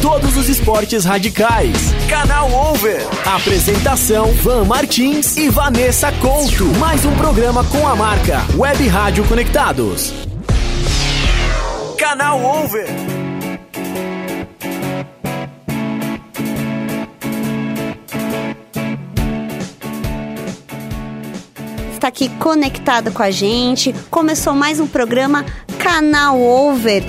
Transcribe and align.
todos 0.00 0.36
os 0.36 0.48
esportes 0.48 1.04
radicais. 1.04 1.76
Canal 2.08 2.50
Over. 2.50 3.06
Apresentação: 3.24 4.32
Van 4.34 4.64
Martins 4.64 5.36
e 5.36 5.48
Vanessa 5.48 6.10
Couto. 6.12 6.66
Mais 6.78 7.04
um 7.04 7.14
programa 7.14 7.64
com 7.64 7.86
a 7.86 7.94
marca 7.94 8.44
Web 8.56 8.86
Rádio 8.88 9.24
Conectados. 9.26 10.12
Canal 11.98 12.42
Over. 12.42 12.86
Está 21.92 22.08
aqui 22.08 22.30
conectada 22.38 23.10
com 23.10 23.22
a 23.22 23.30
gente. 23.30 23.94
Começou 24.10 24.54
mais 24.54 24.80
um 24.80 24.86
programa 24.86 25.44
Canal 25.78 26.40
Over. 26.40 27.04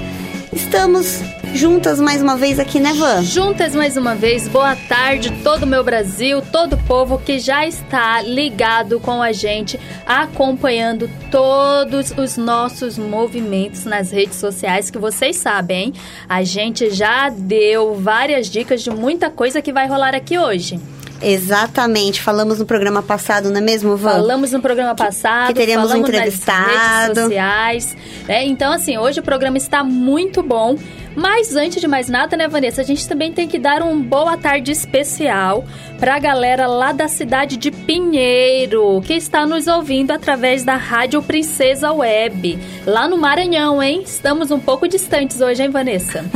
Estamos 0.51 1.21
juntas 1.53 1.99
mais 1.99 2.21
uma 2.21 2.37
vez 2.37 2.59
aqui, 2.59 2.79
né, 2.79 2.93
Van? 2.93 3.21
Juntas 3.21 3.75
mais 3.75 3.97
uma 3.97 4.15
vez, 4.15 4.47
boa 4.47 4.75
tarde, 4.75 5.31
todo 5.43 5.63
o 5.63 5.67
meu 5.67 5.83
Brasil, 5.83 6.41
todo 6.41 6.73
o 6.73 6.77
povo 6.83 7.17
que 7.17 7.39
já 7.39 7.67
está 7.67 8.21
ligado 8.21 8.99
com 8.99 9.21
a 9.21 9.31
gente, 9.31 9.79
acompanhando 10.05 11.09
todos 11.29 12.11
os 12.17 12.37
nossos 12.37 12.97
movimentos 12.97 13.85
nas 13.85 14.11
redes 14.11 14.37
sociais, 14.37 14.89
que 14.89 14.97
vocês 14.97 15.37
sabem, 15.37 15.85
hein? 15.85 15.93
A 16.27 16.43
gente 16.43 16.89
já 16.89 17.29
deu 17.29 17.95
várias 17.95 18.47
dicas 18.49 18.81
de 18.81 18.89
muita 18.89 19.29
coisa 19.29 19.61
que 19.61 19.73
vai 19.73 19.87
rolar 19.87 20.15
aqui 20.15 20.37
hoje. 20.37 20.79
Exatamente, 21.21 22.19
falamos 22.19 22.57
no 22.57 22.65
programa 22.65 23.03
passado, 23.03 23.51
não 23.51 23.57
é 23.57 23.61
mesmo, 23.61 23.95
Van? 23.95 24.13
Falamos 24.13 24.51
no 24.51 24.59
programa 24.59 24.95
passado, 24.95 25.47
que 25.47 25.53
teríamos 25.53 25.89
um 25.89 25.89
falamos 25.89 26.09
entrevistado. 26.09 26.65
nas 26.65 27.07
redes 27.07 27.23
sociais. 27.23 27.97
né? 28.27 28.45
Então, 28.45 28.73
assim, 28.73 28.97
hoje 28.97 29.19
o 29.19 29.23
programa 29.23 29.57
está 29.57 29.83
muito 29.83 30.41
bom. 30.41 30.75
Mas 31.15 31.55
antes 31.55 31.81
de 31.81 31.87
mais 31.87 32.09
nada, 32.09 32.37
né, 32.37 32.47
Vanessa, 32.47 32.81
a 32.81 32.83
gente 32.83 33.07
também 33.07 33.31
tem 33.31 33.47
que 33.47 33.59
dar 33.59 33.81
um 33.83 34.01
boa 34.01 34.37
tarde 34.37 34.71
especial 34.71 35.65
para 35.99 36.15
a 36.15 36.19
galera 36.19 36.67
lá 36.67 36.91
da 36.91 37.07
cidade 37.07 37.57
de 37.57 37.69
Pinheiro, 37.69 39.01
que 39.05 39.13
está 39.13 39.45
nos 39.45 39.67
ouvindo 39.67 40.11
através 40.11 40.63
da 40.63 40.75
Rádio 40.75 41.21
Princesa 41.21 41.91
Web, 41.91 42.57
lá 42.87 43.07
no 43.07 43.17
Maranhão, 43.17 43.83
hein? 43.83 44.01
Estamos 44.03 44.49
um 44.49 44.59
pouco 44.59 44.87
distantes 44.87 45.41
hoje, 45.41 45.63
hein, 45.63 45.69
Vanessa? 45.69 46.25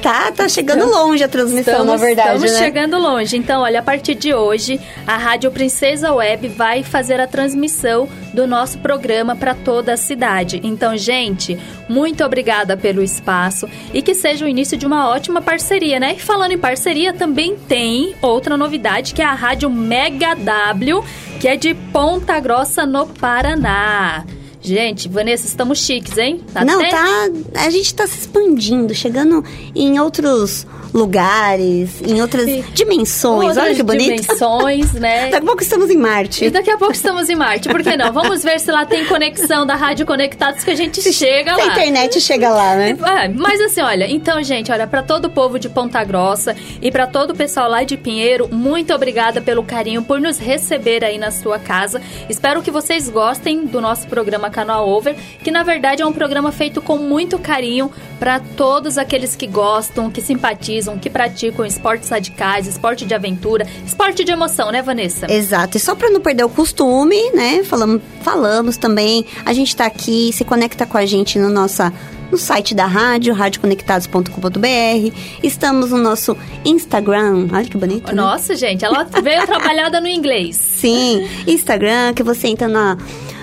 Tá, 0.00 0.32
tá 0.32 0.48
chegando 0.48 0.84
longe 0.86 1.22
a 1.22 1.28
transmissão, 1.28 1.84
na 1.84 1.96
verdade, 1.96 2.34
estamos 2.34 2.52
né? 2.52 2.58
chegando 2.58 2.98
longe. 2.98 3.36
Então, 3.36 3.62
olha, 3.62 3.78
a 3.78 3.82
partir 3.82 4.14
de 4.14 4.34
hoje, 4.34 4.80
a 5.06 5.16
Rádio 5.16 5.50
Princesa 5.50 6.12
Web 6.12 6.48
vai 6.48 6.82
fazer 6.82 7.20
a 7.20 7.26
transmissão 7.26 8.08
do 8.32 8.46
nosso 8.46 8.78
programa 8.78 9.36
para 9.36 9.54
toda 9.54 9.92
a 9.92 9.96
cidade. 9.96 10.60
Então, 10.64 10.96
gente, 10.96 11.58
muito 11.88 12.24
obrigada 12.24 12.76
pelo 12.76 13.02
espaço 13.02 13.68
e 13.92 14.02
que 14.02 14.11
seja 14.14 14.44
o 14.44 14.48
início 14.48 14.76
de 14.76 14.86
uma 14.86 15.08
ótima 15.08 15.40
parceria, 15.40 15.98
né? 15.98 16.14
E 16.14 16.20
falando 16.20 16.52
em 16.52 16.58
parceria, 16.58 17.12
também 17.12 17.56
tem 17.56 18.14
outra 18.20 18.56
novidade 18.56 19.14
que 19.14 19.22
é 19.22 19.24
a 19.24 19.34
Rádio 19.34 19.70
Mega 19.70 20.34
W, 20.34 21.04
que 21.40 21.48
é 21.48 21.56
de 21.56 21.74
Ponta 21.74 22.38
Grossa, 22.40 22.84
no 22.86 23.06
Paraná. 23.06 24.24
Gente, 24.62 25.08
Vanessa, 25.08 25.46
estamos 25.46 25.78
chiques, 25.78 26.16
hein? 26.16 26.40
Não, 26.64 26.78
Até- 26.80 26.90
tá. 26.90 27.28
A 27.56 27.68
gente 27.70 27.92
tá 27.94 28.06
se 28.06 28.20
expandindo, 28.20 28.94
chegando 28.94 29.44
em 29.74 29.98
outros 29.98 30.64
lugares, 30.94 32.00
em 32.06 32.20
outras 32.20 32.44
Sim. 32.44 32.64
dimensões. 32.74 33.48
Outras 33.48 33.64
Olha 33.66 33.74
que 33.74 33.82
bonito. 33.82 34.22
dimensões, 34.22 34.92
né? 35.00 35.24
Daqui 35.30 35.36
a 35.36 35.40
pouco 35.46 35.62
estamos 35.62 35.90
em 35.90 35.96
Marte. 35.96 36.44
E 36.44 36.50
daqui 36.50 36.70
a 36.70 36.76
pouco 36.78 36.92
estamos 36.94 37.28
em 37.28 37.34
Marte, 37.34 37.68
por 37.68 37.82
que 37.82 37.96
não? 37.96 38.12
Vamos 38.12 38.42
ver 38.44 38.60
se 38.60 38.70
lá 38.70 38.84
tem 38.84 39.04
conexão 39.06 39.66
da 39.66 39.74
Rádio 39.74 40.04
Conectados 40.06 40.62
que 40.62 40.70
a 40.70 40.74
gente 40.74 41.00
chega 41.12 41.54
Se 41.54 41.60
a 41.60 41.64
lá. 41.66 41.72
internet 41.72 42.20
chega 42.20 42.50
lá, 42.50 42.76
né? 42.76 42.96
É, 43.24 43.28
mas 43.28 43.60
assim, 43.62 43.80
olha, 43.80 44.08
então, 44.10 44.42
gente, 44.42 44.70
olha, 44.70 44.86
pra 44.86 45.02
todo 45.02 45.24
o 45.26 45.30
povo 45.30 45.58
de 45.58 45.68
Ponta 45.68 46.04
Grossa 46.04 46.54
e 46.80 46.90
pra 46.90 47.06
todo 47.06 47.30
o 47.30 47.34
pessoal 47.34 47.68
lá 47.70 47.82
de 47.84 47.96
Pinheiro, 47.96 48.48
muito 48.52 48.92
obrigada 48.94 49.40
pelo 49.40 49.62
carinho 49.64 50.02
por 50.02 50.20
nos 50.20 50.38
receber 50.38 51.04
aí 51.04 51.18
na 51.18 51.30
sua 51.30 51.58
casa. 51.58 52.00
Espero 52.28 52.62
que 52.62 52.70
vocês 52.70 53.08
gostem 53.08 53.64
do 53.66 53.80
nosso 53.80 54.06
programa 54.06 54.50
Canal 54.52 54.88
Over, 54.88 55.16
que 55.42 55.50
na 55.50 55.62
verdade 55.64 56.02
é 56.02 56.06
um 56.06 56.12
programa 56.12 56.52
feito 56.52 56.80
com 56.80 56.98
muito 56.98 57.38
carinho 57.38 57.90
pra 58.20 58.38
todos 58.38 58.96
aqueles 58.98 59.34
que 59.34 59.46
gostam, 59.48 60.10
que 60.10 60.20
simpatizam, 60.20 60.98
que 60.98 61.10
praticam 61.10 61.66
esportes 61.66 62.08
radicais, 62.08 62.68
esporte 62.68 63.04
de 63.04 63.14
aventura, 63.14 63.66
esporte 63.84 64.22
de 64.22 64.30
emoção, 64.30 64.70
né, 64.70 64.80
Vanessa? 64.82 65.26
Exato. 65.32 65.76
E 65.76 65.80
só 65.80 65.94
para 65.96 66.10
não 66.10 66.20
perder 66.20 66.44
o 66.44 66.48
costume, 66.48 67.30
né? 67.32 67.64
Falamos, 67.64 68.00
falamos 68.20 68.76
também. 68.76 69.26
A 69.44 69.52
gente 69.52 69.74
tá 69.74 69.86
aqui, 69.86 70.30
se 70.32 70.44
conecta 70.44 70.86
com 70.86 70.96
a 70.96 71.04
gente 71.06 71.38
no 71.38 71.48
nossa 71.48 71.92
no 72.32 72.38
site 72.38 72.74
da 72.74 72.86
rádio, 72.86 73.34
radioconectados.com.br. 73.34 75.16
Estamos 75.42 75.90
no 75.90 75.98
nosso 75.98 76.36
Instagram. 76.64 77.48
Olha 77.52 77.64
que 77.66 77.76
bonito. 77.76 78.08
né? 78.08 78.14
Nossa, 78.14 78.56
gente, 78.56 78.82
ela 78.84 79.04
veio 79.22 79.44
trabalhada 79.46 80.00
no 80.00 80.08
inglês. 80.08 80.56
Sim, 80.56 81.28
Instagram, 81.46 82.14
que 82.14 82.22
você 82.22 82.48
entra 82.48 82.68
na, 82.68 82.96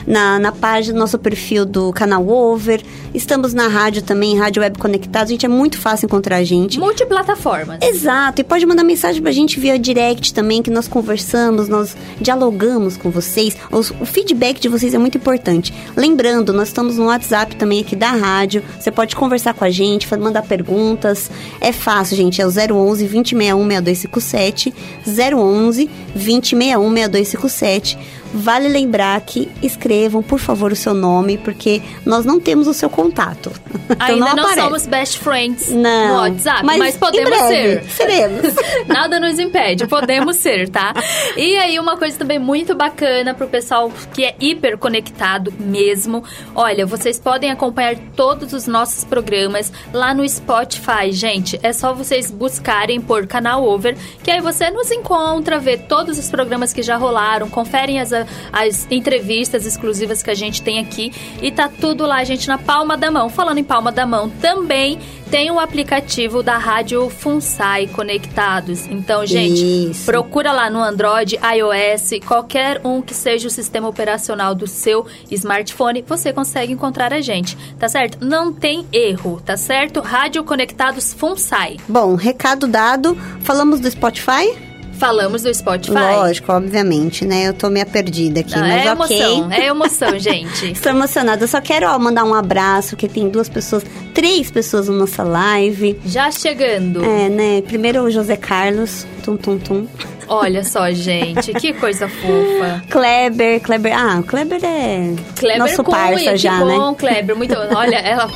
na, 0.10 0.38
na 0.40 0.52
página 0.52 0.94
do 0.96 1.00
nosso 1.00 1.18
perfil 1.20 1.64
do 1.66 1.94
canal 1.94 2.28
Over. 2.28 2.82
Estamos 3.14 3.54
na 3.54 3.68
rádio 3.68 4.02
também, 4.02 4.38
Rádio 4.38 4.62
Web 4.62 4.78
Conectados. 4.80 5.30
Gente, 5.30 5.46
é 5.46 5.50
muito 5.50 5.78
fácil 5.80 6.08
encontrar 6.08 6.38
a 6.38 6.44
gente. 6.44 6.80
Multiplataformas. 6.80 7.78
Exato, 7.82 8.42
e 8.42 8.44
pode 8.44 8.66
mandar 8.66 8.84
mensagem 8.84 9.22
pra 9.22 9.32
gente 9.32 9.60
via 9.60 9.78
direct 9.80 10.34
também, 10.34 10.62
que 10.62 10.70
nós 10.72 10.88
conversamos, 10.88 11.68
nós 11.70 11.96
dialogamos 12.20 12.98
com 12.98 13.10
vocês. 13.10 13.56
Os- 13.72 13.92
o 13.92 14.06
feedback 14.06 14.60
de 14.60 14.68
vocês 14.68 14.94
é 14.94 14.98
muito 14.98 15.18
importante. 15.18 15.74
Lembrando, 15.96 16.52
nós 16.52 16.70
estamos 16.70 16.98
no 16.98 17.06
WhatsApp 17.06 17.56
também 17.56 17.80
aqui 17.82 17.96
da 17.96 18.10
rádio. 18.12 18.64
Você 18.80 18.92
pode 18.92 19.16
conversar 19.16 19.54
com 19.54 19.64
a 19.64 19.70
gente, 19.70 20.08
mandar 20.18 20.42
perguntas. 20.42 21.30
É 21.62 21.72
fácil, 21.72 22.18
gente. 22.18 22.42
É 22.42 22.46
o 22.46 22.50
011 22.50 23.06
2061 23.06 23.68
6257. 23.68 24.74
011 25.06 25.90
2061 26.16 26.94
6257. 26.94 27.98
Vale 28.34 28.68
lembrar 28.68 29.20
que 29.22 29.50
escrevam, 29.62 30.22
por 30.22 30.40
favor, 30.40 30.72
o 30.72 30.76
seu 30.76 30.94
nome, 30.94 31.38
porque 31.38 31.82
nós 32.06 32.26
não 32.26 32.40
temos 32.40 32.68
o 32.68 32.74
seu 32.74 32.90
contato. 32.90 33.52
Então 33.92 34.08
Ainda 34.08 34.36
não, 34.36 34.44
aparece. 34.44 34.62
somos 34.62 34.86
best 34.86 35.18
friends 35.20 35.70
Não. 35.72 36.08
no 36.10 36.14
WhatsApp, 36.22 36.64
mas, 36.64 36.78
Mas 36.78 36.96
em 36.96 37.00
podemos 37.00 37.30
breve 37.32 37.82
ser. 37.82 37.90
seremos. 37.90 38.56
Nada 38.88 39.20
nos 39.20 39.40
impede, 39.40 39.88
podemos 39.88 40.36
ser, 40.38 40.70
tá? 40.70 40.94
E 41.36 41.58
aí, 41.58 41.80
uma 41.80 41.98
coisa 41.98 42.16
também 42.18 42.38
muito 42.38 42.76
bacana 42.76 43.34
pro 43.34 43.48
pessoal 43.48 43.92
que 44.14 44.24
é 44.24 44.36
hiper 44.40 44.78
conectado 44.78 45.52
mesmo. 45.60 46.24
Olha, 46.54 46.86
vocês 46.86 47.20
podem 47.20 47.50
acompanhar 47.50 47.96
todos 48.16 48.54
os 48.54 48.68
nossos 48.68 49.04
programas 49.04 49.74
lá 49.92 50.14
no 50.14 50.28
Spotify, 50.28 51.12
gente. 51.12 51.60
É 51.64 51.74
só 51.74 51.92
vocês 51.92 52.30
buscarem 52.30 53.02
por 53.02 53.26
canal 53.26 53.64
Over, 53.64 53.98
que 54.24 54.30
aí 54.30 54.40
você 54.40 54.70
nos 54.70 54.92
encontra, 54.92 55.58
vê 55.58 55.78
todos 55.78 56.20
os 56.20 56.30
programas 56.30 56.72
que 56.72 56.84
já 56.84 56.96
rolaram, 56.96 57.50
conferem 57.50 58.00
as, 58.00 58.12
as 58.52 58.88
entrevistas 58.90 59.66
exclusivas 59.66 60.24
que 60.24 60.30
a 60.30 60.36
gente 60.36 60.62
tem 60.62 60.80
aqui 60.80 61.12
e 61.42 61.52
tá 61.52 61.70
tudo 61.70 62.06
lá, 62.06 62.24
gente, 62.24 62.48
na 62.48 62.58
palma 62.58 62.98
da 62.98 63.12
mão. 63.12 63.30
Falando 63.30 63.58
em 63.58 63.64
palma 63.64 63.92
da 63.92 64.06
mão, 64.06 64.30
também 64.30 65.00
tem 65.30 65.52
o 65.52 65.60
aplicativo 65.60 66.42
da 66.42 66.58
Rádio 66.58 67.10
Funsai 67.10 67.88
Conectados. 67.88 68.88
Então, 68.88 69.26
gente, 69.26 69.92
Isso. 69.92 70.06
procura 70.06 70.52
lá 70.52 70.70
no 70.70 70.82
Android, 70.82 71.38
iOS, 71.38 72.26
qualquer 72.26 72.82
um 72.84 73.02
que 73.02 73.14
seja 73.14 73.48
o 73.48 73.52
sistema 73.52 73.88
operacional 73.88 74.56
do 74.56 74.66
seu 74.66 75.06
smartphone, 75.30 76.04
você 76.08 76.34
consegue 76.34 76.74
encontrar 76.74 77.14
a 77.14 77.22
gente, 77.22 77.56
tá 77.78 77.88
certo? 77.88 78.18
Não 78.26 78.52
tem 78.52 78.88
erro, 78.92 79.42
tá 79.46 79.56
certo? 79.56 80.00
Rádio 80.00 80.44
Conectados 80.44 81.14
Funsai. 81.14 81.78
Bom, 81.88 82.16
recado 82.16 82.68
dado. 82.68 83.16
Falamos 83.42 83.80
do 83.80 83.90
Spotify? 83.90 84.69
Falamos 85.00 85.44
do 85.44 85.54
Spotify. 85.54 85.94
Lógico, 85.94 86.52
obviamente, 86.52 87.26
né? 87.26 87.48
Eu 87.48 87.54
tô 87.54 87.70
meio 87.70 87.86
perdida 87.86 88.42
aqui, 88.42 88.54
Não, 88.54 88.62
mas 88.68 88.86
é 88.86 88.92
ok. 88.94 89.18
emoção, 89.22 89.52
é 89.52 89.66
emoção, 89.66 90.20
gente. 90.20 90.72
Estou 90.72 90.92
emocionada. 90.92 91.44
Eu 91.44 91.48
só 91.48 91.62
quero 91.62 91.88
ó, 91.88 91.98
mandar 91.98 92.26
um 92.26 92.34
abraço, 92.34 92.98
que 92.98 93.08
tem 93.08 93.30
duas 93.30 93.48
pessoas, 93.48 93.84
três 94.14 94.52
pessoas 94.52 94.90
na 94.90 94.96
nossa 94.96 95.24
live. 95.24 95.98
Já 96.06 96.30
chegando. 96.30 97.04
É, 97.04 97.30
né? 97.30 97.62
Primeiro 97.62 98.04
o 98.04 98.12
José 98.12 98.36
Carlos, 98.36 99.08
tum 99.24 99.38
tum 99.38 99.58
tum. 99.58 99.88
Olha 100.30 100.64
só, 100.64 100.92
gente, 100.92 101.52
que 101.54 101.74
coisa 101.74 102.08
fofa. 102.08 102.84
Kleber, 102.88 103.60
Kleber. 103.62 103.98
Ah, 103.98 104.20
o 104.20 104.24
Kleber 104.24 104.64
é 104.64 105.16
Kleber 105.36 105.60
nosso 105.60 105.84
Cunha, 105.84 105.98
parça 105.98 106.32
que 106.32 106.38
já, 106.38 106.60
bom, 106.60 106.92
né? 106.92 106.96
Kleber. 106.98 107.36
Muito, 107.36 107.56
olha, 107.76 107.96
ela, 107.98 108.30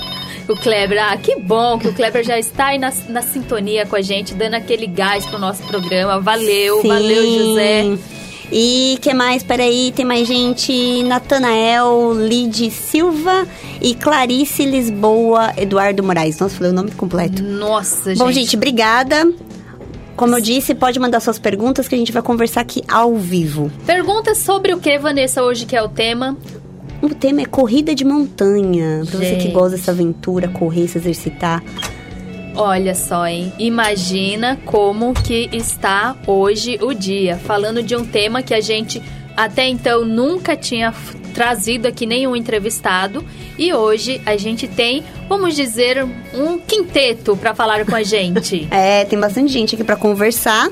o 0.50 0.56
Kleber, 0.56 0.98
ah, 1.02 1.16
que 1.18 1.36
bom 1.36 1.78
que 1.78 1.88
o 1.88 1.94
Kleber 1.94 2.24
já 2.24 2.40
está 2.40 2.68
aí 2.68 2.80
na, 2.80 2.92
na 3.10 3.22
sintonia 3.22 3.86
com 3.86 3.96
a 3.96 4.02
gente, 4.02 4.34
dando 4.34 4.56
aquele 4.56 4.88
gás 4.88 5.24
pro 5.26 5.38
nosso 5.38 5.62
programa. 5.64 6.20
Valeu, 6.20 6.82
Sim. 6.82 6.88
valeu, 6.88 7.40
José. 7.40 7.98
E 8.52 8.98
que 9.02 9.14
mais? 9.14 9.42
Peraí, 9.42 9.92
tem 9.96 10.06
mais 10.06 10.28
gente. 10.28 11.04
Natanael, 11.04 12.14
Lid 12.14 12.70
Silva 12.72 13.48
e 13.82 13.96
Clarice 13.96 14.66
Lisboa, 14.66 15.54
Eduardo 15.58 16.04
Moraes. 16.04 16.40
Nossa, 16.40 16.56
falei 16.56 16.72
o 16.72 16.76
nome 16.76 16.92
completo. 16.92 17.42
Nossa, 17.42 18.12
gente. 18.12 18.20
Bom, 18.20 18.32
gente, 18.32 18.56
obrigada. 18.56 19.32
Como 20.16 20.36
eu 20.36 20.42
disse, 20.42 20.76
pode 20.76 21.00
mandar 21.00 21.20
suas 21.20 21.40
perguntas 21.40 21.88
que 21.88 21.96
a 21.96 21.98
gente 21.98 22.12
vai 22.12 22.22
conversar 22.22 22.62
aqui 22.62 22.84
ao 22.88 23.16
vivo. 23.16 23.72
Pergunta 23.86 24.36
sobre 24.36 24.74
o 24.74 24.80
que, 24.80 24.98
Vanessa, 25.00 25.42
hoje 25.44 25.66
que 25.66 25.76
é 25.76 25.82
o 25.82 25.90
tema? 25.90 26.38
O 27.02 27.10
tema 27.10 27.42
é 27.42 27.46
corrida 27.46 27.94
de 27.94 28.06
montanha. 28.06 29.02
Pra 29.10 29.20
você 29.20 29.36
que 29.36 29.42
Gente. 29.42 29.52
gosta 29.52 29.72
dessa 29.72 29.92
aventura, 29.92 30.48
correr, 30.48 30.88
se 30.88 30.98
exercitar. 30.98 31.64
Olha 32.56 32.94
só, 32.94 33.26
hein? 33.26 33.52
Imagina 33.58 34.60
como 34.64 35.14
que 35.14 35.50
está 35.52 36.16
hoje 36.28 36.78
o 36.82 36.94
dia, 36.94 37.36
falando 37.38 37.82
de 37.82 37.96
um 37.96 38.06
tema 38.06 38.44
que 38.44 38.54
a 38.54 38.62
gente 38.62 39.02
até 39.36 39.68
então 39.68 40.06
nunca 40.06 40.56
tinha 40.56 40.94
trazido 41.34 41.88
aqui 41.88 42.06
nenhum 42.06 42.36
entrevistado 42.36 43.26
e 43.58 43.74
hoje 43.74 44.22
a 44.26 44.38
gente 44.38 44.68
tem, 44.68 45.04
vamos 45.28 45.56
dizer, 45.56 46.06
um 46.34 46.60
quinteto 46.60 47.36
para 47.36 47.56
falar 47.56 47.86
com 47.86 47.96
a 47.96 48.04
gente. 48.04 48.68
é, 48.72 49.06
tem 49.06 49.20
bastante 49.20 49.52
gente 49.52 49.76
aqui 49.76 49.84
para 49.84 49.96
conversar. 49.96 50.70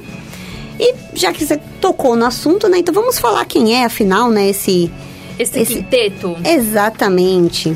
E 0.80 0.96
já 1.14 1.32
que 1.32 1.46
você 1.46 1.58
tocou 1.80 2.16
no 2.16 2.26
assunto, 2.26 2.68
né? 2.68 2.80
Então 2.80 2.94
vamos 2.94 3.20
falar 3.20 3.46
quem 3.46 3.76
é, 3.76 3.86
afinal, 3.86 4.32
né? 4.32 4.50
Esse. 4.50 4.92
Esse, 5.38 5.60
esse... 5.60 5.74
quinteto. 5.76 6.36
Exatamente. 6.44 7.76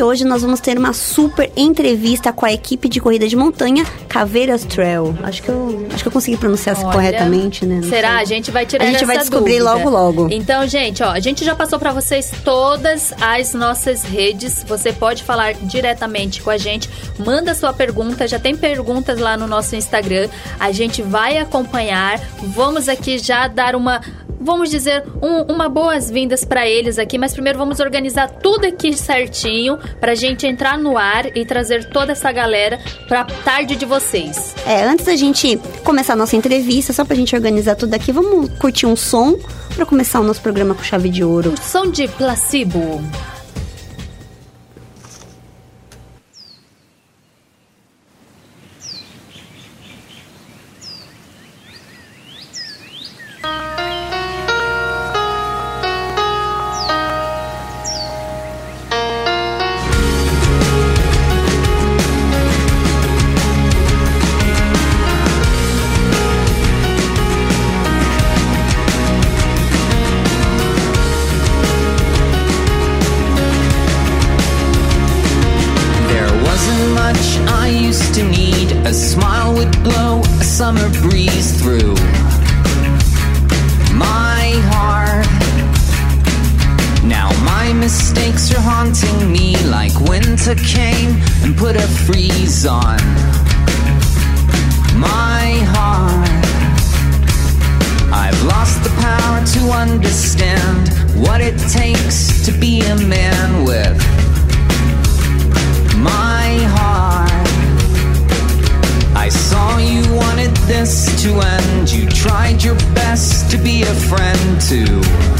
E 0.00 0.02
hoje 0.02 0.24
nós 0.24 0.40
vamos 0.40 0.60
ter 0.60 0.78
uma 0.78 0.94
super 0.94 1.52
entrevista 1.54 2.32
com 2.32 2.46
a 2.46 2.50
equipe 2.50 2.88
de 2.88 2.98
corrida 3.02 3.28
de 3.28 3.36
montanha 3.36 3.84
Caveiras 4.08 4.64
Trail. 4.64 5.14
Acho 5.22 5.42
que 5.42 5.50
eu, 5.50 5.86
acho 5.92 6.02
que 6.02 6.08
eu 6.08 6.12
consegui 6.12 6.38
pronunciar 6.38 6.74
Olha, 6.78 6.90
corretamente, 6.90 7.66
né? 7.66 7.80
Não 7.82 7.88
será? 7.90 8.12
Sei. 8.12 8.18
A 8.20 8.24
gente 8.24 8.50
vai 8.50 8.64
tirar 8.64 8.84
A 8.86 8.90
gente 8.92 9.04
vai 9.04 9.18
descobrir 9.18 9.58
dúvida. 9.58 9.74
logo 9.76 9.90
logo. 9.90 10.28
Então, 10.30 10.66
gente, 10.66 11.02
ó, 11.02 11.10
a 11.10 11.20
gente 11.20 11.44
já 11.44 11.54
passou 11.54 11.78
para 11.78 11.92
vocês 11.92 12.32
todas 12.42 13.12
as 13.20 13.52
nossas 13.52 14.02
redes. 14.02 14.64
Você 14.66 14.90
pode 14.90 15.22
falar 15.22 15.52
diretamente 15.52 16.40
com 16.40 16.48
a 16.48 16.56
gente. 16.56 16.88
Manda 17.18 17.54
sua 17.54 17.74
pergunta, 17.74 18.26
já 18.26 18.38
tem 18.38 18.56
perguntas 18.56 19.18
lá 19.18 19.36
no 19.36 19.46
nosso 19.46 19.76
Instagram. 19.76 20.30
A 20.58 20.72
gente 20.72 21.02
vai 21.02 21.36
acompanhar. 21.36 22.18
Vamos 22.42 22.88
aqui 22.88 23.18
já 23.18 23.48
dar 23.48 23.76
uma 23.76 24.00
vamos 24.40 24.70
dizer, 24.70 25.04
um, 25.22 25.52
uma 25.52 25.68
boas-vindas 25.68 26.44
para 26.44 26.66
eles 26.66 26.98
aqui, 26.98 27.18
mas 27.18 27.32
primeiro 27.32 27.58
vamos 27.58 27.78
organizar 27.78 28.28
tudo 28.28 28.66
aqui 28.66 28.92
certinho 28.92 29.78
pra 30.00 30.14
gente 30.14 30.46
entrar 30.46 30.78
no 30.78 30.96
ar 30.96 31.36
e 31.36 31.44
trazer 31.44 31.84
toda 31.90 32.12
essa 32.12 32.32
galera 32.32 32.80
pra 33.06 33.24
tarde 33.24 33.76
de 33.76 33.84
vocês. 33.84 34.54
É, 34.66 34.84
antes 34.84 35.04
da 35.04 35.14
gente 35.14 35.58
começar 35.84 36.14
a 36.14 36.16
nossa 36.16 36.36
entrevista, 36.36 36.92
só 36.92 37.04
pra 37.04 37.14
gente 37.14 37.34
organizar 37.34 37.74
tudo 37.74 37.94
aqui, 37.94 38.10
vamos 38.10 38.50
curtir 38.58 38.86
um 38.86 38.96
som 38.96 39.38
para 39.74 39.84
começar 39.84 40.20
o 40.20 40.24
nosso 40.24 40.40
programa 40.40 40.74
com 40.74 40.82
chave 40.82 41.08
de 41.08 41.22
ouro. 41.22 41.52
O 41.52 41.62
som 41.62 41.90
de 41.90 42.08
placebo. 42.08 43.02
are 88.54 88.60
haunting 88.60 89.30
me 89.30 89.56
like 89.64 89.94
winter 90.08 90.54
came 90.54 91.10
and 91.42 91.56
put 91.56 91.76
a 91.76 91.86
freeze 92.06 92.66
on 92.66 92.98
my 94.98 95.62
heart. 95.74 96.28
I've 98.12 98.42
lost 98.44 98.82
the 98.82 98.90
power 99.00 99.44
to 99.54 99.60
understand 99.72 100.88
what 101.16 101.40
it 101.40 101.58
takes 101.68 102.44
to 102.46 102.52
be 102.52 102.80
a 102.82 102.96
man 102.96 103.64
with 103.64 103.98
my 105.98 106.58
heart. 106.76 107.30
I 109.16 109.28
saw 109.28 109.78
you 109.78 110.02
wanted 110.14 110.56
this 110.66 111.22
to 111.22 111.40
end, 111.40 111.90
you 111.90 112.08
tried 112.08 112.62
your 112.62 112.76
best 112.94 113.50
to 113.50 113.58
be 113.58 113.82
a 113.82 113.94
friend 113.94 114.60
to. 114.68 115.39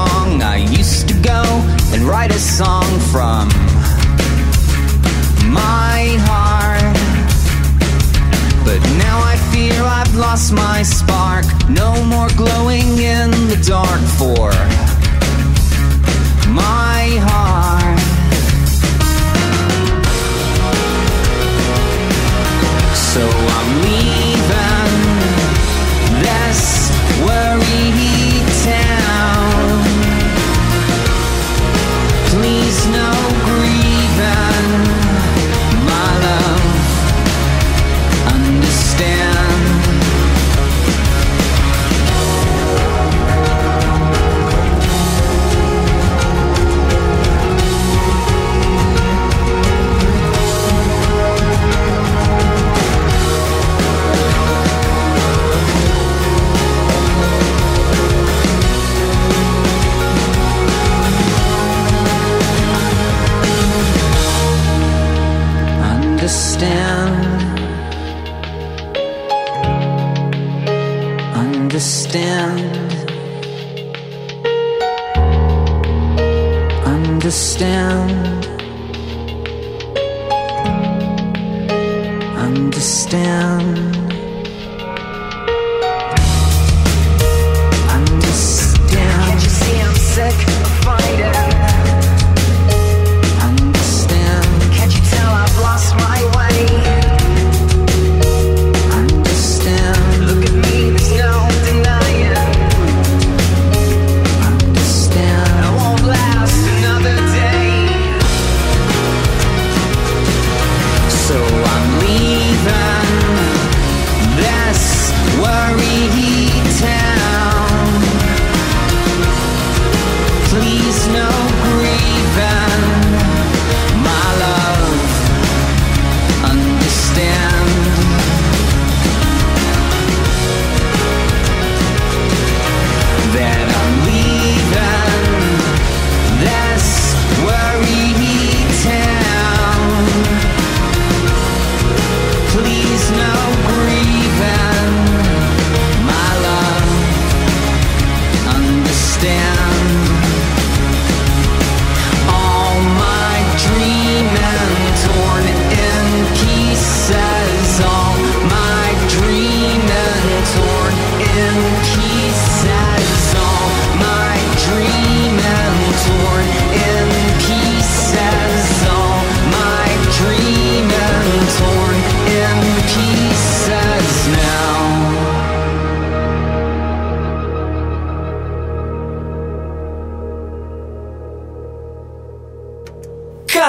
and 2.01 2.09
write 2.09 2.31
a 2.31 2.39
song 2.39 2.85
from 3.11 3.47
my 5.51 6.17
heart. 6.27 6.95
But 8.65 8.79
now 8.97 9.19
I 9.23 9.35
fear 9.51 9.73
I've 9.83 10.15
lost 10.15 10.53
my 10.53 10.83
spark. 10.83 11.45
No 11.69 12.03
more 12.05 12.29
glowing 12.37 12.97
in 12.97 13.31
the 13.49 13.61
dark 13.67 14.01
for 14.17 14.51
my 16.49 17.19
heart. 17.27 17.99
So 22.95 23.27
I'm 23.27 23.81
leaving. 23.81 24.30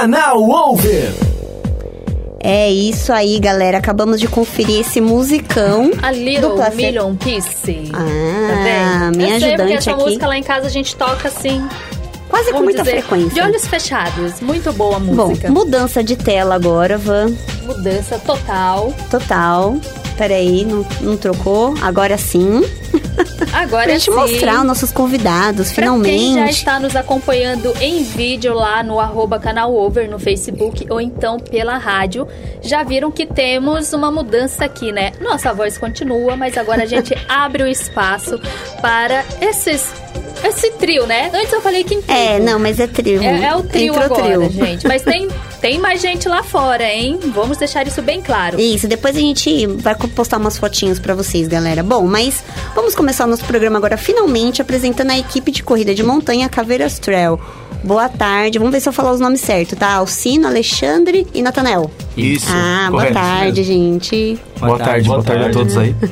Canal 0.02 0.42
Over. 0.42 1.12
É 2.40 2.68
isso 2.68 3.12
aí, 3.12 3.38
galera. 3.38 3.78
Acabamos 3.78 4.18
de 4.18 4.26
conferir 4.26 4.80
esse 4.80 5.00
musicão. 5.00 5.92
A 6.02 6.10
do 6.10 6.18
Little 6.18 6.54
Placer. 6.56 6.74
Million 6.74 7.14
Piece. 7.14 7.88
Ah, 7.94 7.98
tá 8.48 9.10
vendo? 9.12 9.16
minha 9.16 9.34
Eu 9.36 9.38
sei, 9.40 9.48
ajudante 9.54 9.74
essa 9.74 9.90
aqui. 9.92 10.02
música 10.02 10.26
lá 10.26 10.36
em 10.36 10.42
casa 10.42 10.66
a 10.66 10.70
gente 10.70 10.96
toca 10.96 11.28
assim, 11.28 11.64
Quase 12.28 12.46
com 12.46 12.54
vamos 12.54 12.64
muita 12.64 12.82
dizer, 12.82 13.02
frequência. 13.02 13.30
de 13.30 13.40
olhos 13.48 13.64
fechados. 13.64 14.40
Muito 14.40 14.72
boa 14.72 14.96
a 14.96 14.98
Bom, 14.98 15.28
música. 15.28 15.48
mudança 15.48 16.02
de 16.02 16.16
tela 16.16 16.56
agora, 16.56 16.98
Van. 16.98 17.32
Mudança 17.62 18.18
total. 18.18 18.92
Total. 19.08 19.76
Peraí, 20.18 20.64
não, 20.64 20.84
não 21.00 21.16
trocou? 21.16 21.74
Agora 21.80 22.18
sim. 22.18 22.64
Agora 23.52 23.84
Pra 23.84 23.92
gente 23.94 24.04
sim. 24.04 24.10
mostrar 24.14 24.60
os 24.60 24.64
nossos 24.66 24.92
convidados, 24.92 25.72
Pra 25.72 25.86
quem 25.86 25.94
já 25.96 26.04
finalmente. 26.04 26.50
está 26.50 26.78
nos 26.80 26.94
acompanhando 26.96 27.72
em 27.80 28.02
vídeo 28.02 28.54
lá 28.54 28.82
no 28.82 29.00
arroba 29.00 29.38
canal 29.38 29.74
Over 29.74 30.10
no 30.10 30.18
Facebook 30.18 30.86
ou 30.90 31.00
então 31.00 31.38
pela 31.38 31.76
rádio, 31.78 32.26
já 32.60 32.82
viram 32.82 33.10
que 33.10 33.26
temos 33.26 33.92
uma 33.92 34.10
mudança 34.10 34.64
aqui, 34.64 34.92
né? 34.92 35.12
Nossa 35.20 35.52
voz 35.52 35.78
continua, 35.78 36.36
mas 36.36 36.56
agora 36.56 36.82
a 36.82 36.86
gente 36.86 37.14
abre 37.28 37.62
o 37.62 37.68
espaço 37.68 38.40
para 38.80 39.24
esses 39.40 39.92
esse 40.44 40.72
trio, 40.72 41.06
né? 41.06 41.30
Antes 41.32 41.52
eu 41.52 41.60
falei 41.60 41.84
que 41.84 42.00
É, 42.08 42.40
não, 42.40 42.58
mas 42.58 42.80
é 42.80 42.86
trio. 42.88 43.22
é, 43.22 43.44
é 43.44 43.54
o 43.54 43.62
trio 43.62 43.94
Entrou 43.94 44.04
agora, 44.04 44.22
trio. 44.48 44.50
gente. 44.50 44.88
Mas 44.88 45.02
tem, 45.02 45.28
tem 45.62 45.78
mais 45.78 46.02
gente 46.02 46.28
lá 46.28 46.42
fora, 46.42 46.82
hein? 46.82 47.20
Vamos 47.32 47.56
deixar 47.56 47.86
isso 47.86 48.02
bem 48.02 48.20
claro. 48.20 48.60
Isso, 48.60 48.88
depois 48.88 49.14
a 49.14 49.20
gente 49.20 49.64
vai 49.68 49.94
postar 49.94 50.38
umas 50.38 50.58
fotinhos 50.58 50.98
pra 50.98 51.14
vocês, 51.14 51.46
galera. 51.46 51.84
Bom, 51.84 52.04
mas 52.04 52.42
vamos 52.74 52.96
começar 52.96 53.26
o 53.26 53.28
nosso 53.28 53.44
programa 53.44 53.78
agora, 53.78 53.96
finalmente, 53.96 54.60
apresentando 54.60 55.12
a 55.12 55.18
equipe 55.18 55.52
de 55.52 55.62
corrida 55.62 55.94
de 55.94 56.02
montanha 56.02 56.48
Caveiras 56.48 56.98
Trail. 56.98 57.38
Boa 57.84 58.08
tarde, 58.08 58.58
vamos 58.58 58.72
ver 58.72 58.80
se 58.80 58.88
eu 58.88 58.92
falar 58.92 59.10
os 59.12 59.18
nomes 59.20 59.40
certos, 59.40 59.76
tá? 59.78 59.94
Alcino, 59.94 60.46
Alexandre 60.46 61.26
e 61.34 61.42
Natanel. 61.42 61.90
Isso. 62.16 62.46
Ah, 62.48 62.86
boa 62.88 63.02
correto. 63.02 63.14
tarde, 63.14 63.64
gente. 63.64 64.38
Boa, 64.60 64.78
tarde, 64.78 65.08
boa 65.08 65.22
tarde 65.22 65.44
a 65.46 65.50
todos 65.50 65.76
aí. 65.76 65.94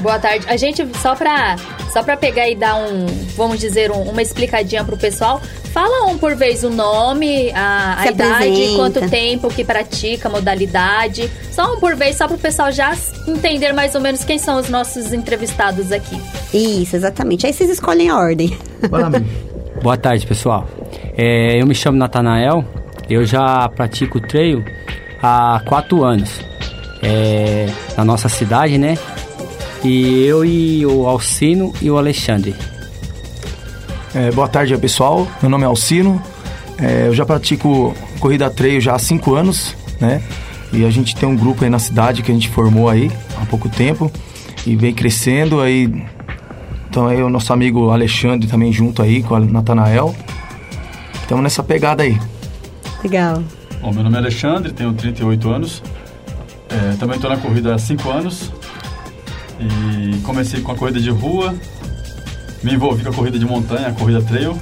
Boa 0.00 0.18
tarde. 0.18 0.46
A 0.48 0.56
gente, 0.56 0.82
só 1.02 1.14
pra, 1.14 1.56
só 1.92 2.02
pra 2.02 2.16
pegar 2.16 2.48
e 2.48 2.54
dar 2.56 2.74
um, 2.74 3.04
vamos 3.36 3.58
dizer, 3.60 3.90
um- 3.90 4.00
uma 4.04 4.22
explicadinha 4.22 4.82
pro 4.82 4.96
pessoal, 4.96 5.42
fala 5.74 6.06
um 6.06 6.16
por 6.16 6.34
vez 6.34 6.64
o 6.64 6.70
nome, 6.70 7.50
a, 7.52 7.96
a 8.00 8.06
idade, 8.06 8.32
apresenta. 8.46 8.76
quanto 8.76 9.10
tempo 9.10 9.50
que 9.50 9.62
pratica, 9.62 10.26
modalidade. 10.30 11.30
Só 11.52 11.74
um 11.74 11.78
por 11.78 11.94
vez, 11.96 12.16
só 12.16 12.26
pro 12.26 12.38
pessoal 12.38 12.72
já 12.72 12.96
entender 13.28 13.74
mais 13.74 13.94
ou 13.94 14.00
menos 14.00 14.24
quem 14.24 14.38
são 14.38 14.58
os 14.58 14.70
nossos 14.70 15.12
entrevistados 15.12 15.92
aqui. 15.92 16.18
Isso, 16.54 16.96
exatamente. 16.96 17.44
Aí 17.46 17.52
vocês 17.52 17.68
escolhem 17.68 18.08
a 18.08 18.16
ordem. 18.16 18.56
Boa 19.82 19.98
tarde, 19.98 20.26
pessoal. 20.26 20.66
É, 21.16 21.60
eu 21.60 21.66
me 21.66 21.74
chamo 21.74 21.98
Natanael, 21.98 22.64
eu 23.08 23.24
já 23.24 23.68
pratico 23.68 24.20
trail 24.20 24.64
há 25.22 25.60
quatro 25.66 26.04
anos 26.04 26.40
é, 27.02 27.66
na 27.96 28.04
nossa 28.04 28.28
cidade, 28.28 28.78
né? 28.78 28.96
E 29.82 30.24
eu 30.24 30.44
e 30.44 30.84
o 30.84 31.06
Alcino 31.06 31.72
e 31.80 31.90
o 31.90 31.96
Alexandre. 31.96 32.54
É, 34.14 34.30
boa 34.30 34.48
tarde, 34.48 34.76
pessoal. 34.76 35.26
Meu 35.40 35.50
nome 35.50 35.64
é 35.64 35.66
Alcino. 35.66 36.22
É, 36.78 37.06
eu 37.06 37.14
já 37.14 37.24
pratico 37.24 37.94
corrida 38.18 38.50
trail 38.50 38.80
já 38.80 38.94
há 38.94 38.98
cinco 38.98 39.34
anos, 39.34 39.74
né? 40.00 40.22
E 40.72 40.84
a 40.84 40.90
gente 40.90 41.16
tem 41.16 41.28
um 41.28 41.36
grupo 41.36 41.64
aí 41.64 41.70
na 41.70 41.78
cidade 41.78 42.22
que 42.22 42.30
a 42.30 42.34
gente 42.34 42.48
formou 42.48 42.88
aí 42.88 43.10
há 43.40 43.46
pouco 43.46 43.68
tempo 43.68 44.10
e 44.66 44.76
vem 44.76 44.92
crescendo 44.92 45.60
aí. 45.60 45.90
Então 46.88 47.06
aí 47.06 47.22
o 47.22 47.28
nosso 47.28 47.52
amigo 47.52 47.90
Alexandre 47.90 48.48
também 48.48 48.72
junto 48.72 49.02
aí 49.02 49.22
com 49.22 49.34
o 49.34 49.40
Natanael. 49.40 50.14
Estamos 51.30 51.44
nessa 51.44 51.62
pegada 51.62 52.02
aí. 52.02 52.20
Legal. 53.04 53.40
Bom, 53.80 53.92
meu 53.92 54.02
nome 54.02 54.16
é 54.16 54.18
Alexandre, 54.18 54.72
tenho 54.72 54.92
38 54.92 55.48
anos. 55.48 55.80
É, 56.68 56.96
também 56.96 57.14
estou 57.14 57.30
na 57.30 57.36
corrida 57.36 57.72
há 57.72 57.78
5 57.78 58.10
anos. 58.10 58.50
E 59.60 60.18
comecei 60.22 60.60
com 60.60 60.72
a 60.72 60.74
corrida 60.74 60.98
de 60.98 61.08
rua. 61.08 61.54
Me 62.64 62.74
envolvi 62.74 63.04
com 63.04 63.10
a 63.10 63.12
corrida 63.12 63.38
de 63.38 63.46
montanha, 63.46 63.86
a 63.86 63.92
corrida 63.92 64.20
trail. 64.20 64.58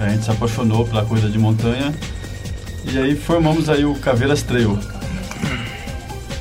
A 0.00 0.08
gente 0.08 0.24
se 0.24 0.30
apaixonou 0.30 0.86
pela 0.86 1.04
corrida 1.04 1.28
de 1.28 1.38
montanha. 1.38 1.92
E 2.90 2.98
aí 2.98 3.14
formamos 3.14 3.68
aí 3.68 3.84
o 3.84 3.94
Caveiras 3.96 4.42
Trail. 4.42 4.78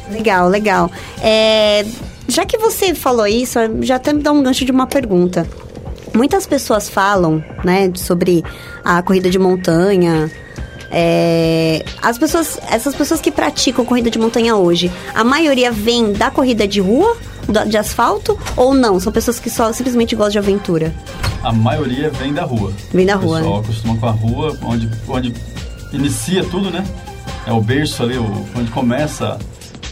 Legal, 0.10 0.48
legal. 0.48 0.90
É, 1.22 1.86
já 2.26 2.46
que 2.46 2.58
você 2.58 2.96
falou 2.96 3.28
isso, 3.28 3.60
já 3.82 3.98
até 3.98 4.14
me 4.14 4.24
dá 4.24 4.32
um 4.32 4.42
gancho 4.42 4.64
de 4.64 4.72
uma 4.72 4.88
pergunta. 4.88 5.46
Muitas 6.14 6.46
pessoas 6.46 6.90
falam, 6.90 7.44
né, 7.64 7.92
sobre 7.96 8.44
a 8.84 9.02
corrida 9.02 9.30
de 9.30 9.40
montanha. 9.40 10.30
é, 10.94 11.86
as 12.02 12.18
pessoas, 12.18 12.60
essas 12.70 12.94
pessoas 12.94 13.22
que 13.22 13.32
praticam 13.32 13.86
corrida 13.86 14.10
de 14.12 14.20
montanha 14.20 14.58
hoje, 14.58 14.92
a 15.16 15.24
maioria 15.24 15.72
vem 15.72 16.12
da 16.12 16.30
corrida 16.30 16.68
de 16.68 16.82
rua, 16.82 17.16
de 17.68 17.78
asfalto, 17.78 18.38
ou 18.58 18.74
não? 18.74 19.00
São 19.00 19.12
pessoas 19.12 19.40
que 19.40 19.50
só 19.50 19.72
simplesmente 19.72 20.16
gostam 20.18 20.32
de 20.34 20.38
aventura. 20.40 20.94
A 21.44 21.54
maioria 21.54 22.10
vem 22.10 22.34
da 22.34 22.44
rua. 22.44 22.74
Vem 22.94 23.06
da 23.06 23.16
O 23.16 23.22
rua, 23.22 23.38
pessoal 23.38 23.56
né? 23.56 23.64
acostuma 23.64 23.98
com 23.98 24.06
a 24.06 24.12
rua, 24.12 24.58
onde, 24.64 24.90
onde 25.08 25.34
inicia 25.94 26.44
tudo, 26.44 26.70
né? 26.70 26.84
É 27.48 27.54
o 27.54 27.62
berço 27.62 28.04
ali, 28.04 28.18
o- 28.18 28.46
onde 28.56 28.70
começa 28.72 29.40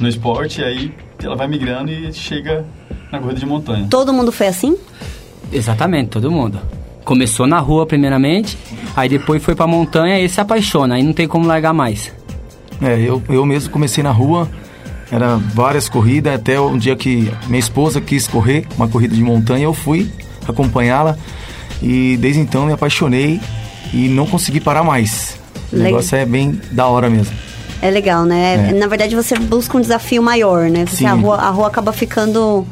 no 0.01 0.07
esporte, 0.09 0.59
e 0.59 0.63
aí 0.65 0.93
ela 1.23 1.35
vai 1.37 1.47
migrando 1.47 1.91
e 1.91 2.11
chega 2.13 2.65
na 3.11 3.19
corrida 3.19 3.39
de 3.39 3.45
montanha. 3.45 3.87
Todo 3.89 4.11
mundo 4.13 4.31
foi 4.33 4.47
assim? 4.47 4.77
Exatamente, 5.51 6.09
todo 6.09 6.31
mundo. 6.31 6.59
Começou 7.03 7.47
na 7.47 7.59
rua 7.59 7.85
primeiramente, 7.85 8.57
aí 8.95 9.09
depois 9.09 9.43
foi 9.43 9.55
pra 9.55 9.65
montanha 9.65 10.19
e 10.19 10.29
se 10.29 10.39
apaixona, 10.39 10.95
aí 10.95 11.03
não 11.03 11.13
tem 11.13 11.27
como 11.27 11.47
largar 11.47 11.73
mais. 11.73 12.13
É, 12.81 12.99
eu, 12.99 13.21
eu 13.29 13.45
mesmo 13.45 13.71
comecei 13.71 14.03
na 14.03 14.11
rua, 14.11 14.47
era 15.11 15.37
várias 15.37 15.89
corridas, 15.89 16.35
até 16.35 16.59
um 16.59 16.77
dia 16.77 16.95
que 16.95 17.31
minha 17.47 17.59
esposa 17.59 17.99
quis 17.99 18.27
correr 18.27 18.67
uma 18.77 18.87
corrida 18.87 19.15
de 19.15 19.21
montanha, 19.21 19.63
eu 19.63 19.73
fui 19.73 20.09
acompanhá-la 20.47 21.17
e 21.81 22.17
desde 22.17 22.39
então 22.41 22.65
me 22.65 22.73
apaixonei 22.73 23.39
e 23.93 24.07
não 24.09 24.25
consegui 24.25 24.59
parar 24.59 24.83
mais. 24.83 25.37
O 25.71 25.75
Legal. 25.75 25.91
negócio 25.91 26.15
é 26.15 26.25
bem 26.25 26.59
da 26.71 26.87
hora 26.87 27.09
mesmo. 27.09 27.35
É 27.81 27.89
legal, 27.89 28.25
né? 28.25 28.69
É. 28.69 28.73
Na 28.73 28.87
verdade, 28.87 29.15
você 29.15 29.35
busca 29.35 29.77
um 29.77 29.81
desafio 29.81 30.21
maior, 30.21 30.69
né? 30.69 30.85
Sim. 30.85 31.05
a 31.05 31.13
rua, 31.13 31.35
a 31.37 31.49
rua 31.49 31.67
acaba 31.67 31.93
ficando 31.93 32.67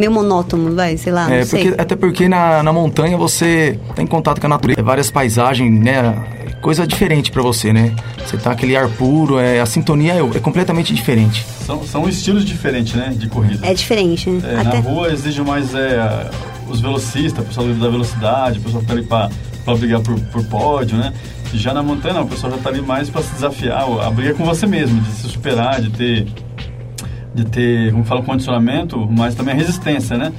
meio 0.00 0.10
monótono, 0.12 0.74
vai, 0.74 0.96
sei 0.96 1.12
lá, 1.12 1.30
É, 1.32 1.38
não 1.40 1.46
sei. 1.46 1.64
porque- 1.66 1.80
até 1.82 1.94
porque 1.96 2.28
na, 2.28 2.62
na 2.62 2.72
montanha 2.72 3.16
você 3.16 3.78
tá 3.94 4.02
em 4.02 4.06
contato 4.06 4.40
com 4.40 4.46
a 4.46 4.50
natureza, 4.50 4.82
várias 4.82 5.10
paisagens, 5.10 5.70
né? 5.78 6.14
Coisa 6.60 6.86
diferente 6.86 7.30
pra 7.30 7.42
você, 7.42 7.72
né? 7.72 7.94
Você 8.26 8.36
tá 8.36 8.50
aquele 8.50 8.76
ar 8.76 8.88
puro, 8.88 9.38
é, 9.38 9.60
a 9.60 9.66
sintonia 9.66 10.14
é, 10.14 10.18
é 10.36 10.40
completamente 10.40 10.92
diferente. 10.94 11.44
São, 11.64 11.82
são 11.84 12.08
estilos 12.08 12.44
diferentes, 12.44 12.94
né, 12.94 13.14
de 13.16 13.28
corrida. 13.28 13.66
É 13.66 13.72
diferente, 13.72 14.28
né? 14.28 14.40
É, 14.56 14.60
Até... 14.60 14.76
Na 14.80 14.80
rua 14.90 15.10
exige 15.12 15.40
mais 15.42 15.74
é, 15.74 16.28
os 16.68 16.80
velocistas, 16.80 17.42
o 17.44 17.46
pessoal 17.48 17.66
da 17.68 17.88
velocidade, 17.88 18.58
o 18.58 18.62
pessoal 18.62 18.80
que 18.82 18.86
tá 18.88 18.92
ali 18.94 19.02
pra, 19.04 19.30
pra 19.64 19.74
brigar 19.74 20.00
por, 20.00 20.18
por 20.20 20.44
pódio, 20.44 20.98
né? 20.98 21.12
E 21.52 21.56
já 21.58 21.72
na 21.72 21.82
montanha 21.82 22.14
não, 22.14 22.22
o 22.22 22.28
pessoal 22.28 22.52
já 22.52 22.58
tá 22.58 22.68
ali 22.68 22.82
mais 22.82 23.08
pra 23.08 23.22
se 23.22 23.32
desafiar, 23.32 23.82
a 24.06 24.10
briga 24.10 24.34
com 24.34 24.44
você 24.44 24.66
mesmo, 24.66 25.00
de 25.00 25.10
se 25.12 25.28
superar, 25.28 25.80
de 25.80 25.90
ter, 25.90 26.26
de 27.34 27.44
ter, 27.44 27.92
como 27.92 28.04
fala, 28.04 28.20
um 28.20 28.24
condicionamento, 28.24 29.06
mas 29.10 29.34
também 29.34 29.54
a 29.54 29.56
resistência, 29.56 30.16
né? 30.16 30.32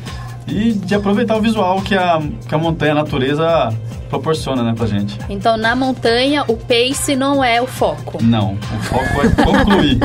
E 0.47 0.73
de 0.73 0.95
aproveitar 0.95 1.37
o 1.37 1.41
visual 1.41 1.81
que 1.81 1.95
a, 1.95 2.19
que 2.47 2.53
a 2.53 2.57
montanha, 2.57 2.91
a 2.93 2.95
natureza 2.95 3.73
proporciona, 4.09 4.61
né, 4.63 4.73
pra 4.75 4.85
gente. 4.87 5.17
Então, 5.29 5.55
na 5.55 5.73
montanha, 5.75 6.43
o 6.47 6.57
pace 6.57 7.15
não 7.15 7.41
é 7.41 7.61
o 7.61 7.67
foco. 7.67 8.21
Não, 8.21 8.55
o 8.55 8.83
foco 8.83 9.21
é 9.21 9.43
concluir. 9.45 9.99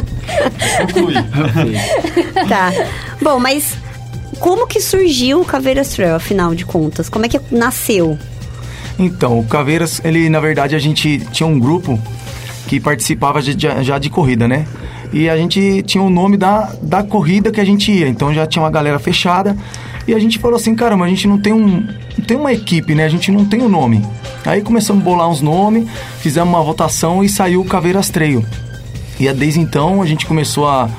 É 0.78 0.86
concluir. 0.86 1.24
Tá. 2.48 2.70
Bom, 3.20 3.40
mas 3.40 3.76
como 4.38 4.66
que 4.68 4.80
surgiu 4.80 5.40
o 5.40 5.44
Caveiras 5.44 5.88
Trail, 5.88 6.14
afinal 6.14 6.54
de 6.54 6.64
contas? 6.64 7.08
Como 7.08 7.24
é 7.26 7.28
que 7.28 7.40
nasceu? 7.50 8.16
Então, 8.98 9.38
o 9.40 9.44
Caveiras, 9.44 10.00
ele 10.04 10.28
na 10.28 10.38
verdade 10.38 10.76
a 10.76 10.78
gente 10.78 11.18
tinha 11.32 11.46
um 11.46 11.58
grupo 11.58 11.98
que 12.68 12.78
participava 12.78 13.42
de- 13.42 13.54
de- 13.54 13.82
já 13.82 13.98
de 13.98 14.08
corrida, 14.10 14.46
né? 14.46 14.66
E 15.16 15.30
a 15.30 15.36
gente 15.38 15.82
tinha 15.84 16.04
o 16.04 16.10
nome 16.10 16.36
da, 16.36 16.74
da 16.82 17.02
corrida 17.02 17.50
que 17.50 17.58
a 17.58 17.64
gente 17.64 17.90
ia, 17.90 18.06
então 18.06 18.34
já 18.34 18.46
tinha 18.46 18.62
uma 18.62 18.70
galera 18.70 18.98
fechada. 18.98 19.56
E 20.06 20.12
a 20.12 20.18
gente 20.18 20.38
falou 20.38 20.58
assim, 20.58 20.74
caramba, 20.74 21.06
a 21.06 21.08
gente 21.08 21.26
não 21.26 21.38
tem 21.38 21.54
um 21.54 21.88
tem 22.26 22.36
uma 22.36 22.52
equipe, 22.52 22.94
né? 22.94 23.06
A 23.06 23.08
gente 23.08 23.32
não 23.32 23.46
tem 23.46 23.62
o 23.62 23.64
um 23.64 23.68
nome. 23.70 24.04
Aí 24.44 24.60
começamos 24.60 25.02
a 25.02 25.04
bolar 25.06 25.26
uns 25.26 25.40
nomes, 25.40 25.88
fizemos 26.20 26.52
uma 26.52 26.62
votação 26.62 27.24
e 27.24 27.30
saiu 27.30 27.62
o 27.62 27.64
Caveiras 27.64 28.10
Trail. 28.10 28.44
E 29.18 29.26
é 29.26 29.32
desde 29.32 29.58
então 29.58 30.02
a 30.02 30.06
gente 30.06 30.26
começou 30.26 30.68
a, 30.68 30.90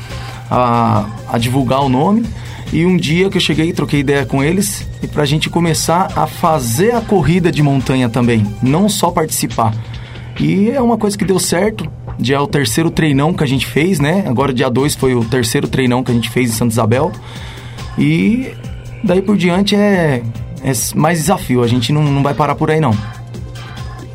a, 0.50 1.06
a 1.30 1.38
divulgar 1.38 1.84
o 1.84 1.90
nome. 1.90 2.26
E 2.74 2.88
um 2.88 2.98
dia 2.98 3.30
que 3.30 3.38
eu 3.38 3.42
cheguei, 3.42 3.72
troquei 3.72 4.00
ideia 4.00 4.26
com 4.26 4.44
eles, 4.44 4.84
e 5.04 5.08
pra 5.08 5.26
gente 5.26 5.48
começar 5.48 6.12
a 6.16 6.26
fazer 6.26 6.96
a 6.96 7.02
corrida 7.02 7.52
de 7.52 7.62
montanha 7.62 8.10
também, 8.10 8.44
não 8.64 8.90
só 8.90 9.12
participar. 9.12 9.76
E 10.40 10.72
é 10.72 10.82
uma 10.82 10.98
coisa 10.98 11.16
que 11.16 11.24
deu 11.24 11.38
certo. 11.38 11.88
Já 12.20 12.38
é 12.38 12.40
o 12.40 12.48
terceiro 12.48 12.90
treinão 12.90 13.34
que 13.34 13.44
a 13.44 13.48
gente 13.48 13.66
fez, 13.66 14.00
né? 14.00 14.24
Agora 14.28 14.54
dia 14.54 14.70
2 14.70 14.96
foi 14.96 15.14
o 15.14 15.24
terceiro 15.24 15.68
treinão 15.68 16.04
que 16.04 16.12
a 16.12 16.14
gente 16.14 16.30
fez 16.30 16.50
em 16.50 16.54
Santa 16.54 16.72
Isabel. 16.74 17.12
E 17.98 18.52
daí 19.04 19.22
por 19.22 19.38
diante 19.38 19.76
é, 19.76 20.22
é 20.64 20.72
mais 20.96 21.20
desafio. 21.20 21.64
A 21.64 21.68
gente 21.68 21.92
não, 21.94 22.04
não 22.04 22.24
vai 22.24 22.34
parar 22.34 22.56
por 22.56 22.72
aí 22.72 22.80
não. 22.80 22.92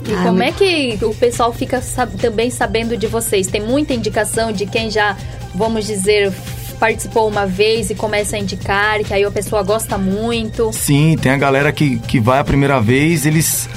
E 0.08 0.12
Ah, 0.14 0.22
como 0.24 0.42
é 0.42 0.50
que 0.50 0.98
o 1.02 1.14
pessoal 1.14 1.52
fica 1.52 1.80
sab- 1.80 2.14
também 2.16 2.50
sabendo 2.50 2.96
de 2.96 3.06
vocês? 3.06 3.46
Tem 3.46 3.60
muita 3.60 3.94
indicação 3.94 4.50
de 4.50 4.66
quem 4.66 4.90
já, 4.90 5.16
vamos 5.54 5.86
dizer, 5.86 6.32
participou 6.80 7.28
uma 7.28 7.46
vez 7.46 7.88
e 7.90 7.94
começa 7.94 8.34
a 8.34 8.38
indicar, 8.40 8.98
que 9.04 9.14
aí 9.14 9.22
a 9.24 9.30
pessoa 9.30 9.62
gosta 9.62 9.96
muito. 9.96 10.72
Sim, 10.72 11.16
tem 11.20 11.30
a 11.30 11.36
galera 11.36 11.70
que, 11.72 12.00
que 12.00 12.18
vai 12.18 12.40
a 12.40 12.44
primeira 12.44 12.80
vez, 12.80 13.24
eles 13.26 13.68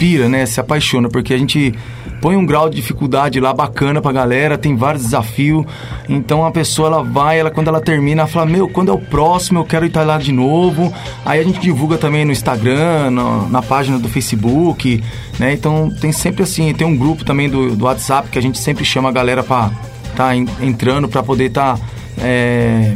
pira, 0.00 0.28
né? 0.28 0.44
Se 0.46 0.58
apaixona, 0.58 1.08
porque 1.08 1.32
a 1.32 1.38
gente 1.38 1.72
põe 2.20 2.36
um 2.36 2.44
grau 2.46 2.68
de 2.68 2.76
dificuldade 2.76 3.38
lá 3.40 3.52
bacana 3.52 4.00
pra 4.00 4.12
galera, 4.12 4.56
tem 4.58 4.76
vários 4.76 5.02
desafios. 5.04 5.64
Então 6.08 6.44
a 6.44 6.50
pessoa 6.50 6.88
ela 6.88 7.02
vai, 7.04 7.38
ela 7.40 7.50
quando 7.50 7.68
ela 7.68 7.80
termina, 7.80 8.22
ela 8.22 8.28
fala: 8.28 8.46
"Meu, 8.46 8.68
quando 8.68 8.90
é 8.90 8.94
o 8.94 8.98
próximo, 8.98 9.58
eu 9.60 9.64
quero 9.64 9.86
ir 9.86 9.92
lá 9.96 10.18
de 10.18 10.32
novo". 10.32 10.92
Aí 11.24 11.40
a 11.40 11.44
gente 11.44 11.60
divulga 11.60 11.96
também 11.98 12.24
no 12.24 12.32
Instagram, 12.32 13.10
no- 13.10 13.48
na 13.48 13.62
página 13.62 13.98
do 13.98 14.08
Facebook, 14.08 15.02
né? 15.38 15.52
Então 15.52 15.90
tem 16.00 16.12
sempre 16.12 16.42
assim, 16.42 16.72
tem 16.74 16.86
um 16.86 16.96
grupo 16.96 17.24
também 17.24 17.48
do, 17.48 17.74
do 17.76 17.84
WhatsApp 17.84 18.28
que 18.28 18.38
a 18.38 18.42
gente 18.42 18.58
sempre 18.58 18.84
chama 18.84 19.08
a 19.08 19.12
galera 19.12 19.42
pra 19.42 19.70
tá 20.16 20.34
en- 20.34 20.48
entrando 20.60 21.08
pra 21.08 21.22
poder 21.22 21.50
tá 21.50 21.78
é, 22.20 22.94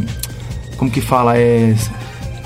como 0.76 0.90
que 0.90 1.00
fala, 1.00 1.36
é 1.38 1.74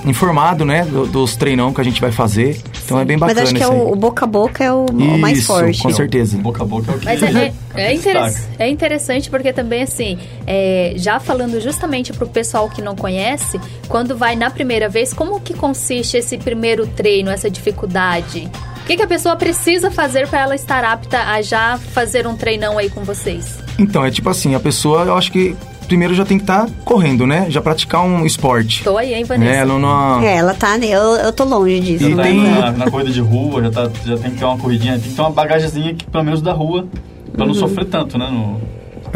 informado, 0.06 0.64
né, 0.64 0.84
do- 0.84 1.06
dos 1.06 1.36
treinão 1.36 1.72
que 1.74 1.80
a 1.80 1.84
gente 1.84 2.00
vai 2.00 2.12
fazer. 2.12 2.60
Então 2.84 2.98
é 2.98 3.04
bem 3.04 3.16
Mas 3.16 3.30
bacana 3.34 3.42
acho 3.44 3.54
que 3.54 3.62
é 3.62 3.64
isso 3.64 3.72
aí. 3.72 3.78
o, 3.80 3.92
o 3.92 3.96
boca 3.96 4.24
a 4.24 4.28
boca 4.28 4.64
é 4.64 4.72
o, 4.72 4.86
o 4.86 5.18
mais 5.18 5.38
Isso, 5.38 5.46
forte. 5.48 5.82
com 5.82 5.90
certeza. 5.92 6.36
Boca 6.38 6.62
a 6.62 6.66
boca 6.66 6.92
é 6.92 6.94
o 6.94 6.98
que 6.98 7.04
Mas 7.04 7.22
é, 7.22 7.26
é, 7.26 7.52
é 8.58 8.66
é 8.66 8.68
interessante 8.70 9.28
porque 9.28 9.52
também, 9.52 9.82
assim, 9.82 10.18
é, 10.46 10.94
já 10.96 11.18
falando 11.18 11.60
justamente 11.60 12.12
pro 12.12 12.26
pessoal 12.28 12.70
que 12.70 12.80
não 12.80 12.94
conhece, 12.94 13.60
quando 13.88 14.16
vai 14.16 14.36
na 14.36 14.48
primeira 14.50 14.88
vez, 14.88 15.12
como 15.12 15.40
que 15.40 15.52
consiste 15.54 16.16
esse 16.16 16.38
primeiro 16.38 16.86
treino, 16.86 17.30
essa 17.30 17.50
dificuldade? 17.50 18.48
O 18.82 18.86
que, 18.86 18.96
que 18.96 19.02
a 19.02 19.06
pessoa 19.06 19.34
precisa 19.34 19.90
fazer 19.90 20.28
para 20.28 20.40
ela 20.42 20.54
estar 20.54 20.84
apta 20.84 21.18
a 21.20 21.42
já 21.42 21.76
fazer 21.76 22.24
um 22.26 22.36
treinão 22.36 22.78
aí 22.78 22.88
com 22.88 23.02
vocês? 23.02 23.58
Então, 23.78 24.04
é 24.04 24.10
tipo 24.12 24.30
assim, 24.30 24.54
a 24.54 24.60
pessoa, 24.60 25.02
eu 25.02 25.14
acho 25.16 25.32
que 25.32 25.56
primeiro 25.86 26.14
já 26.14 26.24
tem 26.24 26.36
que 26.38 26.44
estar 26.44 26.68
correndo, 26.84 27.26
né? 27.26 27.46
Já 27.48 27.60
praticar 27.60 28.02
um 28.02 28.24
esporte. 28.26 28.84
Tô 28.84 28.96
aí, 28.98 29.14
hein, 29.14 29.24
Vanessa? 29.24 29.50
Né? 29.52 29.58
Ela 29.58 29.78
não... 29.78 30.22
É, 30.22 30.36
ela 30.36 30.54
tá. 30.54 30.76
Eu, 30.78 31.02
eu 31.16 31.32
tô 31.32 31.44
longe 31.44 31.80
disso. 31.80 32.04
E 32.06 32.10
Já 32.10 32.16
tá 32.16 32.22
tem- 32.22 32.36
indo 32.38 32.46
é. 32.46 32.60
na, 32.60 32.72
na 32.72 32.90
corrida 32.90 33.10
de 33.10 33.20
rua, 33.20 33.62
já, 33.62 33.70
tá, 33.70 33.90
já 34.04 34.16
tem 34.18 34.30
que 34.30 34.36
ter 34.38 34.44
uma 34.44 34.58
corridinha, 34.58 34.92
tem 34.98 35.02
que 35.10 35.14
ter 35.16 35.20
uma 35.22 35.30
bagagemzinha 35.30 35.94
que, 35.94 36.04
pelo 36.06 36.24
menos 36.24 36.42
da 36.42 36.52
rua, 36.52 36.86
pra 37.32 37.42
Uhum. 37.42 37.48
não 37.48 37.54
sofrer 37.54 37.84
tanto, 37.86 38.18
né? 38.18 38.28
No, 38.30 38.60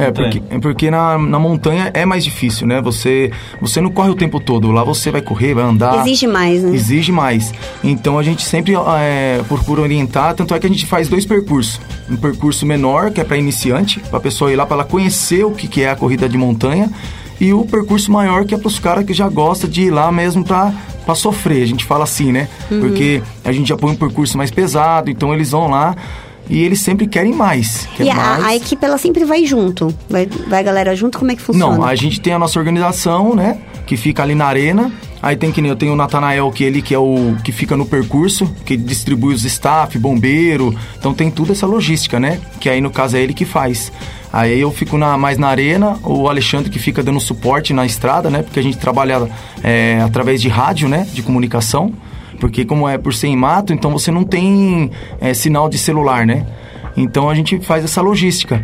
É, 0.01 0.11
porque, 0.11 0.41
porque 0.61 0.91
na, 0.91 1.19
na 1.19 1.39
montanha 1.39 1.91
é 1.95 2.05
mais 2.05 2.25
difícil, 2.25 2.67
né? 2.67 2.81
Você, 2.81 3.31
você 3.61 3.81
não 3.81 3.91
corre 3.91 4.11
o 4.11 4.15
tempo 4.15 4.41
todo. 4.41 4.71
Lá 4.71 4.83
você 4.83 5.11
vai 5.11 5.21
correr, 5.21 5.55
vai 5.55 5.65
andar. 5.65 6.01
Exige 6.01 6.27
mais, 6.27 6.63
né? 6.63 6.75
Exige 6.75 7.13
mais. 7.13 7.53
Então 7.83 8.19
a 8.19 8.23
gente 8.23 8.43
sempre 8.43 8.75
é, 8.99 9.41
procura 9.47 9.83
orientar, 9.83 10.35
tanto 10.35 10.55
é 10.55 10.59
que 10.59 10.67
a 10.67 10.71
gente 10.71 10.87
faz 10.87 11.09
dois 11.09 11.25
percursos. 11.25 11.81
Um 12.09 12.17
percurso 12.17 12.67
menor, 12.67 13.11
que 13.11 13.21
é 13.21 13.25
para 13.25 13.37
iniciante, 13.37 14.01
para 14.01 14.19
a 14.19 14.21
pessoa 14.21 14.53
ir 14.53 14.57
lá 14.57 14.67
para 14.67 14.77
ela 14.77 14.85
conhecer 14.85 15.45
o 15.45 15.53
que, 15.53 15.69
que 15.69 15.83
é 15.83 15.91
a 15.91 15.97
corrida 15.97 16.29
de 16.29 16.37
montanha, 16.37 16.91
e 17.41 17.53
o 17.55 17.65
percurso 17.65 18.13
maior, 18.13 18.45
que 18.45 18.55
é 18.55 18.59
para 18.59 18.69
os 18.69 18.79
caras 18.79 19.05
que 19.05 19.15
já 19.15 19.29
gostam 19.29 19.71
de 19.71 19.83
ir 19.83 19.91
lá 19.91 20.11
mesmo 20.13 20.45
para 20.45 20.73
para 21.05 21.15
sofrer. 21.15 21.63
A 21.63 21.67
gente 21.67 21.85
fala 21.85 22.05
assim, 22.05 22.31
né? 22.31 22.49
Uhum. 22.71 22.81
Porque 22.81 23.23
a 23.45 23.51
gente 23.51 23.69
já 23.69 23.77
põe 23.77 23.93
um 23.93 23.97
percurso 23.97 24.37
mais 24.37 24.51
pesado, 24.51 25.11
então 25.11 25.33
eles 25.35 25.51
vão 25.51 25.69
lá 25.69 25.97
e 26.51 26.63
eles 26.63 26.81
sempre 26.81 27.07
querem 27.07 27.33
mais. 27.33 27.89
E 27.99 28.11
a, 28.11 28.15
mais. 28.15 28.45
a 28.45 28.57
equipe, 28.57 28.85
ela 28.85 28.99
sempre 28.99 29.25
vai 29.25 29.47
junto. 29.47 29.95
Vai, 30.09 30.27
vai 30.27 30.59
a 30.59 30.63
galera 30.63 30.97
junto, 30.97 31.19
como 31.19 31.31
é 31.31 31.37
que 31.37 31.41
funciona? 31.41 31.77
Não, 31.77 31.85
a 31.85 31.95
gente 31.95 32.21
tem 32.21 32.33
a 32.33 32.39
nossa 32.39 32.59
organização, 32.59 33.35
né? 33.35 33.59
Que 33.87 33.97
fica 33.97 34.23
ali 34.23 34.35
na 34.35 34.47
arena. 34.47 34.93
Aí 35.23 35.37
tem 35.37 35.53
que 35.53 35.61
nem 35.61 35.71
eu 35.71 35.77
tenho 35.77 35.93
o 35.93 35.97
Natanael, 35.97 36.51
que 36.51 36.65
ele 36.65 36.81
que 36.81 36.95
é 36.95 36.99
o 36.99 37.37
que 37.45 37.53
fica 37.53 37.77
no 37.77 37.85
percurso, 37.85 38.53
que 38.65 38.77
distribui 38.77 39.35
os 39.35 39.45
staff, 39.45 39.97
bombeiro. 39.99 40.75
Então 40.99 41.15
tem 41.15 41.31
tudo 41.31 41.53
essa 41.53 41.67
logística, 41.67 42.19
né? 42.19 42.41
Que 42.59 42.69
aí 42.69 42.81
no 42.81 42.91
caso 42.91 43.17
é 43.17 43.21
ele 43.21 43.35
que 43.35 43.45
faz. 43.45 43.93
Aí 44.33 44.61
eu 44.61 44.73
fico 44.73 44.97
na, 44.97 45.19
mais 45.19 45.39
na 45.39 45.49
arena, 45.49 45.99
o 46.03 46.29
Alexandre 46.29 46.71
que 46.71 46.79
fica 46.79 47.03
dando 47.03 47.21
suporte 47.21 47.73
na 47.73 47.85
estrada, 47.85 48.31
né? 48.31 48.43
Porque 48.43 48.59
a 48.59 48.63
gente 48.63 48.79
trabalha 48.79 49.29
é, 49.63 50.01
através 50.03 50.41
de 50.41 50.49
rádio, 50.49 50.89
né? 50.89 51.07
De 51.13 51.23
comunicação. 51.23 51.93
Porque 52.41 52.65
como 52.65 52.89
é 52.89 52.97
por 52.99 53.13
ser 53.15 53.29
em 53.29 53.37
mato, 53.37 53.73
então 53.73 53.91
você 53.93 54.11
não 54.11 54.25
tem 54.25 54.91
é, 55.21 55.33
sinal 55.35 55.69
de 55.69 55.79
celular, 55.79 56.27
né? 56.27 56.45
Então 56.97 57.29
a 57.31 57.35
gente 57.35 57.61
faz 57.61 57.85
essa 57.85 58.01
logística. 58.01 58.61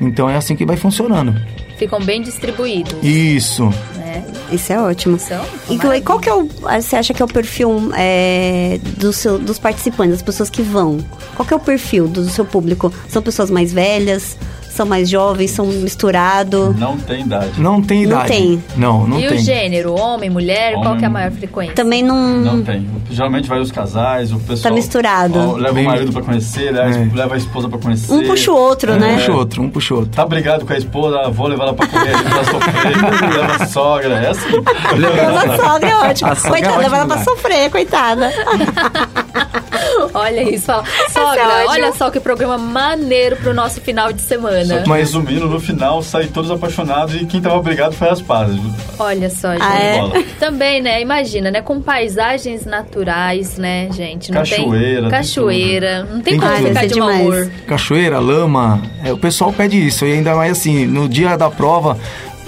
Então 0.00 0.28
é 0.28 0.36
assim 0.36 0.56
que 0.56 0.64
vai 0.64 0.76
funcionando. 0.76 1.34
Ficam 1.76 2.00
bem 2.00 2.22
distribuídos, 2.22 2.94
Isso. 3.04 3.66
né? 3.96 4.24
Isso 4.50 4.72
é 4.72 4.80
ótimo. 4.80 5.18
São 5.18 5.40
E 5.70 5.78
qual- 5.78 6.00
qual 6.02 6.18
que 6.18 6.28
é 6.28 6.34
o. 6.34 6.48
Você 6.80 6.96
acha 6.96 7.12
que 7.14 7.20
é 7.22 7.24
o 7.24 7.28
perfil 7.28 7.90
é, 7.96 8.80
do 8.96 9.12
seu- 9.12 9.38
dos 9.38 9.58
participantes, 9.58 10.14
das 10.14 10.22
pessoas 10.22 10.48
que 10.50 10.62
vão? 10.62 10.98
Qual 11.36 11.46
que 11.46 11.52
é 11.52 11.56
o 11.56 11.60
perfil 11.60 12.08
do 12.08 12.24
seu 12.30 12.44
público? 12.44 12.92
São 13.08 13.22
pessoas 13.22 13.50
mais 13.50 13.72
velhas? 13.72 14.36
São 14.78 14.86
mais 14.86 15.10
jovens? 15.10 15.50
São 15.50 15.66
misturado? 15.66 16.72
Não 16.78 16.96
tem 16.96 17.22
idade. 17.22 17.60
Não 17.60 17.82
tem 17.82 18.06
Não 18.06 18.10
idade. 18.12 18.28
tem. 18.28 18.64
Não, 18.76 19.08
não 19.08 19.18
e 19.18 19.26
tem. 19.26 19.36
o 19.36 19.40
gênero, 19.40 19.92
homem, 19.98 20.30
mulher, 20.30 20.74
qual 20.74 20.86
Homem, 20.86 20.98
que 20.98 21.04
é 21.04 21.08
a 21.08 21.10
maior 21.10 21.32
frequência? 21.32 21.74
Também 21.74 22.00
não. 22.00 22.16
Não 22.38 22.62
tem. 22.62 22.88
Geralmente 23.10 23.48
vai 23.48 23.58
os 23.58 23.72
casais, 23.72 24.30
o 24.30 24.38
pessoal. 24.38 24.62
Tá 24.62 24.70
misturado. 24.70 25.36
ó, 25.36 25.56
leva 25.56 25.74
Bem- 25.74 25.84
o 25.84 25.88
marido 25.88 26.12
pra 26.12 26.22
conhecer, 26.22 26.70
leva, 26.70 26.96
É. 26.96 27.10
leva 27.12 27.34
a 27.34 27.38
esposa 27.38 27.68
pra 27.68 27.76
conhecer. 27.80 28.12
Um 28.12 28.22
puxa 28.24 28.52
o 28.52 28.56
outro, 28.56 28.92
Um 28.92 28.96
né? 29.00 29.14
puxa 29.16 29.32
o 29.32 29.36
outro, 29.36 29.62
um 29.64 29.68
puxa 29.68 29.94
o 29.94 29.96
outro. 29.98 30.12
Tá 30.12 30.24
brigado 30.24 30.64
com 30.64 30.72
a 30.72 30.78
esposa, 30.78 31.22
ah, 31.24 31.28
vou 31.28 31.48
levar 31.48 31.64
ela 31.64 31.74
pra 31.74 31.84
comer 31.88 32.12
pra 32.22 32.44
sofrer, 32.44 33.34
leva 33.36 33.64
a 33.64 33.66
sogra, 33.66 34.14
é 34.14 34.28
assim. 34.30 34.52
Leva 34.96 35.54
a 35.54 35.56
sogra 35.56 35.88
é 35.90 35.96
ótimo. 35.96 36.30
A 36.30 36.34
sogra 36.36 36.56
é 36.58 36.60
Coitada, 36.62 36.78
leva 36.82 36.96
ela 36.98 37.06
pra 37.06 37.24
sofrer, 37.24 37.70
coitada. 37.72 38.30
Olha 40.14 40.42
isso, 40.54 40.66
fala. 40.66 40.84
Sogra, 41.10 41.44
ótimo. 41.46 41.70
olha 41.70 41.92
só 41.92 42.10
que 42.10 42.20
programa 42.20 42.58
maneiro 42.58 43.36
pro 43.36 43.52
nosso 43.54 43.80
final 43.80 44.12
de 44.12 44.22
semana. 44.22 44.84
Mas 44.86 44.98
resumindo, 45.00 45.48
no 45.48 45.60
final, 45.60 46.02
saí 46.02 46.26
todos 46.28 46.50
apaixonados 46.50 47.14
e 47.14 47.26
quem 47.26 47.40
tava 47.40 47.60
brigado 47.62 47.94
foi 47.94 48.08
as 48.08 48.20
pazes. 48.20 48.58
Olha 48.98 49.30
só, 49.30 49.52
gente. 49.52 49.62
Ah, 49.62 49.78
é? 49.78 50.24
Também, 50.38 50.80
né? 50.82 51.00
Imagina, 51.00 51.50
né? 51.50 51.62
Com 51.62 51.80
paisagens 51.80 52.64
naturais, 52.64 53.56
né, 53.58 53.88
gente? 53.92 54.30
Não 54.30 54.38
Cachoeira, 54.40 54.70
Tem... 54.70 55.00
tem 55.02 55.10
Cachoeira. 55.10 56.04
Não 56.04 56.20
tem 56.20 56.22
Tem 56.22 56.40
como 56.40 56.52
tudo. 56.56 56.68
ficar 56.68 56.80
Ah, 56.80 56.86
de 56.86 56.98
mau 57.00 57.10
humor. 57.10 57.50
Cachoeira, 57.66 58.18
lama. 58.18 58.82
É, 59.04 59.12
o 59.12 59.18
pessoal 59.18 59.52
pede 59.52 59.84
isso. 59.86 60.04
E 60.04 60.12
ainda 60.12 60.34
mais 60.34 60.52
assim, 60.52 60.86
no 60.86 61.08
dia 61.08 61.36
da 61.36 61.50
prova, 61.50 61.98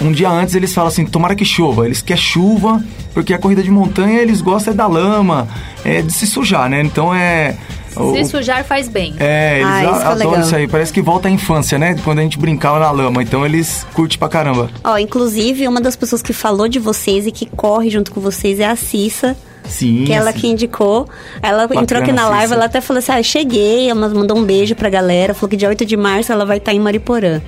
um 0.00 0.10
dia 0.12 0.30
antes 0.30 0.54
eles 0.54 0.72
falam 0.74 0.88
assim, 0.88 1.04
tomara 1.06 1.34
que 1.34 1.44
chova. 1.44 1.86
Eles 1.86 2.00
querem 2.02 2.22
chuva, 2.22 2.82
porque 3.14 3.34
a 3.34 3.38
corrida 3.38 3.62
de 3.62 3.70
montanha 3.70 4.20
eles 4.20 4.40
gostam 4.40 4.72
é 4.72 4.76
da 4.76 4.86
lama, 4.86 5.48
é 5.84 6.02
de 6.02 6.12
se 6.12 6.26
sujar, 6.26 6.68
né? 6.68 6.80
Então 6.82 7.14
é. 7.14 7.56
o- 7.96 8.14
Se 8.14 8.24
sujar 8.24 8.64
faz 8.64 8.88
bem. 8.88 9.14
É, 9.18 9.56
eles 9.60 9.66
Ah, 9.66 9.84
isso 9.84 9.92
é 10.02 10.06
adoram 10.06 10.30
legal. 10.30 10.40
isso 10.46 10.56
aí. 10.56 10.68
Parece 10.68 10.92
que 10.92 11.02
volta 11.02 11.28
à 11.28 11.30
infância, 11.30 11.78
né? 11.78 11.96
Quando 12.04 12.20
a 12.20 12.22
gente 12.22 12.38
brincava 12.38 12.78
na 12.78 12.90
lama. 12.90 13.22
Então 13.22 13.44
eles 13.44 13.84
curtem 13.94 14.18
pra 14.18 14.28
caramba. 14.28 14.70
Ó, 14.84 14.96
inclusive, 14.98 15.66
uma 15.66 15.80
das 15.80 15.96
pessoas 15.96 16.22
que 16.22 16.32
falou 16.32 16.68
de 16.68 16.78
vocês 16.78 17.26
e 17.26 17.32
que 17.32 17.46
corre 17.46 17.90
junto 17.90 18.12
com 18.12 18.20
vocês 18.20 18.60
é 18.60 18.66
a 18.66 18.76
Cissa. 18.76 19.36
Sim. 19.64 20.04
Que 20.04 20.12
ela 20.12 20.32
sim. 20.32 20.38
que 20.38 20.46
indicou. 20.48 21.06
Ela 21.42 21.64
entrou 21.80 22.00
aqui 22.02 22.10
na 22.12 22.22
Cissa. 22.22 22.30
live, 22.36 22.52
ela 22.54 22.64
até 22.64 22.80
falou 22.80 22.98
assim: 22.98 23.12
ah, 23.12 23.22
cheguei, 23.22 23.90
ela 23.90 24.08
mandou 24.08 24.36
um 24.38 24.42
beijo 24.44 24.74
pra 24.74 24.88
galera. 24.88 25.34
Falou 25.34 25.48
que 25.50 25.56
dia 25.56 25.68
8 25.68 25.84
de 25.84 25.96
março 25.96 26.32
ela 26.32 26.44
vai 26.46 26.56
estar 26.58 26.72
em 26.72 26.80
Mariporã. 26.80 27.40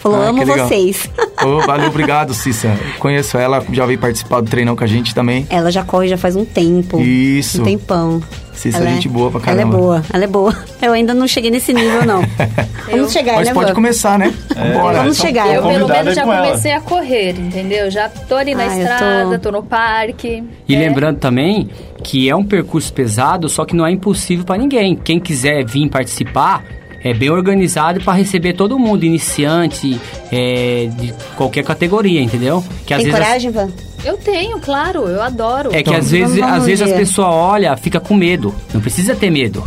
Falou, 0.00 0.20
Ah, 0.22 0.28
amo 0.28 0.44
vocês. 0.46 1.08
Ô, 1.44 1.60
valeu, 1.66 1.88
obrigado, 1.88 2.32
Cissa. 2.34 2.70
Conheço 2.98 3.36
ela, 3.38 3.64
já 3.72 3.84
veio 3.86 3.98
participar 3.98 4.40
do 4.40 4.48
treinão 4.50 4.74
com 4.76 4.84
a 4.84 4.86
gente 4.86 5.14
também. 5.14 5.46
ela 5.50 5.70
já 5.70 5.82
corre 5.84 6.08
já 6.08 6.16
faz 6.16 6.34
um 6.36 6.44
tempo. 6.44 7.00
Isso. 7.00 7.60
Um 7.62 7.64
tempão. 7.64 8.22
Cissa 8.52 8.78
é 8.78 8.80
Ela 8.80 8.90
gente 8.90 9.08
boa 9.08 9.30
pra 9.30 9.40
Ela 9.40 9.50
é 9.52 9.54
caramba. 9.64 9.76
boa, 9.78 10.02
ela 10.12 10.24
é 10.24 10.26
boa. 10.26 10.56
Eu 10.82 10.92
ainda 10.92 11.14
não 11.14 11.28
cheguei 11.28 11.48
nesse 11.48 11.72
nível, 11.72 12.04
não. 12.04 12.22
Vamos 12.90 13.12
chegar, 13.12 13.36
Mas 13.36 13.46
né, 13.48 13.54
pode 13.54 13.68
Van? 13.68 13.74
começar, 13.74 14.18
né? 14.18 14.34
Bora. 14.74 14.98
Vamos 14.98 15.16
chegar. 15.18 15.46
Eu, 15.54 15.62
pelo 15.62 15.86
menos, 15.88 16.14
já 16.16 16.22
ela. 16.22 16.36
comecei 16.46 16.72
a 16.72 16.80
correr, 16.80 17.38
entendeu? 17.38 17.88
Já 17.88 18.08
tô 18.08 18.34
ali 18.34 18.56
na 18.56 18.64
Ah, 18.64 18.78
estrada, 18.78 19.38
tô- 19.38 19.52
tô... 19.52 19.58
no 19.58 19.62
parque. 19.62 20.42
E 20.68 20.74
É. 20.74 20.78
lembrando 20.78 21.18
também 21.18 21.70
que 22.02 22.28
é 22.28 22.34
um 22.34 22.42
percurso 22.44 22.92
pesado, 22.92 23.48
só 23.48 23.64
que 23.64 23.76
não 23.76 23.86
é 23.86 23.92
impossível 23.92 24.44
para 24.44 24.58
ninguém. 24.58 24.96
Quem 24.96 25.20
quiser 25.20 25.64
vir 25.64 25.88
participar 25.88 26.64
é 27.02 27.14
bem 27.14 27.30
organizado 27.30 28.00
para 28.00 28.12
receber 28.14 28.54
todo 28.54 28.78
mundo, 28.78 29.04
iniciante, 29.04 30.00
é, 30.32 30.88
de 30.98 31.14
qualquer 31.36 31.64
categoria, 31.64 32.20
entendeu? 32.20 32.62
Que 32.86 32.94
às 32.94 33.02
Tem 33.02 33.10
vezes 33.10 33.20
as- 33.20 33.26
coragem, 33.26 33.50
Van? 33.50 33.68
Eu 34.04 34.16
tenho, 34.16 34.58
claro, 34.60 35.06
eu 35.08 35.20
adoro. 35.20 35.70
é 35.74 35.82
que 35.82 35.92
às 35.94 36.10
vezes, 36.10 36.40
às 36.42 36.64
vezes 36.64 36.82
as 36.82 36.92
pessoas 36.96 37.28
olham, 37.28 37.76
fica 37.76 37.98
com 37.98 38.14
medo. 38.14 38.54
Não 38.72 38.80
precisa 38.80 39.14
ter 39.16 39.28
medo. 39.30 39.66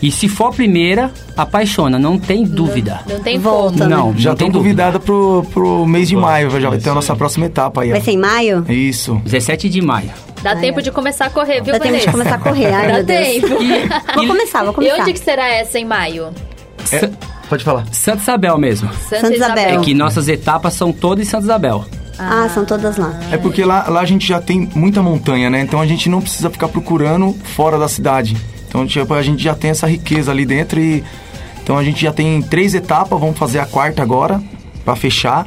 E 0.00 0.10
se 0.10 0.28
for 0.28 0.48
a 0.48 0.52
primeira, 0.52 1.10
apaixona, 1.36 1.98
não 1.98 2.18
tem 2.18 2.44
dúvida. 2.44 3.00
Não 3.08 3.18
tem 3.18 3.38
Volta, 3.38 3.88
né? 3.88 3.96
Não, 3.96 4.14
Já 4.16 4.30
não 4.30 4.36
tem 4.36 4.46
estão 4.46 4.60
dúvida. 4.60 4.84
convidada 4.84 5.00
pro, 5.00 5.44
pro 5.52 5.84
mês 5.86 6.08
de 6.08 6.14
Vai, 6.14 6.44
maio, 6.44 6.60
já 6.60 6.68
vai 6.70 6.78
ter 6.78 6.90
a 6.90 6.94
nossa 6.94 7.16
próxima 7.16 7.46
etapa 7.46 7.82
aí. 7.82 7.88
ó. 7.88 7.92
Vai 7.92 8.00
ser 8.02 8.10
em 8.12 8.18
maio? 8.18 8.64
Isso. 8.68 9.20
17 9.24 9.68
de 9.68 9.80
maio. 9.82 10.10
Dá 10.42 10.54
tempo 10.54 10.80
de 10.82 10.92
começar 10.92 11.26
a 11.26 11.30
correr, 11.30 11.60
viu, 11.62 11.72
Dá 11.72 11.80
tempo 11.80 11.98
de 11.98 12.10
começar 12.10 12.34
a 12.34 12.38
correr, 12.38 12.66
ai, 12.72 12.86
Dá 12.88 12.92
meu 12.94 13.04
Deus. 13.04 13.26
tempo. 13.26 13.48
Vou 14.14 14.26
começar, 14.28 14.62
vou 14.62 14.72
E 14.72 14.74
começar. 14.74 15.02
onde 15.02 15.12
que 15.14 15.18
será 15.18 15.48
essa 15.48 15.78
em 15.78 15.84
maio? 15.84 16.28
É, 16.92 17.10
pode 17.48 17.64
falar. 17.64 17.84
Santa 17.92 18.22
Isabel 18.22 18.58
mesmo. 18.58 18.88
Santa, 19.08 19.34
Isabel. 19.34 19.80
É 19.80 19.84
que 19.84 19.94
nossas 19.94 20.28
etapas 20.28 20.74
são 20.74 20.92
todas 20.92 21.26
em 21.26 21.30
Santa 21.30 21.44
Isabel. 21.44 21.84
Ah, 22.18 22.48
são 22.52 22.64
todas 22.64 22.96
lá. 22.96 23.18
É 23.30 23.36
porque 23.36 23.64
lá, 23.64 23.88
lá 23.88 24.00
a 24.00 24.04
gente 24.06 24.26
já 24.26 24.40
tem 24.40 24.68
muita 24.74 25.02
montanha, 25.02 25.50
né? 25.50 25.60
Então 25.60 25.80
a 25.80 25.86
gente 25.86 26.08
não 26.08 26.20
precisa 26.20 26.48
ficar 26.48 26.68
procurando 26.68 27.34
fora 27.54 27.78
da 27.78 27.88
cidade. 27.88 28.36
Então 28.68 28.86
tipo, 28.86 29.12
a 29.12 29.22
gente 29.22 29.42
já 29.42 29.54
tem 29.54 29.70
essa 29.70 29.86
riqueza 29.86 30.30
ali 30.30 30.46
dentro 30.46 30.80
e 30.80 31.04
Então 31.62 31.76
a 31.76 31.84
gente 31.84 32.02
já 32.02 32.12
tem 32.12 32.40
três 32.42 32.74
etapas, 32.74 33.18
vamos 33.20 33.38
fazer 33.38 33.58
a 33.58 33.66
quarta 33.66 34.02
agora 34.02 34.40
para 34.84 34.96
fechar. 34.96 35.46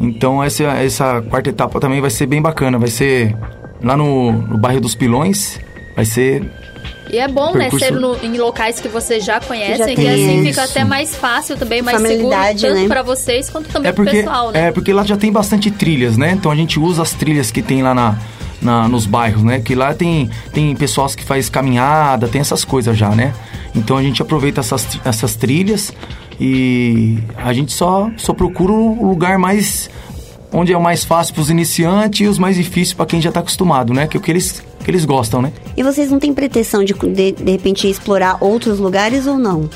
Então 0.00 0.42
essa, 0.42 0.64
essa 0.64 1.22
quarta 1.22 1.48
etapa 1.48 1.80
também 1.80 2.00
vai 2.00 2.10
ser 2.10 2.26
bem 2.26 2.42
bacana. 2.42 2.78
Vai 2.78 2.88
ser 2.88 3.34
lá 3.82 3.96
no, 3.96 4.32
no 4.32 4.58
bairro 4.58 4.80
dos 4.80 4.94
Pilões. 4.94 5.58
Vai 5.96 6.04
ser 6.04 6.50
E 7.12 7.18
é 7.18 7.28
bom, 7.28 7.52
Percurso- 7.52 7.84
né, 7.84 7.92
ser 7.92 8.00
no- 8.00 8.16
em 8.22 8.38
locais 8.38 8.80
que 8.80 8.88
vocês 8.88 9.22
já 9.22 9.38
conhecem, 9.38 9.76
Já 9.88 9.94
que 9.94 10.08
assim 10.08 10.36
isso. 10.40 10.48
fica 10.48 10.64
até 10.64 10.82
mais 10.82 11.14
fácil 11.14 11.58
também, 11.58 11.82
mais 11.82 12.00
seguro, 12.00 12.30
tanto 12.34 12.74
né? 12.74 12.88
pra 12.88 13.02
vocês 13.02 13.50
quanto 13.50 13.68
também 13.68 13.90
É 13.90 13.92
porque, 13.92 14.10
pro 14.10 14.20
pessoal, 14.20 14.50
né? 14.50 14.68
é 14.68 14.72
porque 14.72 14.92
lá 14.94 15.04
já 15.04 15.16
tem 15.18 15.30
bastante 15.30 15.70
trilhas, 15.70 16.16
né? 16.16 16.32
Então 16.32 16.50
a 16.50 16.56
gente 16.56 16.80
usa 16.80 17.02
as 17.02 17.12
trilhas 17.12 17.50
que 17.50 17.60
tem 17.60 17.82
lá 17.82 17.94
na, 17.94 18.16
na- 18.62 18.88
nos 18.88 19.04
bairros, 19.04 19.42
né? 19.42 19.60
Que 19.60 19.74
lá 19.74 19.92
tem, 19.92 20.30
tem 20.54 20.74
pessoas 20.74 21.14
que 21.14 21.22
faz 21.22 21.50
caminhada, 21.50 22.26
tem 22.28 22.40
essas 22.40 22.64
coisas 22.64 22.96
já, 22.96 23.10
né? 23.10 23.34
Então 23.74 23.98
a 23.98 24.02
gente 24.02 24.22
aproveita 24.22 24.60
essas, 24.60 24.98
essas 25.04 25.36
trilhas 25.36 25.92
e 26.40 27.18
a 27.36 27.52
gente 27.52 27.72
só, 27.72 28.10
só 28.16 28.32
procura 28.32 28.72
o 28.72 29.06
lugar 29.06 29.38
mais... 29.38 29.90
Onde 30.54 30.70
é 30.70 30.76
o 30.76 30.82
mais 30.82 31.02
fácil 31.02 31.32
para 31.32 31.40
os 31.40 31.48
iniciantes 31.48 32.20
e 32.20 32.28
os 32.28 32.38
mais 32.38 32.56
difíceis 32.56 32.92
para 32.92 33.06
quem 33.06 33.22
já 33.22 33.30
está 33.30 33.40
acostumado, 33.40 33.94
né? 33.94 34.06
Que 34.06 34.18
é 34.18 34.20
o 34.20 34.22
que 34.22 34.30
eles, 34.30 34.62
que 34.82 34.90
eles 34.90 35.04
gostam, 35.04 35.40
né? 35.42 35.52
E 35.76 35.82
vocês 35.82 36.10
não 36.10 36.18
têm 36.18 36.32
pretensão 36.34 36.84
de, 36.84 36.92
de, 36.92 37.32
de 37.32 37.50
repente, 37.52 37.88
explorar 37.88 38.36
outros 38.40 38.78
lugares 38.78 39.26
ou 39.26 39.38
não? 39.38 39.68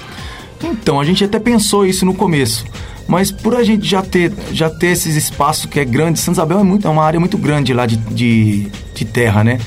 Então, 0.63 1.01
a 1.01 1.05
gente 1.05 1.25
até 1.25 1.39
pensou 1.39 1.87
isso 1.87 2.05
no 2.05 2.15
começo. 2.15 2.65
Mas 3.09 3.31
por 3.31 3.55
a 3.55 3.63
gente 3.63 3.87
já 3.87 4.03
ter, 4.03 4.33
já 4.53 4.69
ter 4.69 4.89
esses 4.89 5.15
espaços 5.15 5.67
que 5.67 5.79
é 5.79 5.85
grande, 5.85 6.19
Santa 6.19 6.39
Isabel 6.39 6.59
é, 6.59 6.63
muito, 6.65 6.87
é 6.87 6.91
uma 6.91 7.05
área 7.05 7.21
muito 7.21 7.39
grande 7.39 7.73
lá 7.73 7.87
de, 7.87 7.97
de, 7.97 8.67
de 8.95 9.05
terra, 9.05 9.45
né? 9.45 9.61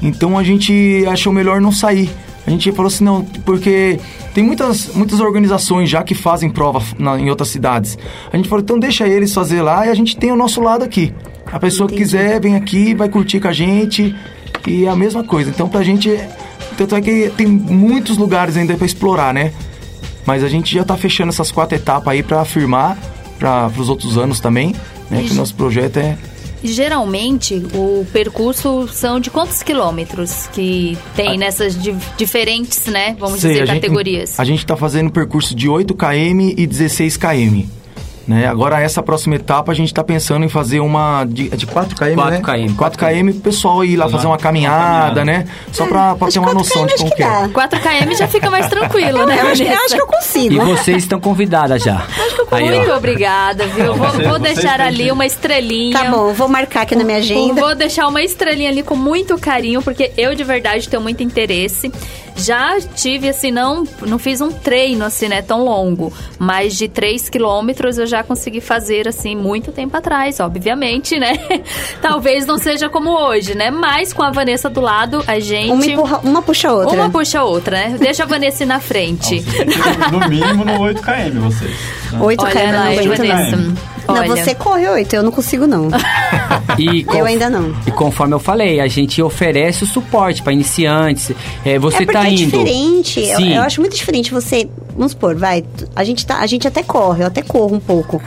Então 0.00 0.38
a 0.38 0.42
gente 0.42 1.04
achou 1.06 1.32
melhor 1.32 1.60
não 1.60 1.70
sair. 1.72 2.10
A 2.46 2.50
gente 2.50 2.70
falou 2.72 2.86
assim, 2.86 3.04
não, 3.04 3.24
porque 3.44 3.98
tem 4.32 4.42
muitas, 4.44 4.94
muitas 4.94 5.20
organizações 5.20 5.90
já 5.90 6.02
que 6.04 6.14
fazem 6.14 6.48
prova 6.48 6.80
na- 6.98 7.18
em 7.18 7.28
outras 7.28 7.48
cidades. 7.48 7.98
A 8.32 8.36
gente 8.36 8.48
falou, 8.48 8.62
então 8.62 8.78
deixa 8.78 9.06
eles 9.06 9.34
fazer 9.34 9.60
lá 9.62 9.86
e 9.86 9.90
a 9.90 9.94
gente 9.94 10.16
tem 10.16 10.30
o 10.30 10.36
nosso 10.36 10.60
lado 10.60 10.84
aqui. 10.84 11.12
A 11.52 11.58
pessoa 11.58 11.88
que 11.88 11.96
quiser, 11.96 12.40
vem 12.40 12.54
aqui, 12.54 12.94
vai 12.94 13.08
curtir 13.08 13.40
com 13.40 13.48
a 13.48 13.52
gente 13.52 14.14
e 14.66 14.84
é 14.84 14.88
a 14.88 14.96
mesma 14.96 15.22
coisa. 15.24 15.50
Então 15.50 15.68
pra 15.68 15.82
gente, 15.82 16.10
tanto 16.76 16.94
é 16.94 17.00
que 17.00 17.30
tem 17.36 17.46
muitos 17.46 18.16
lugares 18.16 18.56
ainda 18.56 18.74
para 18.76 18.86
explorar, 18.86 19.32
né? 19.34 19.52
Mas 20.24 20.42
a 20.42 20.48
gente 20.48 20.74
já 20.74 20.84
tá 20.84 20.96
fechando 20.96 21.28
essas 21.30 21.52
quatro 21.52 21.76
etapas 21.76 22.08
aí 22.12 22.22
para 22.22 22.40
afirmar 22.40 22.98
para 23.38 23.70
os 23.78 23.88
outros 23.88 24.16
anos 24.18 24.40
também, 24.40 24.74
né? 25.10 25.22
Que 25.26 25.32
o 25.32 25.34
nosso 25.34 25.54
projeto 25.54 25.98
é 25.98 26.16
E 26.62 26.68
Geralmente, 26.68 27.62
o 27.74 28.04
percurso 28.12 28.88
são 28.92 29.20
de 29.20 29.30
quantos 29.30 29.62
quilômetros 29.62 30.48
que 30.52 30.98
tem 31.14 31.38
nessas 31.38 31.80
di- 31.80 31.94
diferentes, 32.16 32.86
né, 32.86 33.14
vamos 33.20 33.40
Sei, 33.40 33.50
dizer, 33.52 33.62
a 33.62 33.66
gente- 33.66 33.82
categorias? 33.82 34.40
a 34.40 34.44
gente 34.44 34.60
está 34.60 34.74
fazendo 34.76 35.10
percurso 35.12 35.54
de 35.54 35.68
8 35.68 35.94
km 35.94 36.54
e 36.56 36.66
16 36.66 37.16
km. 37.16 37.66
Né? 38.26 38.46
Agora, 38.48 38.80
essa 38.80 39.00
próxima 39.02 39.36
etapa, 39.36 39.70
a 39.70 39.74
gente 39.74 39.86
está 39.88 40.02
pensando 40.02 40.44
em 40.44 40.48
fazer 40.48 40.80
uma 40.80 41.24
de, 41.24 41.48
de 41.50 41.64
4 41.64 41.94
km, 41.94 42.14
4 42.16 42.30
né? 42.32 42.40
km. 42.68 42.74
4 42.76 42.98
km, 42.98 43.28
o 43.30 43.40
pessoal 43.40 43.84
ir 43.84 43.96
lá 43.96 44.08
Fazer 44.08 44.26
uma- 44.26 44.32
uma 44.32 44.38
caminhada, 44.38 45.24
né? 45.24 45.46
Só 45.72 45.86
para 45.86 46.14
ter 46.30 46.38
uma 46.40 46.46
4 46.52 46.54
noção 46.54 46.86
de 46.86 46.94
acho 46.94 47.02
como 47.04 47.10
que 47.14 47.16
que 47.18 47.22
é. 47.22 47.26
dá. 47.42 47.48
4 47.48 47.80
km 47.80 48.12
já 48.16 48.26
fica 48.26 48.50
mais 48.50 48.66
tranquilo, 48.68 49.24
né, 49.26 49.38
Eu 49.42 49.48
acho, 49.48 49.62
eu 49.62 49.72
acho 49.84 49.94
que 49.94 50.00
eu 50.00 50.06
consigo. 50.08 50.54
E 50.54 50.58
vocês 50.58 50.96
estão 51.04 51.20
convidadas 51.20 51.82
já. 51.82 52.04
Aí, 52.50 52.64
Muito 52.64 52.90
ó. 52.90 52.96
obrigada, 52.96 53.64
viu? 53.68 53.94
Vou, 53.94 54.08
Você- 54.08 54.22
vou 54.24 54.38
vocês 54.40 54.54
deixar 54.56 54.80
ali 54.80 55.04
que- 55.04 55.12
uma 55.12 55.24
estrelinha. 55.26 55.96
Tá 55.96 56.10
bom, 56.10 56.32
vou 56.32 56.48
marcar 56.48 56.82
aqui 56.82 56.96
na 56.96 57.04
minha 57.04 57.18
agenda. 57.18 57.60
Vou 57.60 57.74
deixar 57.76 58.08
uma 58.08 58.22
estrelinha 58.22 58.70
ali 58.70 58.82
com 58.82 58.96
muito 58.96 59.38
carinho, 59.38 59.80
porque 59.82 60.10
eu 60.16 60.34
de 60.34 60.42
verdade 60.42 60.88
tenho 60.88 61.00
muito 61.02 61.22
interesse. 61.22 61.92
Já 62.36 62.78
tive, 62.94 63.28
assim, 63.28 63.50
não, 63.50 63.84
não 64.02 64.18
fiz 64.18 64.40
um 64.40 64.50
treino, 64.50 65.04
assim, 65.04 65.28
né, 65.28 65.42
tão 65.42 65.64
longo. 65.64 66.12
Mas 66.38 66.76
de 66.76 66.88
3 66.88 67.28
quilômetros 67.28 67.98
eu 67.98 68.06
já 68.06 68.22
consegui 68.22 68.60
fazer, 68.60 69.08
assim, 69.08 69.34
muito 69.34 69.72
tempo 69.72 69.96
atrás, 69.96 70.38
obviamente, 70.40 71.18
né? 71.18 71.38
Talvez 72.02 72.46
não 72.46 72.58
seja 72.58 72.88
como 72.88 73.10
hoje, 73.10 73.54
né? 73.54 73.70
Mas 73.70 74.12
com 74.12 74.22
a 74.22 74.30
Vanessa 74.30 74.68
do 74.68 74.80
lado, 74.80 75.24
a 75.26 75.40
gente... 75.40 75.70
Uma, 75.72 75.86
empurra, 75.86 76.20
uma 76.22 76.42
puxa 76.42 76.68
a 76.68 76.74
outra. 76.74 76.94
Uma 76.94 77.10
puxa 77.10 77.40
a 77.40 77.44
outra, 77.44 77.76
né? 77.76 77.96
Deixa 77.98 78.24
a 78.24 78.26
Vanessa 78.26 78.62
ir 78.62 78.66
na 78.66 78.80
frente. 78.80 79.44
Não, 80.10 80.20
no 80.20 80.28
mínimo 80.28 80.64
no 80.64 80.78
8km, 80.78 81.40
vocês. 81.40 81.70
Né? 82.12 82.18
8km, 82.18 82.44
Olha, 82.44 82.72
não, 82.72 82.92
8km. 82.92 83.16
8km. 83.16 83.95
Olha. 84.08 84.28
Não, 84.28 84.36
você 84.36 84.54
corre 84.54 84.88
oito, 84.88 85.14
eu 85.14 85.22
não 85.22 85.30
consigo 85.30 85.66
não. 85.66 85.88
e. 86.78 87.06
Eu 87.08 87.24
ainda 87.24 87.50
não. 87.50 87.74
E 87.86 87.90
conforme 87.90 88.34
eu 88.34 88.38
falei, 88.38 88.80
a 88.80 88.86
gente 88.86 89.20
oferece 89.22 89.84
o 89.84 89.86
suporte 89.86 90.42
para 90.42 90.52
iniciantes. 90.52 91.32
É, 91.64 91.78
você 91.78 92.04
é 92.04 92.06
tá 92.06 92.26
é 92.26 92.32
indo. 92.32 92.42
É 92.42 92.44
diferente. 92.44 93.20
Eu, 93.20 93.40
eu, 93.40 93.62
acho 93.62 93.80
muito 93.80 93.96
diferente 93.96 94.32
você, 94.32 94.68
vamos 94.94 95.12
supor, 95.12 95.34
vai, 95.34 95.64
a 95.94 96.04
gente 96.04 96.24
tá, 96.24 96.38
a 96.38 96.46
gente 96.46 96.66
até 96.66 96.82
corre, 96.82 97.22
eu 97.22 97.26
até 97.26 97.42
corro 97.42 97.74
um 97.74 97.80
pouco. 97.80 98.22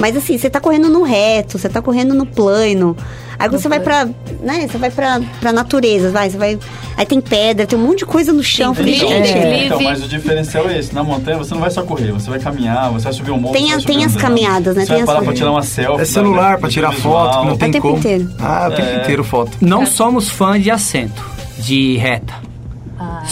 Mas 0.00 0.16
assim, 0.16 0.36
você 0.38 0.48
tá 0.50 0.58
correndo 0.60 0.88
no 0.88 1.02
reto, 1.02 1.58
você 1.58 1.68
tá 1.68 1.80
correndo 1.82 2.14
no 2.14 2.24
plano. 2.26 2.96
Aí 3.38 3.48
você 3.48 3.68
vai 3.68 3.80
pra. 3.80 4.06
né? 4.42 4.66
Você 4.68 4.76
vai 4.78 4.90
pra, 4.90 5.20
pra 5.40 5.52
natureza, 5.52 6.10
vai. 6.10 6.28
Você 6.30 6.36
vai. 6.36 6.58
Aí 6.96 7.06
tem 7.06 7.20
pedra, 7.20 7.66
tem 7.66 7.78
um 7.78 7.82
monte 7.82 7.98
de 8.00 8.06
coisa 8.06 8.32
no 8.32 8.42
chão. 8.42 8.70
Eu 8.70 8.74
Falei, 8.74 8.96
Então, 8.96 9.08
gente. 9.08 9.30
é. 9.38 9.64
então, 9.66 9.80
mas 9.82 10.02
o 10.04 10.08
diferencial 10.08 10.68
é 10.68 10.78
esse. 10.78 10.94
Na 10.94 11.02
montanha 11.02 11.38
você 11.38 11.54
não 11.54 11.60
vai 11.60 11.70
só 11.70 11.82
correr, 11.82 12.12
você 12.12 12.28
vai 12.28 12.38
caminhar, 12.38 12.90
você 12.90 13.04
vai 13.04 13.12
subir 13.12 13.30
um 13.30 13.38
monte. 13.38 13.52
Tem 13.54 13.72
a- 13.72 13.78
tem 13.78 13.98
um 13.98 14.04
as 14.04 14.16
caminhadas, 14.16 14.74
né? 14.76 14.82
Você 14.82 14.88
Tem 14.88 14.96
vai 14.96 15.00
as 15.02 15.06
parar 15.06 15.22
pra 15.22 15.32
tirar 15.34 15.50
uma 15.52 15.62
selfie. 15.62 16.02
É 16.02 16.04
celular 16.04 16.50
para 16.52 16.60
vai- 16.62 16.70
tirar 16.70 16.92
foto, 16.92 17.40
que 17.40 17.46
não 17.46 17.54
O 17.54 17.58
tem 17.58 17.70
tempo 17.70 17.82
como. 17.86 17.98
inteiro. 17.98 18.28
Ah, 18.38 18.68
o 18.70 18.74
tempo 18.74 18.88
É. 18.88 18.96
inteiro 19.02 19.24
foto. 19.24 19.52
Não 19.60 19.86
somos 19.86 20.28
fãs 20.28 20.62
de 20.62 20.70
assento, 20.70 21.22
de 21.58 21.96
reta. 21.96 22.34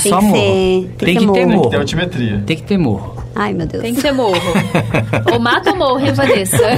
Tem 0.03 0.11
Só 0.13 0.19
que 0.21 0.25
morro. 0.25 0.37
ser- 0.37 0.43
tem 0.43 0.83
que 0.83 1.05
Tem 1.05 1.15
ser 1.15 1.15
que 1.15 1.19
ter 1.19 1.27
morro. 1.27 1.35
Tem 1.35 1.47
morro. 1.47 1.77
altimetria. 1.79 2.43
Tem 2.47 2.57
que 2.57 2.63
ter 2.63 2.79
morro. 2.79 3.18
Ai, 3.39 3.55
meu 3.55 3.67
Deus. 3.67 3.83
Tem 3.83 3.95
que 3.95 4.03
ter 4.03 4.13
morro. 4.13 4.41
ou 5.33 5.39
mata 5.39 5.71
ou 5.71 5.77
morro, 5.77 6.01
hein, 6.01 6.13
Vanessa? 6.13 6.57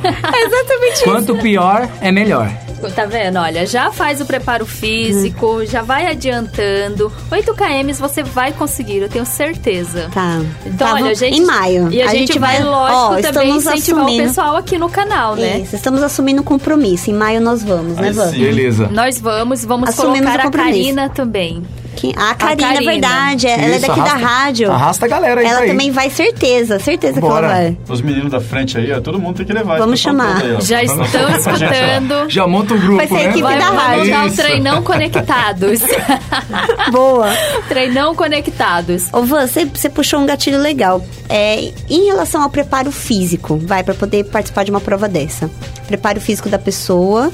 Exatamente 0.00 1.04
Quanto 1.04 1.36
pior, 1.36 1.88
é 2.00 2.10
melhor. 2.10 2.50
Tá 2.94 3.04
vendo? 3.04 3.38
Olha, 3.38 3.66
já 3.66 3.92
faz 3.92 4.22
o 4.22 4.24
preparo 4.24 4.64
físico, 4.64 5.66
já 5.66 5.82
vai 5.82 6.06
adiantando. 6.06 7.12
8 7.30 7.54
km 7.54 7.92
você 7.98 8.22
vai 8.22 8.52
conseguir, 8.52 8.98
eu 8.98 9.08
tenho 9.08 9.26
certeza. 9.26 10.08
Tá. 10.14 10.40
Então, 10.64 10.78
Tá, 10.88 10.94
olha, 10.94 11.00
a 11.00 11.02
vamos- 11.04 11.18
gente. 11.18 11.36
Em 11.38 11.44
maio. 11.44 11.92
E 11.92 12.00
a, 12.00 12.06
gente, 12.06 12.38
vai, 12.38 12.62
lógico, 12.62 12.98
ó, 12.98 13.08
também 13.20 13.56
estamos 13.58 13.66
incentivar 13.66 14.04
assumindo. 14.04 14.24
o 14.24 14.26
pessoal 14.28 14.56
aqui 14.56 14.78
no 14.78 14.88
canal, 14.88 15.36
né? 15.36 15.58
Isso, 15.58 15.76
estamos 15.76 16.02
assumindo 16.02 16.40
um 16.40 16.44
compromisso. 16.44 17.10
Em 17.10 17.14
maio 17.14 17.38
nós 17.42 17.62
vamos, 17.62 17.96
né, 17.98 18.14
sim. 18.14 18.38
Beleza. 18.38 18.88
Nós 18.90 19.20
vamos, 19.20 19.62
vamos 19.62 19.90
Assumimos 19.90 20.20
colocar 20.30 20.46
a. 20.46 20.50
Karina 20.50 21.10
também. 21.10 21.62
Que- 21.96 22.12
a 22.16 22.34
Karina, 22.34 22.68
é 22.70 22.74
Karina. 22.74 22.92
verdade. 22.92 23.46
Ela 23.46 23.62
é 23.62 23.70
Isso, 23.76 23.80
daqui 23.86 24.00
arrasta- 24.00 24.18
da 24.18 24.26
rádio. 24.26 24.70
arrasta 24.72 25.04
a 25.04 25.08
galera 25.08 25.40
aí 25.40 25.46
Ela 25.46 25.66
também 25.66 25.90
vai, 25.90 26.08
certeza. 26.08 26.78
Certeza 26.78 27.20
Bora. 27.20 27.34
que 27.48 27.52
ela 27.52 27.54
vai. 27.62 27.78
Os 27.88 28.00
meninos 28.00 28.30
da 28.30 28.40
frente 28.40 28.78
aí, 28.78 28.92
ó, 28.92 29.00
todo 29.00 29.18
mundo 29.18 29.36
tem 29.36 29.46
que 29.46 29.52
levar. 29.52 29.78
Vamos 29.78 29.98
chamar. 30.00 30.40
aí. 30.42 30.60
Já 30.60 30.82
estão 30.82 31.02
escutando. 31.04 32.28
Já 32.30 32.46
monta 32.46 32.74
o 32.74 32.78
grupo, 32.78 32.96
Vai 32.96 33.08
ser 33.08 33.14
a 33.14 33.18
né? 33.18 33.24
equipe 33.24 33.42
Vai, 33.42 33.58
da 33.58 33.64
vamos 33.66 33.82
rádio. 33.82 34.10
dar 34.10 34.24
o 34.24 34.26
Isso. 34.28 34.36
treinão 34.36 34.82
conectados. 34.82 35.80
Boa. 36.90 37.28
treinão 37.68 38.14
conectados. 38.14 39.08
Ô, 39.12 39.22
Van, 39.22 39.46
você, 39.46 39.64
você 39.64 39.88
puxou 39.88 40.20
um 40.20 40.26
gatilho 40.26 40.58
legal. 40.58 41.04
É, 41.28 41.72
em 41.88 42.06
relação 42.06 42.42
ao 42.42 42.50
preparo 42.50 42.90
físico, 42.90 43.58
vai, 43.64 43.82
para 43.82 43.94
poder 43.94 44.24
participar 44.24 44.64
de 44.64 44.70
uma 44.70 44.80
prova 44.80 45.08
dessa. 45.08 45.50
Preparo 45.86 46.20
físico 46.20 46.48
da 46.48 46.58
pessoa 46.58 47.30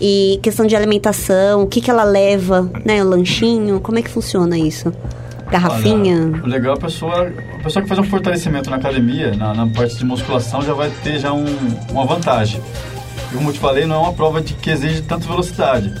e 0.00 0.38
questão 0.42 0.66
de 0.66 0.76
alimentação, 0.76 1.62
o 1.62 1.66
que, 1.66 1.80
que 1.80 1.90
ela 1.90 2.04
leva, 2.04 2.70
né? 2.84 3.02
O 3.02 3.08
lanchinho, 3.08 3.80
como 3.80 3.98
é 3.98 4.02
que 4.02 4.10
funciona 4.10 4.58
isso? 4.58 4.92
Garrafinha? 5.50 6.32
Olha, 6.34 6.42
o 6.42 6.46
legal 6.46 6.74
é 6.74 6.78
a 6.78 6.80
pessoa, 6.80 7.32
a 7.58 7.62
pessoa 7.62 7.82
que 7.82 7.88
faz 7.88 8.00
um 8.00 8.04
fortalecimento 8.04 8.68
na 8.68 8.76
academia, 8.76 9.34
na, 9.36 9.54
na 9.54 9.66
parte 9.66 9.96
de 9.96 10.04
musculação, 10.04 10.60
já 10.62 10.74
vai 10.74 10.90
ter 11.02 11.18
já 11.18 11.32
um, 11.32 11.44
uma 11.90 12.04
vantagem. 12.04 12.60
E 13.32 13.36
como 13.36 13.48
eu 13.48 13.52
te 13.52 13.58
falei, 13.58 13.86
não 13.86 13.96
é 13.96 13.98
uma 14.00 14.12
prova 14.12 14.40
de 14.40 14.54
que 14.54 14.70
exige 14.70 15.02
tanta 15.02 15.26
velocidade. 15.26 15.92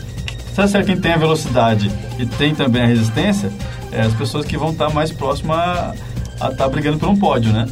Se 0.52 0.78
é 0.78 0.82
quem 0.82 0.96
tem 0.98 1.12
a 1.12 1.18
velocidade 1.18 1.90
e 2.18 2.24
tem 2.24 2.54
também 2.54 2.82
a 2.82 2.86
resistência, 2.86 3.52
é 3.92 4.00
as 4.00 4.14
pessoas 4.14 4.46
que 4.46 4.56
vão 4.56 4.70
estar 4.70 4.88
mais 4.88 5.12
próximas 5.12 5.94
a 6.40 6.48
estar 6.50 6.68
brigando 6.68 6.98
por 6.98 7.08
um 7.08 7.16
pódio, 7.16 7.52
né? 7.52 7.66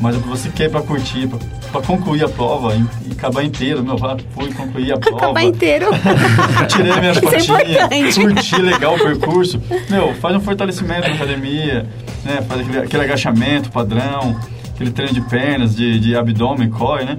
Mas 0.00 0.16
é 0.16 0.18
pra 0.20 0.30
você 0.30 0.48
quer 0.48 0.70
para 0.70 0.80
curtir, 0.80 1.26
pra, 1.26 1.38
pra 1.72 1.82
concluir 1.82 2.24
a 2.24 2.28
prova 2.28 2.74
e, 2.74 3.12
acabar 3.12 3.42
inteiro, 3.42 3.82
meu, 3.82 3.98
fui 3.98 4.52
concluir 4.52 4.92
a 4.92 4.98
prova. 4.98 5.16
Acabar 5.16 5.42
inteiro. 5.42 5.86
Tirei 6.68 7.00
minhas 7.00 7.16
Isso 7.16 7.34
é 7.34 7.40
fotinhas, 7.40 8.18
curti 8.18 8.62
legal 8.62 8.94
o 8.94 8.98
percurso. 8.98 9.60
Meu, 9.90 10.14
faz 10.14 10.36
um 10.36 10.40
fortalecimento 10.40 11.08
na 11.08 11.14
academia, 11.14 11.86
né? 12.24 12.42
Faz 12.46 12.60
aquele, 12.60 12.78
aquele 12.78 13.02
agachamento 13.02 13.70
padrão, 13.70 14.38
aquele 14.74 14.92
treino 14.92 15.12
de 15.12 15.20
pernas, 15.22 15.74
de, 15.74 15.98
de 15.98 16.16
abdômen, 16.16 16.70
core, 16.70 17.04
né? 17.04 17.18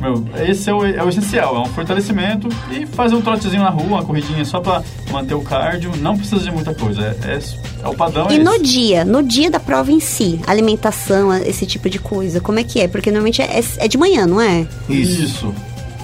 Meu, 0.00 0.24
esse 0.48 0.70
é 0.70 0.74
o, 0.74 0.84
é 0.86 1.02
o 1.02 1.08
essencial, 1.08 1.56
é 1.56 1.58
um 1.60 1.64
fortalecimento 1.66 2.48
e 2.70 2.86
fazer 2.86 3.16
um 3.16 3.20
trotezinho 3.20 3.62
na 3.62 3.70
rua, 3.70 3.84
uma 3.84 4.04
corridinha 4.04 4.44
só 4.44 4.60
pra 4.60 4.80
manter 5.10 5.34
o 5.34 5.40
cardio, 5.40 5.90
não 6.00 6.16
precisa 6.16 6.40
de 6.42 6.52
muita 6.52 6.72
coisa, 6.72 7.02
é, 7.24 7.32
é, 7.32 7.38
é 7.84 7.88
o 7.88 7.94
padrão 7.94 8.28
é 8.30 8.34
E 8.34 8.38
no 8.38 8.52
esse. 8.54 8.62
dia, 8.62 9.04
no 9.04 9.22
dia 9.24 9.50
da 9.50 9.58
prova 9.58 9.90
em 9.90 9.98
si, 9.98 10.40
alimentação, 10.46 11.34
esse 11.34 11.66
tipo 11.66 11.90
de 11.90 11.98
coisa, 11.98 12.40
como 12.40 12.60
é 12.60 12.64
que 12.64 12.80
é? 12.80 12.86
Porque 12.86 13.10
normalmente 13.10 13.42
é, 13.42 13.60
é 13.78 13.88
de 13.88 13.98
manhã, 13.98 14.24
não 14.26 14.40
é? 14.40 14.66
Isso. 14.88 15.52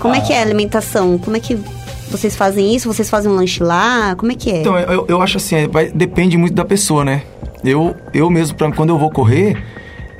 Como 0.00 0.12
é 0.14 0.18
Ah, 0.18 0.20
que 0.22 0.32
é 0.32 0.38
a 0.40 0.42
alimentação? 0.42 1.16
Como 1.16 1.36
é 1.36 1.40
que 1.40 1.56
vocês 2.10 2.34
fazem 2.34 2.74
isso? 2.74 2.92
Vocês 2.92 3.08
fazem 3.08 3.30
um 3.30 3.36
lanche 3.36 3.62
lá? 3.62 4.16
Como 4.16 4.32
é 4.32 4.34
que 4.34 4.50
é? 4.50 4.60
Então, 4.60 4.76
eu, 4.76 5.06
eu 5.08 5.22
acho 5.22 5.36
assim, 5.36 5.54
é, 5.54 5.68
vai- 5.68 5.90
depende 5.90 6.36
muito 6.36 6.54
da 6.54 6.64
pessoa, 6.64 7.04
né? 7.04 7.22
Eu, 7.62 7.94
eu 8.12 8.28
mesmo, 8.28 8.56
pra, 8.56 8.70
quando 8.72 8.90
eu 8.90 8.98
vou 8.98 9.08
correr, 9.10 9.56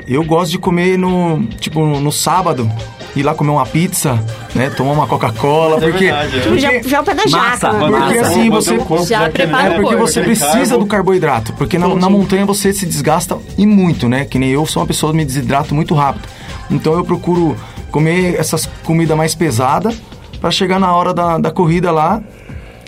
eu 0.07 0.25
gosto 0.25 0.53
de 0.53 0.59
comer 0.59 0.97
no, 0.97 1.45
tipo, 1.61 1.85
no 1.85 2.13
sábado, 2.13 2.71
ir 3.17 3.23
lá 3.23 3.35
comer 3.35 3.51
uma 3.51 3.65
pizza, 3.67 4.19
né? 4.55 4.71
Tomar 4.71 4.93
uma 4.93 5.07
Coca-Cola, 5.07 5.77
É 5.77 5.81
porque... 5.91 6.05
verdade, 6.07 6.37
é. 6.37 6.41
Tipo, 6.41 6.59
já, 6.59 6.83
já 6.83 6.97
é 6.97 7.01
o 7.01 7.05
pé 7.05 7.15
da 7.15 7.23
Massa, 7.27 7.67
jaca. 7.67 7.73
mano. 7.73 7.97
Porque 7.99 8.19
Massa. 8.19 8.31
assim, 8.31 8.51
você... 8.51 8.77
corpo 8.79 9.07
Já 9.07 9.31
prepara 9.31 9.75
É 9.75 9.79
o 9.79 9.83
porque 9.83 9.97
você 9.97 10.21
precisa 10.23 10.53
carbo. 10.53 10.79
do 10.79 10.87
carboidrato, 10.87 11.53
porque 11.55 11.79
na, 11.79 11.95
na 11.95 12.11
montanha 12.11 12.45
você 12.45 12.73
se 12.73 12.85
desgasta 12.87 13.39
e 13.57 13.67
muito, 13.67 14.09
né? 14.09 14.25
Que 14.25 14.39
nem 14.39 14.51
eu 14.51 14.67
sou 14.67 14.83
uma 14.83 14.87
pessoa 14.87 15.13
que 15.13 15.17
me 15.19 15.25
desidrato 15.25 15.75
muito 15.75 15.95
rápido. 15.95 16.29
Então 16.71 16.95
eu 16.95 17.05
procuro 17.05 17.57
comer 17.91 18.35
essas 18.39 18.67
comidas 18.85 19.17
mais 19.17 19.35
pesadas 19.35 19.95
para 20.41 20.51
chegar 20.51 20.81
na 20.81 20.93
hora 20.93 21.15
da, 21.15 21.39
da 21.39 21.51
corrida 21.51 21.91
lá, 21.93 22.21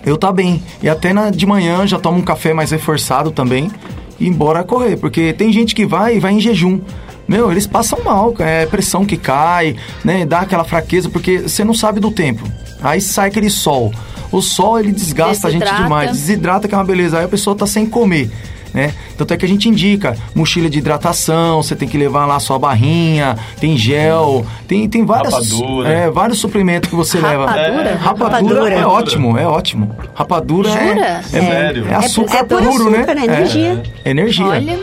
eu 0.04 0.16
tá 0.16 0.32
bem. 0.32 0.62
E 0.82 0.88
até 0.88 1.12
na, 1.12 1.30
de 1.30 1.46
manhã 1.46 1.86
já 1.86 1.98
tomo 1.98 2.18
um 2.18 2.22
café 2.22 2.52
mais 2.52 2.70
reforçado 2.70 3.30
também 3.30 3.70
e 4.18 4.26
embora 4.28 4.64
correr, 4.64 4.96
porque 4.96 5.32
tem 5.32 5.52
gente 5.52 5.74
que 5.74 5.86
vai 5.86 6.16
e 6.16 6.20
vai 6.20 6.32
em 6.32 6.40
jejum. 6.40 6.80
Meu, 7.28 7.50
eles 7.50 7.66
passam 7.66 7.98
mal, 8.04 8.34
é 8.38 8.66
pressão 8.66 9.04
que 9.04 9.16
cai, 9.16 9.74
né? 10.04 10.24
Dá 10.24 10.40
aquela 10.40 10.64
fraqueza, 10.64 11.08
porque 11.08 11.40
você 11.40 11.64
não 11.64 11.74
sabe 11.74 11.98
do 12.00 12.10
tempo. 12.10 12.42
Aí 12.82 13.00
sai 13.00 13.28
aquele 13.28 13.50
sol. 13.50 13.92
O 14.30 14.40
sol, 14.42 14.78
ele 14.78 14.92
desgasta 14.92 15.48
a 15.48 15.50
gente 15.50 15.60
Desidrata. 15.60 15.82
demais. 15.84 16.10
Desidrata, 16.12 16.68
que 16.68 16.74
é 16.74 16.78
uma 16.78 16.84
beleza. 16.84 17.18
Aí 17.18 17.24
a 17.24 17.28
pessoa 17.28 17.56
tá 17.56 17.66
sem 17.66 17.86
comer, 17.86 18.30
né? 18.74 18.92
Tanto 19.16 19.32
é 19.32 19.36
que 19.36 19.44
a 19.46 19.48
gente 19.48 19.68
indica 19.68 20.14
mochila 20.34 20.68
de 20.68 20.78
hidratação, 20.78 21.62
você 21.62 21.74
tem 21.74 21.88
que 21.88 21.96
levar 21.96 22.26
lá 22.26 22.38
sua 22.38 22.58
barrinha, 22.58 23.36
tem 23.58 23.76
gel, 23.78 24.44
tem, 24.68 24.86
tem 24.88 25.06
várias, 25.06 25.32
Rapadura. 25.32 25.88
é, 25.88 26.10
vários 26.10 26.38
suprimentos 26.38 26.90
que 26.90 26.94
você 26.96 27.18
leva. 27.18 27.46
Rapadura? 27.46 27.88
É, 27.88 27.94
rapadura, 27.94 28.30
Rapadura. 28.40 28.74
é 28.74 28.86
ótimo, 28.86 29.38
é 29.38 29.46
ótimo. 29.46 29.96
Rapadura 30.14 30.68
é, 30.68 30.88
Jura? 30.88 31.06
é, 31.06 31.22
Sério? 31.22 31.86
é 31.88 31.94
açúcar 31.94 32.36
É 32.38 32.42
puro 32.44 32.62
puro, 32.64 32.88
açúcar, 32.90 33.14
né? 33.14 33.20
é 33.22 33.24
energia. 33.24 33.82
É, 34.04 34.10
energia. 34.10 34.44
Olha, 34.46 34.78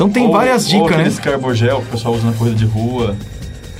Então 0.00 0.08
tem 0.08 0.24
Ou- 0.24 0.32
várias 0.32 0.64
ou 0.64 0.70
dicas, 0.70 0.90
né? 0.92 0.96
aqueles 0.96 1.18
carbogel 1.18 1.76
que 1.82 1.88
o 1.88 1.90
pessoal 1.90 2.14
usa 2.14 2.26
na 2.26 2.32
corrida 2.32 2.56
de 2.56 2.64
rua. 2.64 3.14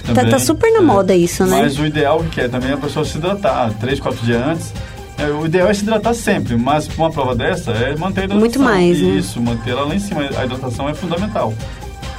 Tá, 0.06 0.12
também. 0.12 0.30
tá 0.32 0.38
super 0.38 0.70
na 0.70 0.80
É. 0.80 0.82
moda 0.82 1.14
isso, 1.14 1.46
né? 1.46 1.62
Mas 1.62 1.78
o 1.78 1.86
ideal 1.86 2.22
que 2.30 2.42
é 2.42 2.46
também 2.48 2.72
a 2.72 2.76
pessoa 2.76 3.06
se 3.06 3.16
hidratar 3.16 3.72
três, 3.80 3.98
quatro 3.98 4.22
dias 4.26 4.38
antes. 4.46 4.70
É, 5.16 5.30
o 5.30 5.46
ideal 5.46 5.70
é 5.70 5.72
se 5.74 5.80
hidratar 5.82 6.12
sempre, 6.12 6.56
mas 6.58 6.86
para 6.86 7.02
uma 7.04 7.10
prova 7.10 7.34
dessa 7.34 7.70
é 7.70 7.96
manter 7.96 8.20
a 8.20 8.24
hidratação. 8.24 8.38
Muito 8.38 8.60
mais, 8.60 9.00
né? 9.00 9.08
Isso, 9.16 9.40
manter 9.40 9.70
ela 9.70 9.86
lá 9.86 9.94
em 9.94 9.98
cima. 9.98 10.20
A 10.36 10.44
hidratação 10.44 10.86
é 10.90 10.92
fundamental. 10.94 11.54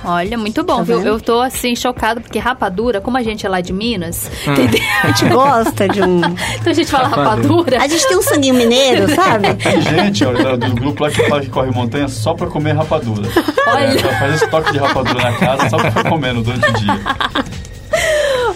Olha, 0.06 0.38
muito 0.38 0.64
bom, 0.64 0.78
Tá 0.78 0.84
viu? 0.84 0.98
vendo? 0.98 1.08
Eu 1.08 1.20
tô 1.20 1.40
assim 1.42 1.76
chocada 1.76 2.22
porque 2.22 2.40
rapadura, 2.40 3.02
como 3.02 3.18
a 3.18 3.24
gente 3.24 3.46
é 3.46 3.50
lá 3.50 3.62
de 3.62 3.74
Minas, 3.74 4.30
entendeu? 4.48 4.82
A 5.04 5.08
gente 5.08 5.30
gosta 5.30 5.88
de 5.88 6.02
um... 6.02 6.20
Então 6.20 6.72
a 6.72 6.74
gente 6.74 6.90
fala 6.92 7.08
rapadura. 7.08 7.82
A 7.82 7.88
gente 7.88 8.08
tem 8.08 8.18
um 8.18 8.22
sanguinho 8.22 8.56
mineiro, 8.56 9.14
sabe? 9.16 9.54
Tem 9.56 9.82
gente 9.82 10.26
ó, 10.26 10.56
do, 10.56 10.76
grupo 10.76 11.04
lá 11.04 11.10
que 11.10 11.28
fala 11.28 11.42
que 11.42 11.50
corre 11.50 11.72
montanha 11.72 12.08
só 12.08 12.34
para 12.34 12.48
comer 12.48 12.74
rapadura. 12.74 13.30
Olha. 13.68 14.00
É, 14.00 14.20
faz 14.20 14.36
esse 14.36 14.48
toque 14.48 14.72
de 14.72 14.78
rapadura 14.80 15.22
na 15.22 15.34
casa 15.34 15.70
só 15.70 15.78
para 15.78 15.92
ficar 15.92 16.10
comendo 16.10 16.42
durante 16.42 16.70
o 16.70 16.74
dia. 16.74 17.02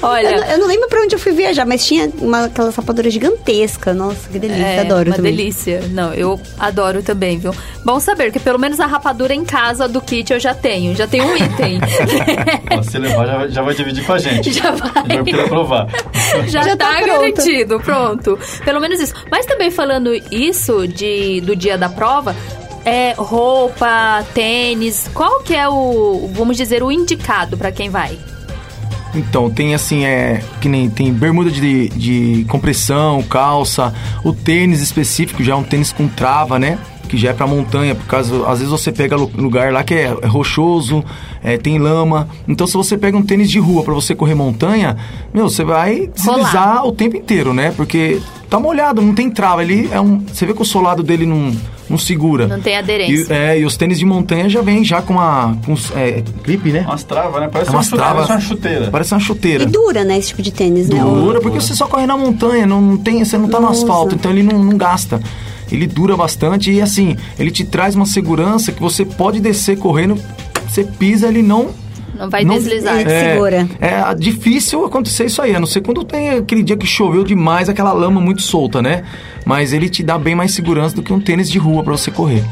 Eu, 0.05 0.11
Olha, 0.11 0.37
não- 0.41 0.47
eu 0.51 0.57
não 0.59 0.67
lembro 0.67 0.87
pra 0.89 1.01
onde 1.01 1.15
eu 1.15 1.19
fui 1.19 1.31
viajar, 1.33 1.65
mas 1.65 1.85
tinha 1.85 2.09
uma, 2.19 2.45
aquelas 2.45 2.75
rapaduras 2.75 3.11
gigantescas. 3.13 3.95
Nossa, 3.95 4.29
que 4.29 4.37
delícia. 4.39 4.63
é 4.63 4.79
adoro 4.81 5.09
uma 5.09 5.15
também. 5.15 5.35
delícia. 5.35 5.81
Não, 5.91 6.13
eu 6.13 6.39
adoro 6.59 7.01
também, 7.03 7.37
viu? 7.39 7.53
Bom 7.83 7.99
saber 7.99 8.31
que 8.31 8.39
pelo 8.39 8.59
menos 8.59 8.79
a 8.79 8.85
rapadura 8.85 9.33
em 9.33 9.43
casa 9.45 9.87
do 9.87 9.99
kit 10.01 10.31
eu 10.31 10.39
já 10.39 10.53
tenho. 10.53 10.95
Já 10.95 11.07
tenho 11.07 11.25
um 11.25 11.35
item. 11.35 11.79
Se 12.83 12.97
levar, 12.97 13.25
já 13.25 13.37
vai, 13.37 13.49
já 13.49 13.61
vai 13.61 13.75
dividir 13.75 14.05
com 14.05 14.13
a 14.13 14.17
gente. 14.19 14.51
Já 14.53 14.71
vai. 14.71 14.91
Gente 15.17 15.35
vai 15.35 15.47
provar. 15.47 15.87
Já, 16.47 16.61
Já 16.63 16.77
tá, 16.77 16.93
tá 16.93 17.01
garantido, 17.01 17.79
pronto. 17.79 18.37
Pelo 18.63 18.79
menos 18.79 18.99
isso. 18.99 19.13
Mas 19.31 19.45
também 19.45 19.71
falando 19.71 20.13
isso 20.31 20.87
de, 20.87 21.41
do 21.41 21.55
dia 21.55 21.77
da 21.77 21.89
prova, 21.89 22.35
é 22.85 23.13
roupa, 23.17 24.23
tênis, 24.33 25.09
qual 25.13 25.41
que 25.41 25.55
é 25.55 25.67
o, 25.67 26.29
vamos 26.33 26.55
dizer, 26.57 26.83
o 26.83 26.91
indicado 26.91 27.57
pra 27.57 27.71
quem 27.71 27.89
vai? 27.89 28.17
Então, 29.15 29.49
tem 29.49 29.73
assim, 29.73 30.04
é. 30.06 30.41
Que 30.60 30.67
nem 30.67 30.89
tem 30.89 31.12
bermuda 31.13 31.49
de, 31.49 31.89
de 31.89 32.45
compressão, 32.49 33.21
calça, 33.23 33.93
o 34.23 34.34
tênis 34.34 34.82
específico, 34.82 35.43
já 35.43 35.54
é 35.54 35.56
um 35.56 35.63
tênis 35.63 35.91
com 35.91 36.08
trava, 36.08 36.60
né? 36.60 36.78
Que 37.08 37.17
já 37.17 37.30
é 37.30 37.34
pra 37.34 37.45
montanha, 37.45 37.93
por 37.95 38.06
causa. 38.08 38.36
Às 38.47 38.58
vezes 38.60 38.71
você 38.71 38.91
pega 38.91 39.15
lu- 39.15 39.32
lugar 39.38 39.71
lá 39.71 39.84
que 39.84 39.93
é, 39.93 40.15
é 40.21 40.28
rochoso, 40.28 41.04
é, 41.43 41.56
tem 41.56 41.78
lama. 41.78 42.28
Então, 42.47 42.65
se 42.65 42.73
você 42.73 42.97
pega 42.97 43.15
um 43.15 43.21
tênis 43.23 43.49
de 43.49 43.60
rua 43.60 43.84
pra 43.84 43.93
você 43.93 44.15
correr 44.15 44.34
montanha, 44.36 44.97
meu, 45.34 45.47
você 45.47 45.63
vai 45.63 46.08
deslizar 46.08 46.86
o 46.86 46.91
tempo 46.91 47.15
inteiro, 47.15 47.54
né? 47.54 47.71
Porque 47.78 48.19
tá 48.49 48.60
molhado, 48.60 49.01
não 49.04 49.13
tem 49.13 49.30
trava. 49.30 49.63
Ele 49.63 49.88
é 49.91 50.01
um. 50.01 50.19
Você 50.25 50.45
vê 50.47 50.54
que 50.54 50.62
o 50.62 50.65
solado 50.65 51.04
dele 51.04 51.28
não, 51.28 51.56
não 51.89 51.98
segura. 51.98 52.48
Não 52.48 52.60
tem 52.60 52.78
aderência. 52.78 53.34
E, 53.34 53.38
é, 53.38 53.60
e 53.60 53.65
os 53.65 53.78
tênis 53.78 54.00
de 54.00 54.06
montanha 54.06 54.50
já 54.50 54.62
vem 54.62 54.84
já 54.84 55.02
com 55.02 55.13
uma. 55.13 55.58
Com, 55.65 55.76
é, 55.95 56.24
clipe, 56.43 56.71
né? 56.71 56.82
Umas 56.82 57.04
travas, 57.04 57.41
né? 57.41 57.50
Parece, 57.52 57.69
É 57.69 57.74
uma, 57.74 57.84
chuteira, 57.84 58.04
travas. 58.06 58.28
parece 58.28 58.32
uma 58.34 58.56
chuteira. 58.56 58.91
Parece 58.91 59.13
uma 59.13 59.19
chuteira. 59.19 59.63
E 59.63 59.67
dura, 59.67 60.04
né, 60.04 60.17
esse 60.17 60.30
tipo 60.30 60.41
de 60.41 60.52
tênis, 60.52 60.89
né? 60.89 61.00
Dura, 61.00 61.39
porque 61.39 61.60
você 61.60 61.76
só 61.76 61.88
corre 61.88 62.06
na 62.06 62.17
montanha, 62.17 62.65
não, 62.65 62.98
tem, 62.98 63.24
você 63.24 63.38
não 63.38 63.48
tá 63.48 63.60
no 63.60 63.67
asfalto, 63.67 64.15
então 64.15 64.32
ele 64.32 64.43
não, 64.43 64.63
não 64.63 64.78
gasta. 64.78 65.19
Ele 65.71 65.88
dura 65.88 66.15
bastante 66.15 66.71
e 66.71 66.82
assim, 66.82 67.17
ele 67.39 67.50
te 67.50 67.63
traz 67.63 67.95
uma 67.95 68.06
segurança 68.06 68.71
que 68.71 68.82
você 68.82 69.04
pode 69.04 69.39
descer 69.39 69.78
correndo, 69.78 70.17
você 70.67 70.84
pisa, 70.84 71.28
ele 71.28 71.41
não. 71.41 71.69
Não 72.17 72.30
vai 72.30 72.43
não- 72.43 72.56
deslizar. 72.56 72.99
Ele 72.99 73.10
segura. 73.10 73.67
É 73.80 74.15
difícil 74.15 74.86
acontecer 74.86 75.25
isso 75.25 75.41
aí, 75.41 75.56
a 75.56 75.60
não 75.60 75.67
ser 75.67 75.82
quando 75.82 76.04
tem 76.04 76.30
aquele 76.32 76.63
dia 76.63 76.78
que 76.78 76.88
choveu 76.88 77.23
demais, 77.23 77.69
aquela 77.69 77.91
lama 77.93 78.19
muito 78.21 78.41
solta, 78.41 78.82
né? 78.82 79.04
Mas 79.45 79.73
ele 79.73 79.89
te 79.89 80.01
dá 80.04 80.17
bem 80.17 80.36
mais 80.36 80.51
segurança 80.54 80.95
do 80.95 81.01
que 81.04 81.12
um 81.13 81.19
tênis 81.19 81.49
de 81.51 81.58
rua 81.60 81.84
pra 81.84 81.91
você 81.93 82.10
correr. 82.12 82.43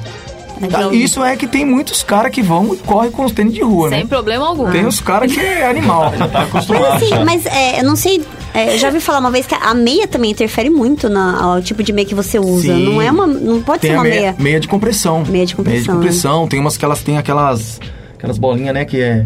Legal. 0.61 0.93
Isso 0.93 1.21
é 1.23 1.35
que 1.35 1.47
tem 1.47 1.65
muitos 1.65 2.03
caras 2.03 2.31
que 2.31 2.41
vão 2.41 2.73
e 2.73 2.77
correm 2.77 3.11
com 3.11 3.25
os 3.25 3.31
tênis 3.31 3.53
de 3.53 3.61
rua, 3.61 3.89
Sem 3.89 3.99
né? 4.01 4.05
problema 4.07 4.47
algum. 4.47 4.71
Tem 4.71 4.85
os 4.85 4.99
caras 5.01 5.33
que 5.33 5.39
é 5.39 5.67
animal. 5.67 6.13
Tá 6.31 6.47
Mas 6.53 6.69
assim, 6.69 7.23
mas 7.25 7.45
é, 7.47 7.79
eu 7.79 7.83
não 7.83 7.95
sei. 7.95 8.23
é, 8.53 8.75
eu 8.75 8.77
já 8.77 8.87
ouvi 8.87 8.99
falar 9.01 9.19
uma 9.19 9.31
vez 9.31 9.45
que 9.47 9.55
a 9.55 9.73
meia 9.73 10.07
também 10.07 10.31
interfere 10.31 10.69
muito 10.69 11.09
na, 11.09 11.41
ao 11.41 11.61
tipo 11.61 11.81
de 11.83 11.91
meia 11.91 12.05
que 12.07 12.15
você 12.15 12.37
usa. 12.39 12.73
Sim. 12.73 12.85
Não 12.85 13.01
é 13.01 13.11
uma. 13.11 13.25
Não 13.27 13.61
pode 13.61 13.81
Tem 13.81 13.91
ser 13.91 13.97
uma 13.97 14.03
meia, 14.03 14.15
meia. 14.21 14.35
meia 14.39 14.59
de 14.59 14.67
compressão. 14.67 15.23
Meia 15.27 15.45
de 15.45 15.55
compressão, 15.55 15.95
né? 15.95 15.99
compressão. 15.99 16.47
Tem 16.47 16.59
umas 16.59 16.77
que 16.77 16.85
elas 16.85 17.01
têm 17.01 17.17
aquelas, 17.17 17.81
aquelas 18.17 18.37
bolinhas, 18.37 18.73
né? 18.73 18.85
Que 18.85 19.01
é, 19.01 19.25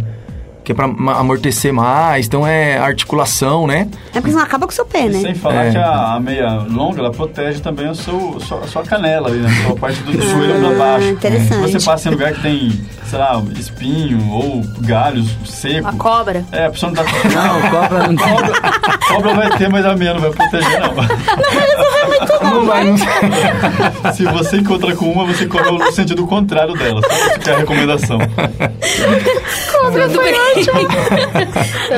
que 0.67 0.73
é 0.73 0.75
pra 0.75 0.83
amortecer 0.83 1.71
mais. 1.73 2.25
Então 2.25 2.45
é 2.45 2.77
articulação, 2.77 3.65
né? 3.65 3.87
É 4.13 4.15
porque 4.19 4.31
senão 4.31 4.43
acaba 4.43 4.65
com 4.67 4.71
o 4.73 4.75
seu 4.75 4.85
pé, 4.85 5.05
E 5.05 5.09
né? 5.09 5.19
sem 5.21 5.33
falar 5.33 5.67
É. 5.67 5.71
que 5.71 5.77
a, 5.77 6.15
a 6.15 6.19
meia 6.19 6.65
longa, 6.69 6.99
ela 6.99 7.09
protege 7.09 7.61
também 7.61 7.89
o 7.89 7.95
seu, 7.95 8.35
a 8.35 8.39
sua, 8.45 8.59
a 8.59 8.67
sua 8.67 8.83
canela 8.83 9.29
ali, 9.29 9.37
né? 9.37 9.49
A 9.49 9.67
sua 9.67 9.75
parte 9.77 10.01
do 10.01 10.11
joelho 10.11 10.59
pra 10.59 10.77
baixo. 10.77 11.07
Ah, 11.07 11.11
interessante. 11.11 11.67
Se 11.71 11.71
você 11.79 11.85
passa 11.85 12.09
em 12.09 12.11
lugar 12.11 12.33
que 12.33 12.41
tem, 12.41 12.81
sei 13.09 13.17
lá, 13.17 13.41
espinho 13.57 14.29
ou 14.29 14.61
galhos 14.81 15.29
seco. 15.45 15.87
A 15.87 15.93
cobra. 15.93 16.43
É, 16.51 16.65
a 16.65 16.69
pessoa 16.69 16.91
não 16.91 17.01
tá... 17.01 17.09
Não, 17.33 17.61
cobra 17.71 18.07
não 18.09 18.15
tem. 18.17 18.27
Cobra, 18.35 18.61
cobra 19.07 19.33
vai 19.35 19.57
ter, 19.57 19.69
mas 19.69 19.85
a 19.85 19.95
meia 19.95 20.13
não 20.15 20.19
vai 20.21 20.31
proteger, 20.31 20.81
não. 20.81 20.93
Não 22.51 22.65
vai, 22.65 22.83
não 22.83 22.97
Se 24.13 24.25
você 24.25 24.57
encontra 24.57 24.93
com 24.97 25.05
uma, 25.11 25.25
você 25.25 25.45
corre 25.45 25.71
no 25.71 25.91
sentido 25.93 26.25
contrário 26.27 26.73
dela. 26.73 27.01
Só 27.01 27.13
essa 27.13 27.39
que 27.39 27.49
é 27.49 27.53
a 27.53 27.57
recomendação. 27.59 28.17
Cobra 29.71 30.07
do 30.09 30.19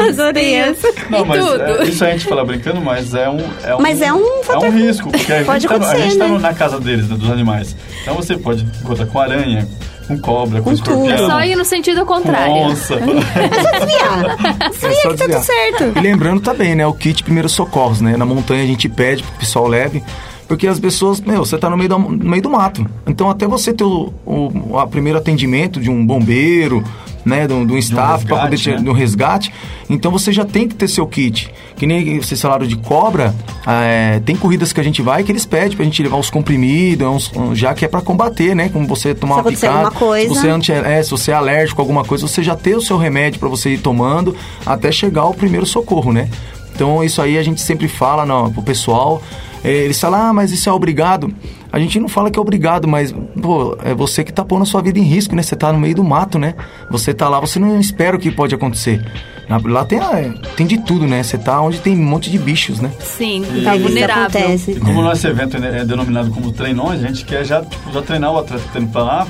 Adorei 0.10 0.56
essa. 0.56 0.88
Não, 1.10 1.26
mas 1.26 1.46
tudo. 1.46 1.62
é, 1.62 1.84
isso 1.86 2.04
a 2.06 2.12
gente 2.12 2.26
fala 2.26 2.44
brincando, 2.46 2.82
mas 2.82 3.14
é 3.14 3.30
um... 3.30 3.40
É 3.64 3.76
um 3.76 3.82
Mas 3.82 4.02
é 4.02 4.12
um 4.14 4.40
É 4.40 4.44
fator- 4.44 4.70
um 4.70 4.72
risco, 4.72 5.10
porque 5.12 5.32
a 5.34 5.44
Pode 5.44 5.68
gente, 5.68 5.80
tá, 5.80 5.96
gente 5.98 6.18
tá 6.18 6.28
né? 6.28 6.38
na 6.40 6.54
casa 6.54 6.80
deles, 6.80 7.10
né, 7.10 7.16
dos 7.18 7.30
animais. 7.30 7.76
Então 8.02 8.16
você 8.16 8.38
pode 8.38 8.66
encontrar 8.82 9.06
com 9.06 9.20
aranha, 9.20 9.68
com 10.08 10.18
cobra, 10.20 10.62
com, 10.62 10.72
Com 10.72 10.76
tudo. 10.78 11.06
escorpião, 11.06 11.26
É 11.28 11.30
só 11.30 11.44
ir 11.44 11.56
no 11.56 11.66
sentido 11.66 12.06
contrário. 12.06 12.68
Desviar. 12.68 13.00
É 14.60 14.72
só 14.72 14.88
que 14.90 14.96
tá 14.96 15.10
tudo 15.10 15.18
desviar. 15.18 15.44
certo. 15.44 15.98
E 15.98 16.02
lembrando 16.02 16.42
também, 16.42 16.76
né? 16.76 16.86
O 16.88 16.94
kit 16.94 17.24
primeiros 17.24 17.52
socorros, 17.52 18.02
né? 18.02 18.16
Na 18.18 18.26
montanha 18.26 18.64
a 18.64 18.68
gente 18.68 18.88
pede 18.90 19.24
que 19.24 19.30
o 19.30 19.40
pessoal 19.40 19.68
leve. 19.68 20.02
Porque 20.48 20.66
as 20.68 20.80
pessoas, 20.80 21.22
meu, 21.22 21.46
você 21.46 21.58
tá 21.60 21.70
no 21.70 21.78
meio, 21.78 21.90
da- 21.90 21.98
no 22.00 22.10
meio 22.10 22.42
do 22.42 22.50
mato. 22.50 22.84
Então 23.06 23.30
até 23.30 23.46
você 23.48 23.72
ter 23.72 23.84
o, 23.84 24.12
o 24.26 24.80
a 24.80 24.88
primeiro 24.88 25.20
atendimento 25.20 25.80
de 25.80 25.90
um 25.92 26.04
bombeiro, 26.04 26.84
né? 27.26 27.48
De 27.48 27.54
um, 27.54 27.66
de 27.66 27.74
um 27.74 27.78
staff 27.78 28.26
para 28.26 28.38
poder 28.38 28.52
resgate, 28.52 28.78
te, 28.78 28.84
né? 28.84 28.90
um 28.90 28.94
resgate. 28.94 29.54
Então 29.90 30.12
você 30.12 30.32
já 30.32 30.46
tem 30.46 30.68
que 30.68 30.76
ter 30.76 30.88
seu 30.88 31.06
kit. 31.08 31.50
Que 31.76 31.88
nem 31.88 32.20
vocês 32.20 32.42
falaram 32.42 32.68
de 32.68 32.76
cobra, 32.76 33.34
é, 33.66 34.20
tem 34.26 34.36
corridas 34.36 34.74
que 34.74 34.80
a 34.82 34.84
gente 34.84 35.02
vai 35.02 35.24
que 35.24 35.32
eles 35.32 35.46
pedem 35.46 35.76
pra 35.78 35.86
gente 35.86 36.04
levar 36.04 36.18
os 36.18 36.30
comprimidos, 36.30 37.08
uns- 37.08 37.32
um- 37.36 37.56
já 37.56 37.74
que 37.74 37.86
é 37.86 37.88
pra 37.88 38.02
combater, 38.02 38.54
né? 38.56 38.68
Como 38.70 38.86
você 38.86 39.16
tomar 39.16 39.36
Se 39.36 39.42
uma 39.42 39.52
picada. 39.52 39.92
coisa. 39.92 40.34
Se 40.34 40.40
você 40.42 40.50
anti, 40.50 40.72
é, 40.74 41.02
se 41.02 41.10
você 41.12 41.32
é 41.32 41.36
alérgico 41.36 41.82
a 41.82 41.84
alguma 41.84 42.04
coisa, 42.04 42.28
você 42.28 42.44
já 42.44 42.56
tem 42.56 42.76
o 42.76 42.82
seu 42.82 42.98
remédio 42.98 43.40
pra 43.40 43.48
você 43.48 43.70
ir 43.72 43.78
tomando 43.80 44.36
até 44.66 44.92
chegar 44.92 45.22
ao 45.22 45.34
primeiro 45.34 45.66
socorro, 45.66 46.12
né? 46.12 46.30
Então 46.76 47.04
isso 47.04 47.22
aí 47.22 47.38
a 47.38 47.44
gente 47.44 47.62
sempre 47.62 47.88
fala 47.88 48.26
não, 48.26 48.52
pro 48.52 48.62
pessoal. 48.62 49.22
É, 49.64 49.70
eles 49.70 50.00
falam, 50.00 50.20
ah, 50.30 50.34
mas 50.34 50.52
isso 50.52 50.70
é 50.70 50.72
obrigado. 50.74 51.34
A 51.72 51.80
gente 51.80 52.00
não 52.00 52.08
fala 52.08 52.32
que 52.32 52.40
é 52.40 52.42
obrigado, 52.42 52.88
mas, 52.88 53.14
pô, 53.42 53.78
é 53.84 53.94
você 53.94 54.24
que 54.24 54.34
tá 54.34 54.44
pondo 54.44 54.64
a 54.64 54.66
sua 54.66 54.82
vida 54.82 54.98
em 54.98 55.04
risco, 55.04 55.36
né? 55.36 55.44
Você 55.44 55.56
tá 55.56 55.72
no 55.72 55.80
meio 55.80 55.96
do 55.96 56.04
mato, 56.04 56.40
né? 56.40 56.56
Você 56.90 57.14
tá 57.14 57.30
lá, 57.30 57.40
você 57.40 57.60
não 57.60 57.80
espera 57.80 58.16
o 58.18 58.20
que 58.20 58.32
pode 58.32 58.56
acontecer. 58.56 59.06
Na- 59.48 59.60
Lá 59.64 59.86
tem, 59.86 60.00
a- 60.00 60.34
tem 60.56 60.66
de 60.66 60.80
tudo, 60.80 61.08
né? 61.08 61.22
Você 61.22 61.38
tá 61.38 61.62
onde 61.62 61.80
tem 61.80 61.94
um 61.96 62.04
monte 62.04 62.30
de 62.32 62.40
bichos, 62.40 62.80
né? 62.80 62.92
Sim, 63.00 63.44
E- 63.56 63.64
tá 63.64 63.76
vulnerável. 63.78 64.24
acontece. 64.42 64.72
E 64.72 64.80
como 64.80 65.00
o 65.00 65.04
nosso 65.04 65.28
evento 65.28 65.58
é 65.58 65.86
denominado 65.86 66.32
como 66.32 66.52
treinões, 66.52 67.04
a 67.04 67.08
gente 67.08 67.24
quer 67.26 67.46
já, 67.46 67.62
tipo, 67.64 67.92
já 67.92 68.02
treinar 68.02 68.32
o 68.32 68.38
atleta 68.40 68.64
que 68.64 68.74
tá 68.74 68.80
indo 68.80 68.92
pra 68.92 69.04
lá 69.04 69.28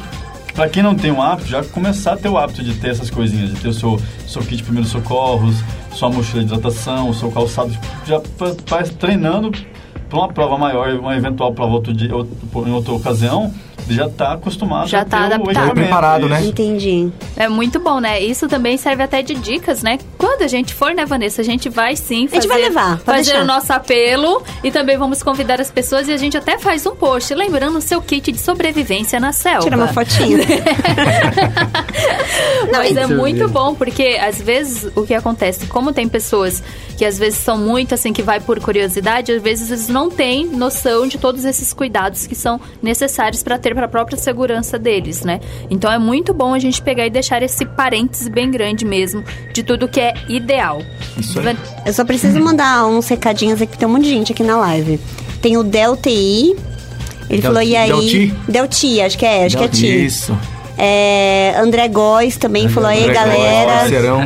Pra 0.55 0.67
quem 0.67 0.83
não 0.83 0.93
tem 0.93 1.09
um 1.09 1.21
hábito, 1.21 1.47
já 1.47 1.63
começar 1.63 2.13
a 2.13 2.17
ter 2.17 2.27
o 2.27 2.37
hábito 2.37 2.61
de 2.61 2.73
ter 2.73 2.89
essas 2.89 3.09
coisinhas, 3.09 3.51
de 3.51 3.61
ter 3.61 3.69
o 3.69 3.73
seu, 3.73 3.97
seu 4.27 4.41
kit 4.41 4.57
de 4.57 4.63
primeiros 4.63 4.91
socorros, 4.91 5.55
sua 5.93 6.09
mochila 6.09 6.43
de 6.43 6.47
hidratação, 6.53 7.07
o 7.09 7.13
seu 7.13 7.31
calçado, 7.31 7.71
já 8.05 8.19
vai 8.67 8.83
treinando 8.83 9.51
para 10.09 10.19
uma 10.19 10.27
prova 10.27 10.57
maior, 10.57 10.89
uma 10.95 11.15
eventual 11.15 11.53
prova 11.53 11.73
outro 11.73 11.93
dia, 11.93 12.13
outro, 12.13 12.67
em 12.67 12.71
outra 12.71 12.93
ocasião, 12.93 13.53
já 13.93 14.07
está 14.07 14.33
acostumado 14.33 14.87
já 14.87 15.01
a 15.01 15.05
tá 15.05 15.25
adaptado. 15.25 15.49
equipamento. 15.49 15.75
Preparado, 15.75 16.29
né? 16.29 16.45
Entendi. 16.45 17.09
É 17.35 17.47
muito 17.47 17.79
bom, 17.79 17.99
né? 17.99 18.19
Isso 18.21 18.47
também 18.47 18.77
serve 18.77 19.03
até 19.03 19.21
de 19.21 19.33
dicas, 19.35 19.83
né? 19.83 19.99
Quando 20.17 20.43
a 20.43 20.47
gente 20.47 20.73
for, 20.73 20.93
né, 20.93 21.05
Vanessa? 21.05 21.41
A 21.41 21.45
gente 21.45 21.69
vai 21.69 21.95
sim 21.95 22.27
fazer, 22.27 22.37
A 22.37 22.41
gente 22.41 22.49
vai 22.49 22.61
levar, 22.61 22.99
fazer 22.99 23.23
deixar. 23.31 23.43
o 23.43 23.45
nosso 23.45 23.71
apelo 23.73 24.41
e 24.63 24.71
também 24.71 24.97
vamos 24.97 25.21
convidar 25.23 25.59
as 25.61 25.71
pessoas 25.71 26.07
e 26.07 26.13
a 26.13 26.17
gente 26.17 26.37
até 26.37 26.57
faz 26.57 26.85
um 26.85 26.95
post 26.95 27.33
lembrando 27.33 27.77
o 27.77 27.81
seu 27.81 28.01
kit 28.01 28.31
de 28.31 28.39
sobrevivência 28.39 29.19
na 29.19 29.31
selva. 29.31 29.61
Tira 29.61 29.77
uma 29.77 29.87
fotinha. 29.87 30.37
Não, 32.71 32.79
Mas 32.79 32.95
é 32.95 33.07
muito 33.07 33.47
bom, 33.49 33.73
porque 33.75 34.17
às 34.21 34.41
vezes 34.41 34.89
o 34.95 35.05
que 35.05 35.13
acontece, 35.13 35.65
como 35.67 35.91
tem 35.91 36.07
pessoas 36.07 36.61
que 36.97 37.05
às 37.05 37.17
vezes 37.17 37.39
são 37.39 37.57
muito 37.57 37.93
assim, 37.95 38.11
que 38.11 38.21
vai 38.21 38.39
por 38.39 38.59
curiosidade, 38.59 39.31
às 39.31 39.41
vezes 39.41 39.71
eles 39.71 39.87
não 39.87 40.09
têm 40.09 40.45
noção 40.45 41.07
de 41.07 41.17
todos 41.17 41.45
esses 41.45 41.71
cuidados 41.71 42.27
que 42.27 42.35
são 42.35 42.59
necessários 42.81 43.41
para 43.41 43.57
ter 43.57 43.73
para 43.79 43.85
a 43.85 43.89
própria 43.89 44.17
segurança 44.17 44.77
deles, 44.77 45.23
né? 45.23 45.39
Então 45.69 45.89
é 45.89 45.97
muito 45.97 46.33
bom 46.33 46.53
a 46.53 46.59
gente 46.59 46.81
pegar 46.81 47.05
e 47.05 47.09
deixar 47.09 47.41
esse 47.41 47.65
parênteses 47.65 48.27
bem 48.27 48.51
grande 48.51 48.83
mesmo 48.83 49.23
de 49.53 49.63
tudo 49.63 49.87
que 49.87 50.01
é 50.01 50.13
ideal. 50.27 50.81
Isso 51.17 51.39
aí. 51.39 51.55
Eu 51.85 51.93
só 51.93 52.03
preciso 52.03 52.37
mandar 52.41 52.85
uns 52.87 53.07
recadinhos 53.07 53.61
aqui, 53.61 53.77
tem 53.77 53.87
um 53.87 53.91
monte 53.93 54.03
de 54.03 54.09
gente 54.09 54.33
aqui 54.33 54.43
na 54.43 54.57
live. 54.57 54.99
Tem 55.41 55.55
o 55.55 55.63
Delti. 55.63 56.09
Ele 56.09 56.57
Delti- 57.29 57.41
falou, 57.41 57.61
e 57.61 57.75
aí? 57.77 57.89
Delti? 57.89 58.35
Delti, 58.49 59.01
acho 59.01 59.17
que 59.17 59.25
é, 59.25 59.45
acho 59.45 59.57
que 59.57 59.63
é 59.63 59.67
Ti. 59.69 60.05
Isso. 60.05 60.37
É, 60.77 61.53
André 61.57 61.87
Góes 61.87 62.35
também 62.35 62.67
falou, 62.67 62.89
aí 62.89 63.01
André 63.03 63.13
Góes, 63.13 63.25
galera. 63.29 63.71
Parceirão. 63.79 64.21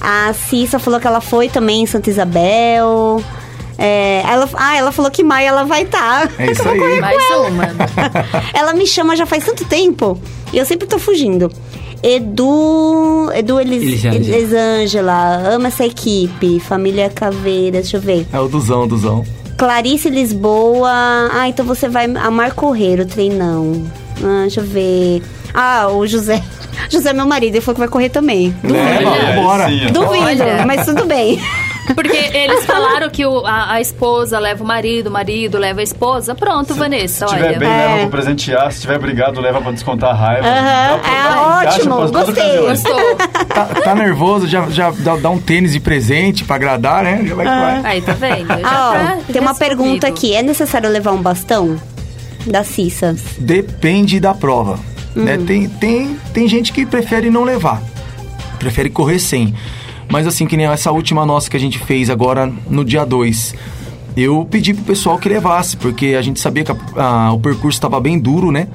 A 0.00 0.34
Cissa 0.34 0.78
falou 0.78 1.00
que 1.00 1.06
ela 1.06 1.22
foi 1.22 1.48
também 1.48 1.82
em 1.84 1.86
Santa 1.86 2.10
Isabel. 2.10 3.22
É, 3.76 4.22
ela, 4.26 4.48
ah, 4.54 4.76
ela 4.76 4.92
falou 4.92 5.10
que 5.10 5.22
Maia 5.24 5.48
ela 5.48 5.64
vai 5.64 5.82
estar. 5.82 6.30
É 6.38 6.50
isso 6.50 6.66
aí. 6.68 7.00
Mais 7.00 7.22
uma. 7.36 7.64
ela 8.54 8.72
me 8.74 8.86
chama 8.86 9.16
já 9.16 9.26
faz 9.26 9.44
tanto 9.44 9.64
tempo 9.64 10.20
e 10.52 10.58
eu 10.58 10.64
sempre 10.64 10.86
tô 10.86 10.98
fugindo. 10.98 11.50
Edu. 12.02 13.30
Edu 13.34 13.60
Elis, 13.60 14.04
Elisângela. 14.04 15.54
Ama 15.54 15.68
essa 15.68 15.84
equipe. 15.86 16.60
Família 16.60 17.08
Caveira, 17.10 17.80
deixa 17.80 17.96
eu 17.96 18.00
ver. 18.00 18.26
É 18.32 18.38
o 18.38 18.46
Duzão, 18.48 18.86
Duzão. 18.86 19.24
Clarice 19.56 20.10
Lisboa. 20.10 20.90
Ah, 21.32 21.48
então 21.48 21.64
você 21.64 21.88
vai 21.88 22.04
amar 22.04 22.52
correr 22.52 23.00
o 23.00 23.06
treinão. 23.06 23.84
Ah, 24.22 24.42
deixa 24.42 24.60
eu 24.60 24.64
ver. 24.64 25.22
Ah, 25.54 25.88
o 25.88 26.06
José. 26.06 26.42
José 26.90 27.10
é 27.10 27.12
meu 27.12 27.26
marido, 27.26 27.54
ele 27.54 27.60
falou 27.62 27.74
que 27.76 27.80
vai 27.80 27.88
correr 27.88 28.08
também. 28.10 28.54
Leva, 28.62 29.10
Olha, 29.10 29.32
bora. 29.40 29.68
sim, 29.68 29.86
ó. 29.86 29.90
Duvido, 29.92 30.44
mas 30.66 30.84
tudo 30.84 31.06
bem. 31.06 31.40
Porque 31.94 32.16
eles 32.16 32.64
falaram 32.64 33.10
que 33.10 33.26
o- 33.26 33.44
a, 33.44 33.72
a 33.72 33.80
esposa 33.80 34.38
leva 34.38 34.62
o 34.64 34.66
marido, 34.66 35.08
o 35.08 35.10
marido 35.10 35.58
leva 35.58 35.80
a 35.80 35.82
esposa. 35.82 36.34
Pronto, 36.34 36.74
Vanessa, 36.74 37.26
Se 37.28 37.34
tiver 37.34 37.48
olha. 37.50 37.58
bem, 37.58 37.68
É. 37.68 37.86
leva 37.86 37.98
pra 38.00 38.08
presentear. 38.08 38.72
Se 38.72 38.80
tiver 38.80 38.98
brigado, 38.98 39.40
leva 39.40 39.60
pra 39.60 39.70
descontar 39.72 40.10
a 40.10 40.14
raiva. 40.14 40.42
Pra- 40.42 41.64
é 41.64 41.68
ótimo, 41.68 41.96
gostei. 42.10 42.58
Gostou? 42.60 43.16
Tá, 43.48 43.64
tá 43.66 43.94
nervoso, 43.94 44.46
já, 44.48 44.68
já 44.70 44.90
dá, 44.90 45.16
dá 45.16 45.30
um 45.30 45.38
tênis 45.38 45.72
de 45.72 45.80
presente 45.80 46.44
pra 46.44 46.56
agradar, 46.56 47.02
né? 47.04 47.22
Já 47.26 47.34
vai 47.34 47.44
vai. 47.46 47.80
Aí, 47.84 48.02
tá 48.02 48.12
vendo? 48.12 48.46
Já 48.48 48.54
Ah, 48.56 48.60
tá 48.60 49.16
ó, 49.18 49.32
tem 49.32 49.40
uma 49.42 49.52
resolvido. 49.52 49.58
pergunta 49.58 50.06
aqui. 50.06 50.34
É 50.34 50.42
necessário 50.42 50.88
levar 50.88 51.12
um 51.12 51.20
bastão? 51.22 51.76
Da 52.46 52.62
Cissa. 52.64 53.14
Depende 53.38 54.18
da 54.20 54.34
prova. 54.34 54.78
Né? 55.14 55.38
Tem, 55.46 55.68
tem, 55.68 56.18
tem 56.32 56.48
gente 56.48 56.72
que 56.72 56.84
prefere 56.84 57.30
não 57.30 57.44
levar. 57.44 57.80
Prefere 58.58 58.90
correr 58.90 59.18
sem. 59.18 59.54
Mas 60.08 60.26
assim, 60.26 60.46
que 60.46 60.56
nem 60.56 60.66
essa 60.66 60.92
última 60.92 61.24
nossa 61.26 61.48
que 61.50 61.56
a 61.56 61.60
gente 61.60 61.78
fez 61.78 62.08
agora 62.10 62.52
no 62.68 62.84
dia 62.84 63.04
2. 63.04 63.54
Eu 64.16 64.46
pedi 64.48 64.72
pro 64.74 64.84
pessoal 64.84 65.18
que 65.18 65.28
levasse, 65.28 65.76
porque 65.76 66.14
a 66.16 66.22
gente 66.22 66.38
sabia 66.38 66.62
que 66.64 66.70
a- 66.70 66.76
a- 66.96 67.32
o 67.32 67.40
percurso 67.40 67.76
estava 67.76 67.98
bem 68.00 68.18
duro, 68.18 68.52
né? 68.52 68.68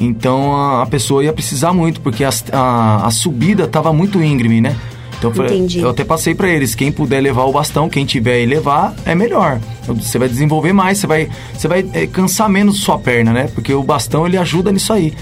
Então 0.00 0.56
a, 0.56 0.82
a 0.82 0.86
pessoa 0.86 1.22
ia 1.22 1.32
precisar 1.32 1.72
muito, 1.72 2.00
porque 2.00 2.24
a, 2.24 3.08
subida 3.10 3.64
estava 3.64 3.92
muito 3.92 4.22
íngreme, 4.22 4.60
né? 4.60 4.74
Então 5.18 5.30
Entendi. 5.30 5.80
eu 5.80 5.90
até 5.90 6.02
passei 6.02 6.34
para 6.34 6.48
eles, 6.48 6.74
quem 6.74 6.90
puder 6.90 7.20
levar 7.20 7.44
o 7.44 7.52
bastão, 7.52 7.90
quem 7.90 8.06
tiver 8.06 8.42
e 8.42 8.46
levar, 8.46 8.94
é 9.04 9.14
melhor. 9.14 9.60
Você 9.86 10.18
vai 10.18 10.26
desenvolver 10.28 10.72
mais, 10.72 10.96
você 10.98 11.06
vai, 11.06 11.28
você 11.52 11.68
vai 11.68 11.86
eh, 11.92 12.06
cansar 12.06 12.48
menos 12.48 12.80
sua 12.80 12.98
perna, 12.98 13.30
né? 13.32 13.48
Porque 13.54 13.72
o 13.74 13.82
bastão 13.82 14.26
ele 14.26 14.38
ajuda 14.38 14.72
nisso 14.72 14.92
aí. 14.94 15.12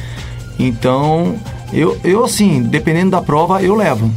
Então, 0.59 1.35
eu, 1.73 1.99
eu 2.05 2.25
assim, 2.25 2.63
dependendo 2.63 3.11
da 3.11 3.21
prova, 3.21 3.61
eu 3.63 3.75
levo. 3.75 4.11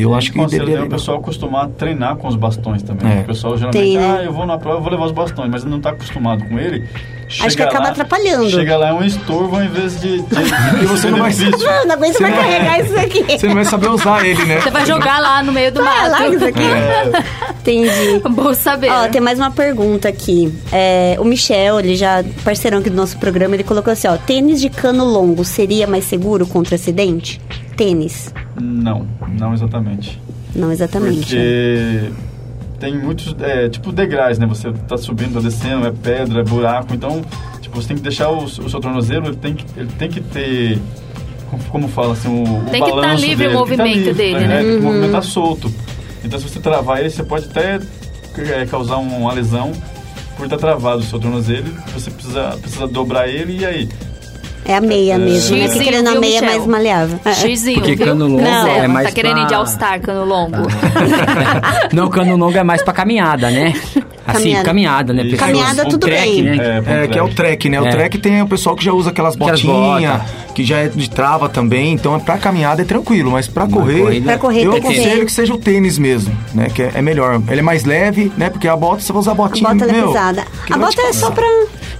Eu 0.00 0.14
acho 0.14 0.32
que 0.32 0.38
deveria 0.46 0.74
é 0.74 0.78
o 0.78 0.82
levar. 0.82 0.96
pessoal 0.96 1.18
acostumar 1.18 1.64
a 1.64 1.68
treinar 1.68 2.16
com 2.16 2.28
os 2.28 2.36
bastões 2.36 2.82
também. 2.82 3.18
É. 3.18 3.20
O 3.20 3.24
pessoal 3.24 3.56
geralmente, 3.56 3.82
Tem, 3.82 3.96
né? 3.96 4.16
ah, 4.20 4.24
eu 4.24 4.32
vou 4.32 4.46
na 4.46 4.58
prova, 4.58 4.78
eu 4.78 4.82
vou 4.82 4.90
levar 4.90 5.04
os 5.06 5.12
bastões, 5.12 5.50
mas 5.50 5.64
não 5.64 5.76
está 5.78 5.90
acostumado 5.90 6.44
com 6.46 6.58
ele. 6.58 6.84
Acho 7.28 7.42
que 7.44 7.50
Chega 7.50 7.64
acaba 7.66 7.84
lá- 7.84 7.90
atrapalhando. 7.90 8.50
Chega 8.50 8.76
lá 8.76 8.88
é 8.88 8.92
um 8.92 9.04
estorvo 9.04 9.54
ao 9.54 9.62
invés 9.62 10.00
de, 10.00 10.20
de, 10.20 10.22
de 10.22 10.82
E 10.82 10.86
você 10.86 11.10
não 11.10 11.18
vai-. 11.20 11.32
Não, 11.32 11.86
não 11.86 11.94
aguento 11.94 12.14
Você 12.14 12.22
mais 12.22 12.34
não- 12.34 12.42
carregar 12.42 12.80
isso 12.84 12.98
aqui. 12.98 13.24
Você 13.38 13.46
não 13.46 13.54
vai 13.54 13.64
saber 13.64 13.88
usar 13.88 14.26
ele, 14.26 14.44
né? 14.46 14.60
Você 14.60 14.70
vai 14.70 14.84
jogar 14.84 15.20
lá 15.20 15.40
no 15.42 15.52
meio 15.52 15.70
do 15.70 15.80
Vai 15.82 16.10
lá, 16.10 16.26
isso 16.28 16.44
aqui. 16.44 16.60
É, 16.62 17.10
Entendi. 17.60 18.20
Bom 18.30 18.52
saber. 18.54 18.90
Ó, 18.90 19.08
tem 19.08 19.20
mais 19.20 19.38
uma 19.38 19.50
pergunta 19.50 20.08
aqui. 20.08 20.52
É, 20.72 21.16
o 21.20 21.24
Michel, 21.24 21.78
ele 21.78 21.94
já, 21.94 22.24
parceirão 22.44 22.78
aqui 22.78 22.90
do 22.90 22.96
nosso 22.96 23.16
programa, 23.18 23.54
ele 23.54 23.62
colocou 23.64 23.92
assim, 23.92 24.08
ó, 24.08 24.16
tênis 24.16 24.60
de 24.60 24.68
cano 24.68 25.04
longo 25.04 25.44
seria 25.44 25.86
mais 25.86 26.04
seguro 26.04 26.46
contra 26.46 26.74
acidente? 26.74 27.40
Tênis. 27.76 28.32
Não, 28.60 29.06
não 29.38 29.52
exatamente. 29.54 30.20
Não 30.54 30.70
exatamente. 30.72 31.20
Porque 31.20 32.10
tem 32.78 32.96
muitos, 32.98 33.34
é, 33.40 33.68
tipo, 33.68 33.92
degraus, 33.92 34.38
né? 34.38 34.46
Você 34.46 34.72
tá 34.88 34.96
subindo, 34.96 35.34
tá 35.34 35.40
descendo, 35.40 35.86
é 35.86 35.92
pedra, 35.92 36.40
é 36.40 36.44
buraco. 36.44 36.94
Então, 36.94 37.22
tipo, 37.60 37.80
você 37.80 37.88
tem 37.88 37.96
que 37.96 38.02
deixar 38.02 38.30
o, 38.30 38.44
o 38.44 38.48
seu 38.48 38.80
tornozelo, 38.80 39.26
ele 39.26 39.36
tem 39.36 39.54
que, 39.54 39.64
ele 39.76 39.90
tem 39.98 40.08
que 40.08 40.20
ter... 40.20 40.78
como- 41.70 41.88
fala 41.88 42.12
assim, 42.14 42.28
o, 42.28 42.42
o 42.42 42.64
Tem 42.70 42.82
que 42.82 42.90
tá 42.90 42.96
balanço 42.96 43.24
livre 43.24 43.46
o 43.46 43.48
dele, 43.48 43.58
tem 43.58 43.68
que 43.70 43.76
tá 43.76 43.84
movimento 43.84 43.96
livre, 43.96 44.14
dele, 44.14 44.44
é, 44.44 44.48
né? 44.48 44.62
Tem 44.62 44.76
que 44.78 44.84
movimentar 44.84 45.22
solto. 45.22 45.72
Então, 46.24 46.38
se 46.38 46.48
você 46.48 46.60
travar 46.60 47.00
ele, 47.00 47.10
você 47.10 47.22
pode 47.22 47.46
até 47.46 47.80
é, 48.38 48.66
causar 48.66 48.96
uma 48.96 49.32
lesão 49.32 49.72
por 50.36 50.44
estar 50.44 50.56
travado 50.56 50.98
o 51.00 51.02
seu 51.02 51.18
tornozelo. 51.18 51.66
Você 51.94 52.10
precisa, 52.10 52.56
precisa 52.60 52.86
dobrar 52.86 53.28
ele 53.28 53.58
e 53.58 53.64
aí? 53.64 53.88
É 54.64 54.76
a 54.76 54.80
meia 54.80 55.18
mesmo, 55.18 55.56
né? 55.56 55.62
Que 55.62 55.68
Xizinho, 55.68 55.84
querendo 55.84 56.08
a 56.08 56.14
meia 56.20 56.38
é 56.38 56.42
mais 56.42 56.66
maleável. 56.66 57.18
É. 57.24 57.32
Xizinho, 57.32 57.78
Porque 57.80 57.96
viu? 57.96 58.06
cano 58.06 58.26
longo 58.28 58.42
Não, 58.42 58.66
é 58.66 58.86
mais 58.86 59.08
Tá 59.08 59.14
querendo 59.14 59.38
ir 59.38 59.42
de 59.42 59.48
pra- 59.48 59.56
All-Star, 59.58 60.00
cano 60.00 60.24
longo. 60.24 60.56
Não, 61.92 62.08
cano 62.08 62.36
longo 62.36 62.56
é 62.56 62.62
mais 62.62 62.82
pra 62.82 62.92
caminhada, 62.92 63.50
né? 63.50 63.72
Assim, 64.26 64.38
Caminhada. 64.42 64.64
caminhada, 64.64 65.12
né? 65.12 65.22
Pessoas- 65.24 65.40
Caminhada, 65.40 65.82
um 65.82 65.88
tudo 65.88 66.06
track, 66.06 66.30
bem. 66.30 66.42
Né? 66.42 66.82
É, 66.86 67.06
que 67.08 67.18
é 67.18 67.22
o 67.22 67.28
track, 67.34 67.68
né? 67.68 67.80
O 67.80 67.86
É. 67.86 67.90
track 67.90 68.18
tem 68.18 68.40
o 68.42 68.46
pessoal 68.46 68.76
que 68.76 68.84
já 68.84 68.92
usa 68.92 69.10
aquelas 69.10 69.34
botinhas, 69.34 70.22
que 70.54 70.62
já 70.62 70.76
é 70.78 70.88
de 70.88 71.10
trava 71.10 71.48
também. 71.48 71.92
Então, 71.94 72.14
é 72.14 72.18
pra 72.20 72.38
caminhada 72.38 72.82
é 72.82 72.84
tranquilo, 72.84 73.30
mas 73.32 73.48
pra 73.48 73.66
correr, 73.66 74.02
corrida- 74.02 74.26
Pra 74.26 74.38
correr 74.38 74.64
eu 74.66 74.72
tem 74.72 74.82
que 74.82 74.86
aconselho 74.88 75.26
que 75.26 75.32
seja 75.32 75.52
o 75.54 75.58
tênis 75.58 75.98
mesmo, 75.98 76.36
né? 76.54 76.68
Que 76.72 76.82
é, 76.82 76.90
é 76.96 77.02
melhor. 77.02 77.40
Ele 77.48 77.60
é 77.60 77.62
mais 77.62 77.84
leve, 77.84 78.30
né? 78.36 78.50
Porque 78.50 78.68
a 78.68 78.76
bota, 78.76 79.00
você 79.00 79.12
vai 79.12 79.20
usar 79.20 79.30
a 79.30 79.34
A 79.34 79.36
botinha, 79.36 79.68
bota 79.72 79.84
ela 79.84 79.92
é 79.92 79.96
meu, 79.96 80.08
pesada. 80.08 80.44
A 80.70 80.78
bota 80.78 81.02
é 81.02 81.12
só 81.12 81.30
pra 81.30 81.46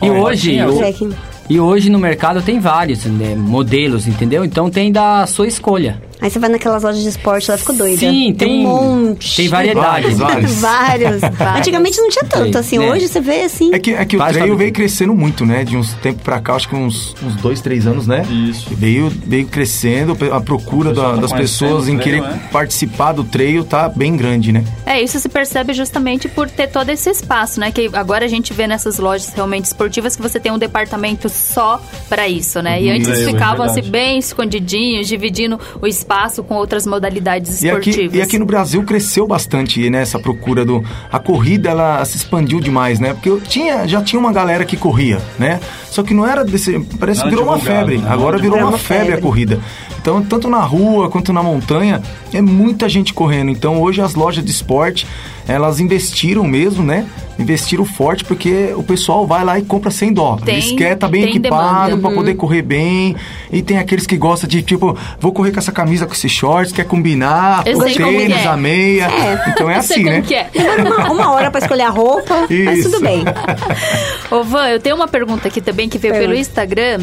E 0.02 0.10
hoje, 0.10 0.62
o 0.62 0.74
o- 0.74 0.78
trekking. 0.78 1.10
E 1.50 1.58
hoje 1.58 1.90
no 1.90 1.98
mercado 1.98 2.40
tem 2.40 2.60
vários 2.60 3.04
né, 3.06 3.34
modelos, 3.34 4.06
entendeu? 4.06 4.44
Então 4.44 4.70
tem 4.70 4.92
da 4.92 5.26
sua 5.26 5.48
escolha. 5.48 6.00
Aí 6.20 6.30
você 6.30 6.38
vai 6.38 6.48
naquelas 6.50 6.82
lojas 6.82 7.02
de 7.02 7.08
esporte, 7.08 7.50
ela 7.50 7.58
ficou 7.58 7.74
doida. 7.74 7.98
Sim, 7.98 8.34
tem- 8.34 8.66
um 8.66 8.68
monte. 8.68 9.36
tem 9.36 9.48
variedade. 9.48 10.14
Vários, 10.14 10.54
vários. 10.60 11.20
Vários. 11.20 11.22
Antigamente 11.58 11.98
não 12.00 12.08
tinha 12.08 12.24
tanto, 12.24 12.58
assim. 12.58 12.78
né? 12.78 12.90
Hoje 12.90 13.08
você 13.08 13.20
vê 13.20 13.42
assim. 13.42 13.72
É 13.72 13.78
que, 13.78 13.92
é 13.92 14.04
que 14.04 14.16
o 14.16 14.18
trail 14.26 14.56
veio 14.56 14.72
crescendo 14.72 15.14
muito, 15.14 15.44
né? 15.46 15.64
De 15.64 15.76
uns 15.76 15.92
tempos 15.94 16.22
pra 16.22 16.40
cá, 16.40 16.54
acho 16.54 16.68
que 16.68 16.76
uns, 16.76 17.14
uns 17.22 17.36
dois, 17.36 17.60
três 17.60 17.86
anos, 17.86 18.06
né? 18.06 18.24
Isso. 18.30 18.68
Veio, 18.74 19.08
veio 19.10 19.46
crescendo, 19.46 20.16
a 20.32 20.40
procura 20.40 20.92
da- 20.92 21.14
tá 21.14 21.16
das 21.16 21.32
pessoas 21.32 21.88
em 21.88 21.96
trail, 21.96 22.02
querer 22.02 22.20
né? 22.22 22.40
participar 22.52 23.12
do 23.12 23.24
trail 23.24 23.64
tá 23.64 23.88
bem 23.88 24.16
grande, 24.16 24.52
né? 24.52 24.64
É, 24.86 25.00
isso 25.00 25.18
se 25.20 25.28
percebe 25.28 25.72
justamente 25.72 26.28
por 26.28 26.48
ter 26.50 26.66
todo 26.68 26.88
esse 26.90 27.08
espaço, 27.10 27.60
né? 27.60 27.70
Que 27.70 27.88
agora 27.92 28.24
a 28.24 28.28
gente 28.28 28.52
vê 28.52 28.66
nessas 28.66 28.98
lojas 28.98 29.32
realmente 29.34 29.64
esportivas 29.66 30.16
que 30.16 30.22
você 30.22 30.38
tem 30.40 30.52
um 30.52 30.58
departamento 30.58 31.28
só 31.28 31.80
pra 32.08 32.28
isso, 32.28 32.60
né? 32.60 32.80
E 32.82 32.88
Uhum. 32.90 32.96
antes 32.96 33.08
É, 33.08 33.22
é 33.22 33.26
ficavam 33.26 33.64
assim 33.64 33.74
verdade. 33.82 33.90
bem 33.90 34.18
escondidinhos, 34.18 35.06
dividindo 35.08 35.58
o 35.80 35.86
espaço 35.86 36.09
com 36.44 36.54
outras 36.54 36.86
modalidades 36.86 37.62
E 37.62 37.70
aqui, 37.70 37.90
esportivas. 37.90 38.16
e 38.18 38.22
aqui 38.22 38.38
no 38.38 38.44
Brasil 38.44 38.82
cresceu 38.82 39.26
bastante, 39.26 39.88
né? 39.88 40.02
Essa 40.02 40.18
procura 40.18 40.64
do... 40.64 40.84
A 41.10 41.18
corrida, 41.18 41.70
ela 41.70 42.04
se 42.04 42.16
expandiu 42.16 42.58
demais, 42.60 42.98
né? 42.98 43.14
Porque 43.14 43.28
eu 43.30 43.40
tinha, 43.40 43.86
já 43.86 44.02
tinha 44.02 44.18
uma 44.18 44.32
galera 44.32 44.64
que 44.64 44.76
corria, 44.76 45.20
né? 45.38 45.60
Só 45.88 46.02
que 46.02 46.12
não 46.12 46.26
era 46.26 46.44
desse... 46.44 46.78
Parece 46.98 47.20
Não 47.20 47.28
que 47.28 47.36
virou 47.36 47.44
uma 47.48 47.58
febre. 47.58 47.98
né? 47.98 48.08
Agora 48.10 48.36
Não 48.36 48.42
virou 48.42 48.58
uma 48.58 48.78
febre 48.78 49.02
a 49.04 49.06
febre. 49.16 49.22
corrida. 49.22 49.60
Então, 50.00 50.22
tanto 50.22 50.48
na 50.48 50.60
rua 50.60 51.10
quanto 51.10 51.32
na 51.32 51.42
montanha, 51.42 52.00
é 52.32 52.40
muita 52.40 52.88
gente 52.88 53.12
correndo. 53.12 53.50
Então, 53.50 53.80
hoje 53.80 54.00
as 54.00 54.14
lojas 54.14 54.44
de 54.44 54.50
esporte, 54.50 55.06
elas 55.46 55.78
investiram 55.80 56.44
mesmo, 56.44 56.82
né? 56.82 57.06
Investiram 57.38 57.84
forte 57.86 58.22
porque 58.24 58.72
o 58.76 58.82
pessoal 58.82 59.26
vai 59.26 59.42
lá 59.44 59.58
e 59.58 59.62
compra 59.62 59.90
sem 59.90 60.12
dó. 60.12 60.36
Tem- 60.44 60.54
Eles 60.56 60.72
querem 60.72 60.92
estar 60.92 61.08
bem 61.08 61.22
tem 61.22 61.30
equipado 61.36 61.96
para 61.98 62.10
poder 62.10 62.34
correr 62.34 62.60
bem. 62.62 63.16
E 63.50 63.62
tem 63.62 63.78
aqueles 63.78 64.06
que 64.06 64.16
gostam 64.16 64.46
de, 64.48 64.60
tipo, 64.62 64.96
vou 65.18 65.32
correr 65.32 65.50
com 65.50 65.58
essa 65.58 65.72
camisa, 65.72 66.06
com 66.06 66.12
esses 66.12 66.30
shorts, 66.30 66.70
quer 66.72 66.84
combinar, 66.84 67.62
Eu 67.66 67.78
o 67.78 67.84
tênis, 67.84 68.36
é. 68.36 68.46
a 68.46 68.56
meia. 68.58 69.08
Então 69.48 69.70
é 69.70 69.78
Eu 69.78 69.82
sei 69.82 69.96
assim, 69.96 70.04
como 70.04 70.16
né? 70.16 70.22
que 70.26 70.34
é. 70.34 70.50
Uma, 70.86 71.10
uma 71.12 71.32
hora 71.32 71.50
pra 71.50 71.60
escolher 71.60 71.82
a 71.84 71.90
roupa, 71.90 72.46
mas 72.64 72.78
Isso. 72.78 72.90
tudo 72.90 73.00
bem. 73.02 73.22
Ô, 74.30 74.44
Van, 74.44 74.68
eu 74.68 74.78
tenho 74.80 74.94
uma 74.96 75.08
pergunta 75.08 75.48
aqui 75.48 75.60
também 75.60 75.88
que 75.88 75.98
veio 75.98 76.14
pelo. 76.14 76.34
Instagram, 76.34 77.00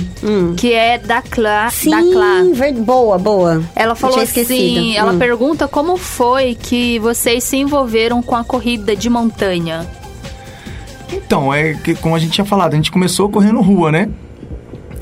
que 0.55 0.71
é 0.73 0.97
da 0.97 1.21
Clá. 1.21 1.69
Sim, 1.71 1.89
Da 1.89 2.01
Clá. 2.01 2.43
ver- 2.53 2.73
boa, 2.87 3.17
boa. 3.19 3.61
Ela 3.75 3.95
falou 3.95 4.17
assim, 4.21 4.95
ela 4.95 5.11
Hum. 5.11 5.19
pergunta 5.19 5.67
como 5.67 5.97
foi 5.97 6.55
que 6.55 6.97
vocês 6.99 7.43
se 7.43 7.57
envolveram 7.57 8.21
com 8.23 8.33
a 8.33 8.45
corrida 8.45 8.95
de 8.95 9.09
montanha. 9.09 9.85
Então, 11.11 11.53
é 11.53 11.73
que, 11.73 11.93
como 11.95 12.15
a 12.15 12.19
gente 12.19 12.31
tinha 12.31 12.45
falado, 12.45 12.73
a 12.73 12.75
gente 12.77 12.89
começou 12.89 13.29
correndo 13.29 13.59
rua, 13.59 13.91
né? 13.91 14.09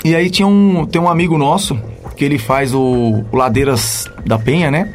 E 0.04 0.16
aí 0.16 0.28
tinha 0.30 0.48
um, 0.48 0.84
tem 0.84 1.00
um 1.00 1.08
amigo 1.08 1.38
nosso 1.38 1.78
que 2.16 2.24
ele 2.24 2.38
faz 2.38 2.74
o, 2.74 3.24
o 3.30 3.36
Ladeiras 3.36 4.10
da 4.24 4.36
Penha, 4.36 4.68
né? 4.68 4.92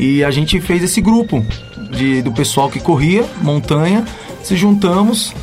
E 0.00 0.24
a 0.24 0.30
gente 0.30 0.58
fez 0.58 0.82
esse 0.82 1.02
grupo 1.02 1.44
de, 1.90 2.22
do 2.22 2.32
pessoal 2.32 2.70
que 2.70 2.80
corria 2.80 3.26
montanha, 3.42 4.04
se 4.42 4.56
juntamos 4.56 5.34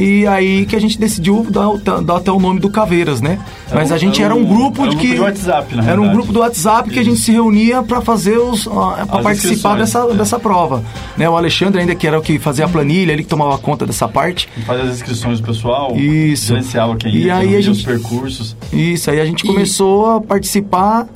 e 0.00 0.26
aí 0.26 0.64
que 0.66 0.74
a 0.74 0.80
gente 0.80 0.98
decidiu 0.98 1.46
dar, 1.50 1.68
o- 1.68 1.78
dar 1.78 2.16
até 2.16 2.30
o 2.32 2.38
nome 2.40 2.58
do 2.60 2.70
Caveiras, 2.70 3.20
né? 3.20 3.38
Mas 3.72 3.90
um- 3.90 3.94
a 3.94 3.98
gente 3.98 4.22
era 4.22 4.30
era 4.30 4.34
um 4.34 4.42
um- 4.44 4.54
grupo 4.54 4.82
era 4.82 4.90
um 4.90 4.94
de 4.94 4.96
que 5.00 5.06
grupo 5.08 5.14
de 5.16 5.20
WhatsApp, 5.40 5.74
na 5.76 5.82
era 5.82 5.90
um 5.92 6.04
realidade. 6.04 6.12
grupo 6.16 6.32
do 6.32 6.40
WhatsApp 6.40 6.90
que 6.90 6.98
a 6.98 7.04
gente 7.04 7.18
se 7.20 7.32
reunia 7.32 7.82
para 7.82 8.00
fazer 8.00 8.38
os 8.38 8.64
para 8.64 9.22
participar 9.22 9.76
dessa, 9.76 10.00
é. 10.10 10.14
dessa 10.14 10.38
prova, 10.38 10.82
né? 11.16 11.28
O 11.28 11.36
Alexandre 11.36 11.80
ainda 11.80 11.94
que 11.94 12.06
era 12.06 12.18
o 12.18 12.22
que 12.22 12.38
fazia 12.38 12.64
a 12.64 12.68
planilha, 12.68 13.12
ele 13.12 13.22
que 13.22 13.28
tomava 13.28 13.58
conta 13.58 13.84
dessa 13.86 14.06
parte. 14.08 14.48
Faz 14.66 14.80
as 14.80 14.96
inscrições 14.96 15.40
do 15.40 15.46
pessoal, 15.46 15.96
Isso. 15.96 16.46
gerenciava 16.48 16.96
quem 16.96 17.12
E 17.14 17.24
ia, 17.24 17.34
aí 17.34 17.40
quem 17.40 17.50
não 17.50 17.56
a 17.58 17.60
ia, 17.62 17.70
os 17.70 17.76
gente- 17.78 17.84
percursos. 17.86 18.56
Isso, 18.72 19.10
aí 19.10 19.20
a 19.20 19.24
gente 19.24 19.44
começou 19.44 20.10
a 20.16 20.20
participar 20.20 21.06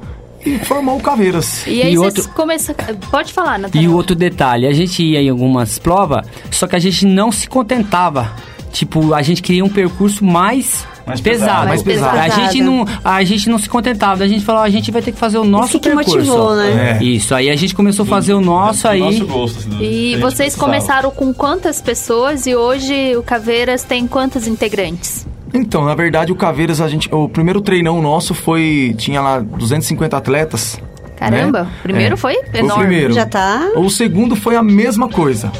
e 0.45 0.59
formou 0.59 0.97
o 0.99 1.01
Caveiras. 1.01 1.67
E 1.67 1.81
aí 1.83 1.93
E 1.95 1.97
vocês 1.97 2.19
outro- 2.27 2.35
começam... 2.35 2.75
Pode 3.11 3.33
falar, 3.33 3.59
E 3.59 3.63
Natália. 3.63 3.91
o 3.91 3.95
outro 3.95 4.15
detalhe, 4.15 4.67
a 4.67 4.73
gente 4.73 5.03
ia 5.03 5.23
em 5.23 5.29
algumas 5.31 5.79
provas, 5.79 6.27
só 6.51 6.67
que 6.67 6.77
a 6.77 6.79
gente 6.79 7.07
não 7.07 7.33
se 7.33 7.49
contentava. 7.49 8.31
Tipo, 8.75 9.15
a 9.15 9.23
gente 9.23 9.41
queria 9.41 9.65
um 9.65 9.69
percurso 9.69 10.25
mais, 10.25 10.85
Mais 11.07 11.21
pesado. 11.21 11.47
pesado. 11.49 11.69
Mais 11.69 11.83
pesado. 11.85 12.19
A 12.19 12.29
gente, 12.29 12.61
não, 12.61 12.85
a 13.05 13.23
gente 13.23 13.49
não 13.49 13.57
se 13.57 13.69
contentava. 13.69 14.25
A 14.25 14.27
gente 14.27 14.45
falou, 14.45 14.63
a 14.63 14.69
gente 14.69 14.91
vai 14.91 15.01
ter 15.01 15.13
que 15.13 15.19
fazer 15.19 15.39
o 15.39 15.45
nosso 15.45 15.79
que 15.79 15.89
percurso. 15.89 16.17
motivou, 16.17 16.57
né? 16.57 16.99
É. 17.01 17.05
Isso, 17.05 17.33
aí 17.37 17.49
a 17.51 17.55
gente 17.55 17.73
começou 17.73 18.03
a 18.03 18.07
fazer 18.07 18.35
o 18.35 18.41
nosso 18.41 18.83
Do 18.83 18.89
aí. 18.89 18.99
nosso 19.01 19.25
gosto. 19.27 19.59
assim, 19.61 19.79
E 19.81 20.11
gente 20.11 20.21
vocês 20.21 20.37
precisava. 20.57 20.65
começaram 20.67 21.11
com 21.13 21.33
quantas 21.33 21.81
pessoas 21.81 22.49
e 22.49 22.57
hoje 22.57 23.17
o 23.17 23.23
Caveiras 23.23 23.85
tem 23.85 24.09
quantos 24.09 24.49
integrantes? 24.49 25.25
Então, 25.55 25.85
na 25.85 25.95
verdade, 25.95 26.33
o 26.33 26.35
Caveiras, 26.35 26.81
a 26.81 26.89
gente, 26.89 27.09
o 27.15 27.29
primeiro 27.29 27.61
treinão 27.61 28.03
nosso 28.03 28.35
foi. 28.35 28.93
Tinha 28.99 29.21
lá 29.21 29.39
250 29.39 30.17
atletas. 30.17 30.81
Caramba, 31.17 31.63
né? 31.63 31.71
primeiro 31.81 32.17
foi 32.17 32.35
Foi 32.51 32.59
enorme. 32.59 32.73
o 32.83 32.87
primeiro. 32.89 33.15
Já 33.15 33.25
tá. 33.25 33.69
O 33.77 33.89
segundo 33.89 34.35
foi 34.35 34.57
a 34.57 34.63
mesma 34.65 35.09
coisa. 35.09 35.53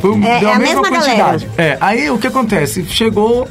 Foi, 0.00 0.12
É- 0.24 0.38
deu 0.40 0.48
é 0.50 0.52
a 0.54 0.58
mesma 0.58 0.82
quantidade. 0.88 1.48
É, 1.56 1.76
aí 1.80 2.10
o 2.10 2.18
que 2.18 2.26
acontece? 2.26 2.84
Chegou. 2.88 3.48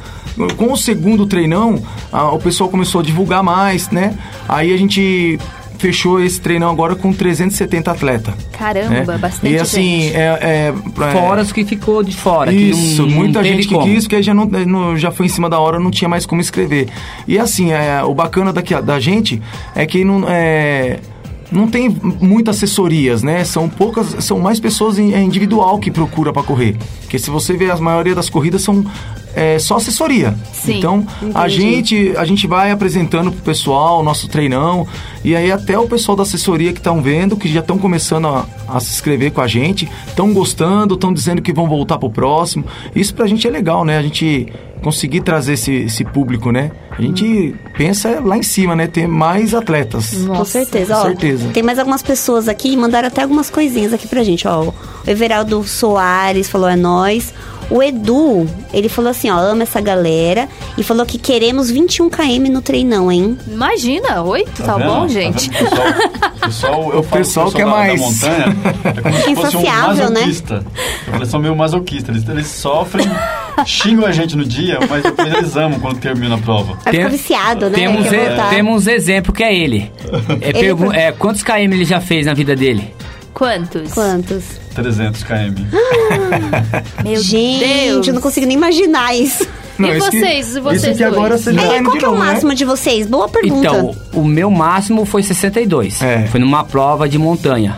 Com 0.56 0.72
o 0.72 0.76
segundo 0.76 1.26
treinão, 1.26 1.82
a- 2.12 2.30
o 2.30 2.38
pessoal 2.38 2.70
começou 2.70 3.00
a 3.00 3.04
divulgar 3.04 3.42
mais, 3.42 3.90
né? 3.90 4.14
Aí 4.48 4.72
a 4.72 4.76
gente 4.76 5.36
fechou 5.78 6.20
esse 6.22 6.40
treinão 6.40 6.70
agora 6.70 6.94
com 6.94 7.12
370 7.12 7.90
atletas. 7.90 8.34
Caramba, 8.56 9.12
né? 9.12 9.18
bastante 9.18 9.52
E 9.52 9.58
assim, 9.58 10.02
gente. 10.02 10.16
é, 10.16 10.20
é, 10.20 10.74
é- 11.06 11.12
Fora 11.12 11.42
os 11.42 11.50
que 11.52 11.64
ficou 11.64 12.02
de 12.04 12.16
fora. 12.16 12.52
Isso, 12.52 13.02
não- 13.02 13.08
não 13.08 13.16
muita 13.16 13.42
teve 13.42 13.54
gente 13.56 13.68
que 13.68 13.74
como. 13.74 13.86
quis, 13.86 14.04
porque 14.06 14.22
já, 14.22 14.32
não, 14.34 14.44
não- 14.46 14.96
já 14.96 15.10
foi 15.10 15.26
em 15.26 15.28
cima 15.28 15.48
da 15.50 15.58
hora, 15.58 15.78
não 15.80 15.90
tinha 15.90 16.08
mais 16.08 16.24
como 16.26 16.40
escrever. 16.40 16.88
E 17.26 17.36
assim, 17.38 17.72
é, 17.72 18.02
o 18.04 18.14
bacana 18.14 18.52
daqui, 18.52 18.74
da 18.80 18.98
gente 19.00 19.40
é 19.74 19.86
que 19.86 20.04
não, 20.04 20.24
é, 20.28 20.98
não 21.50 21.66
tem 21.66 21.88
muitas 22.20 22.56
assessorias, 22.56 23.22
né? 23.22 23.44
São 23.44 23.68
poucas, 23.68 24.24
são 24.24 24.38
mais 24.38 24.60
pessoas 24.60 24.98
é 24.98 25.20
individual 25.20 25.78
que 25.78 25.90
procura 25.90 26.32
para 26.32 26.42
correr. 26.42 26.76
Porque 27.00 27.18
se 27.18 27.30
você 27.30 27.56
vê, 27.56 27.70
a 27.70 27.76
maioria 27.76 28.14
das 28.14 28.28
corridas 28.28 28.62
são 28.62 28.84
é, 29.38 29.56
só 29.56 29.76
assessoria. 29.76 30.34
Sim, 30.52 30.78
então, 30.78 31.06
a 31.32 31.46
entendi. 31.46 31.62
gente, 31.62 32.16
a 32.16 32.24
gente 32.24 32.44
vai 32.48 32.72
apresentando 32.72 33.30
pro 33.30 33.40
pessoal 33.40 34.00
o 34.00 34.02
nosso 34.02 34.26
treinão. 34.26 34.84
E 35.24 35.36
aí 35.36 35.52
até 35.52 35.78
o 35.78 35.86
pessoal 35.86 36.16
da 36.16 36.24
assessoria 36.24 36.72
que 36.72 36.80
estão 36.80 37.00
vendo, 37.00 37.36
que 37.36 37.48
já 37.48 37.60
estão 37.60 37.78
começando 37.78 38.26
a, 38.26 38.44
a 38.66 38.80
se 38.80 38.90
inscrever 38.90 39.30
com 39.30 39.40
a 39.40 39.46
gente, 39.46 39.88
estão 40.08 40.32
gostando, 40.32 40.94
estão 40.94 41.12
dizendo 41.12 41.40
que 41.40 41.52
vão 41.52 41.68
voltar 41.68 41.98
pro 41.98 42.10
próximo. 42.10 42.64
Isso 42.96 43.14
pra 43.14 43.28
gente 43.28 43.46
é 43.46 43.50
legal, 43.50 43.84
né? 43.84 43.96
A 43.96 44.02
gente 44.02 44.52
conseguir 44.82 45.20
trazer 45.20 45.52
esse, 45.52 45.72
esse 45.72 46.04
público, 46.04 46.50
né? 46.50 46.72
A 46.90 47.00
gente 47.00 47.54
pensa 47.76 48.20
lá 48.20 48.36
em 48.36 48.42
cima, 48.42 48.74
né? 48.74 48.88
Ter 48.88 49.06
mais 49.06 49.54
atletas. 49.54 50.14
Com 50.26 50.44
certeza, 50.44 50.94
com 50.94 51.00
ó. 51.00 51.04
certeza. 51.04 51.48
Tem 51.50 51.62
mais 51.62 51.78
algumas 51.78 52.02
pessoas 52.02 52.48
aqui, 52.48 52.76
mandaram 52.76 53.06
até 53.06 53.22
algumas 53.22 53.48
coisinhas 53.50 53.92
aqui 53.92 54.08
pra 54.08 54.24
gente, 54.24 54.48
ó. 54.48 54.62
O 54.64 54.74
Everaldo 55.06 55.62
Soares 55.62 56.48
falou, 56.48 56.68
é 56.68 56.74
nós. 56.74 57.32
O 57.70 57.82
Edu, 57.82 58.48
ele 58.72 58.88
falou 58.88 59.10
assim, 59.10 59.30
ó, 59.30 59.36
ama 59.38 59.62
essa 59.64 59.78
galera 59.80 60.48
e 60.78 60.82
falou 60.82 61.04
que 61.04 61.18
queremos 61.18 61.70
21 61.70 62.08
km 62.08 62.50
no 62.50 62.62
treinão, 62.62 63.12
hein? 63.12 63.36
Imagina, 63.46 64.22
oito, 64.22 64.62
tá, 64.62 64.76
vendo? 64.76 64.86
bom, 64.88 65.00
Tá 65.02 65.08
gente? 65.08 65.50
vendo? 65.50 65.66
O 65.66 65.68
pessoal, 65.68 65.92
pessoal, 66.40 66.92
eu 66.92 66.98
O 67.00 67.02
falo 67.02 67.22
pessoal 67.22 67.52
quer 67.52 67.64
da- 67.66 67.70
mais. 67.70 68.00
Da 68.00 68.06
montanha, 68.06 68.56
é 68.84 69.00
como 69.02 69.16
se 69.16 69.34
fosse 69.34 69.56
um 69.58 69.60
né? 69.62 69.70
masoquista. 69.86 70.64
Eles 71.14 71.28
são 71.28 71.40
meio 71.40 71.54
masoquistas. 71.56 72.16
Eles, 72.16 72.28
eles 72.28 72.46
sofrem, 72.46 73.06
xingam 73.66 74.06
a 74.06 74.12
gente 74.12 74.34
no 74.34 74.44
dia, 74.46 74.78
mas 74.88 75.02
depois 75.02 75.34
eles 75.34 75.56
amam 75.56 75.78
quando 75.78 75.98
termina 75.98 76.36
a 76.36 76.38
prova. 76.38 76.74
Tem- 76.84 76.92
ficar 76.94 77.08
viciado, 77.08 77.68
né? 77.68 77.74
Temos, 77.78 78.06
e- 78.06 78.16
voltar. 78.16 78.48
temos 78.50 78.86
exemplo 78.86 79.32
que 79.32 79.42
é 79.44 79.54
ele. 79.54 79.92
É, 80.40 80.52
pergu- 80.54 80.92
é, 80.92 81.12
quantos 81.12 81.42
KM 81.42 81.74
ele 81.74 81.84
já 81.84 82.00
fez 82.00 82.24
na 82.24 82.32
vida 82.32 82.56
dele? 82.56 82.94
Quantos? 83.34 83.92
Quantos? 83.92 84.44
300 84.82 85.22
km. 85.24 85.64
Meu 87.04 87.20
Gente, 87.20 87.64
Deus. 87.64 88.06
eu 88.08 88.14
não 88.14 88.20
consigo 88.20 88.46
nem 88.46 88.56
imaginar 88.56 89.14
isso. 89.14 89.46
E 89.78 89.96
isso 89.96 90.10
que- 90.10 90.18
vocês, 90.20 90.56
e 90.56 90.60
vocês 90.60 90.82
Isso 90.84 90.94
que 90.96 91.04
agora 91.04 91.38
você 91.38 91.52
já 91.54 91.62
É, 91.62 91.82
qual 91.82 91.96
que 91.96 92.04
é 92.04 92.08
o 92.08 92.12
né? 92.12 92.18
máximo 92.18 92.54
de 92.54 92.64
vocês? 92.64 93.06
Boa 93.06 93.28
pergunta. 93.28 93.58
Então, 93.68 93.94
o 94.12 94.24
meu 94.24 94.50
máximo 94.50 95.04
foi 95.04 95.22
62. 95.22 96.02
É. 96.02 96.26
Foi 96.26 96.40
numa 96.40 96.64
prova 96.64 97.08
de 97.08 97.16
montanha. 97.18 97.76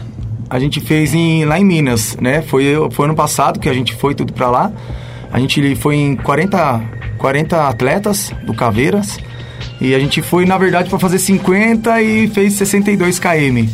A 0.48 0.59
gente 0.59 0.80
fez 0.80 1.14
em, 1.14 1.44
lá 1.44 1.59
em 1.61 1.64
Minas, 1.64 2.16
né? 2.20 2.42
Foi, 2.42 2.64
foi 2.92 3.05
ano 3.05 3.14
passado 3.14 3.61
que 3.61 3.68
a 3.68 3.74
gente 3.74 3.94
foi 3.94 4.14
tudo 4.14 4.32
pra 4.32 4.48
lá. 4.51 4.72
A 5.32 5.38
gente 5.38 5.74
foi 5.76 5.96
em 5.96 6.16
40, 6.16 6.80
40 7.18 7.68
atletas 7.68 8.32
do 8.44 8.55
Caveiras. 8.55 9.18
E 9.80 9.94
a 9.94 9.98
gente 9.98 10.22
foi, 10.22 10.44
na 10.46 10.57
verdade, 10.59 10.88
pra 10.88 10.98
fazer 10.98 11.18
50 11.18 12.01
e 12.03 12.28
fez 12.28 12.55
62 12.55 13.18
km. 13.18 13.66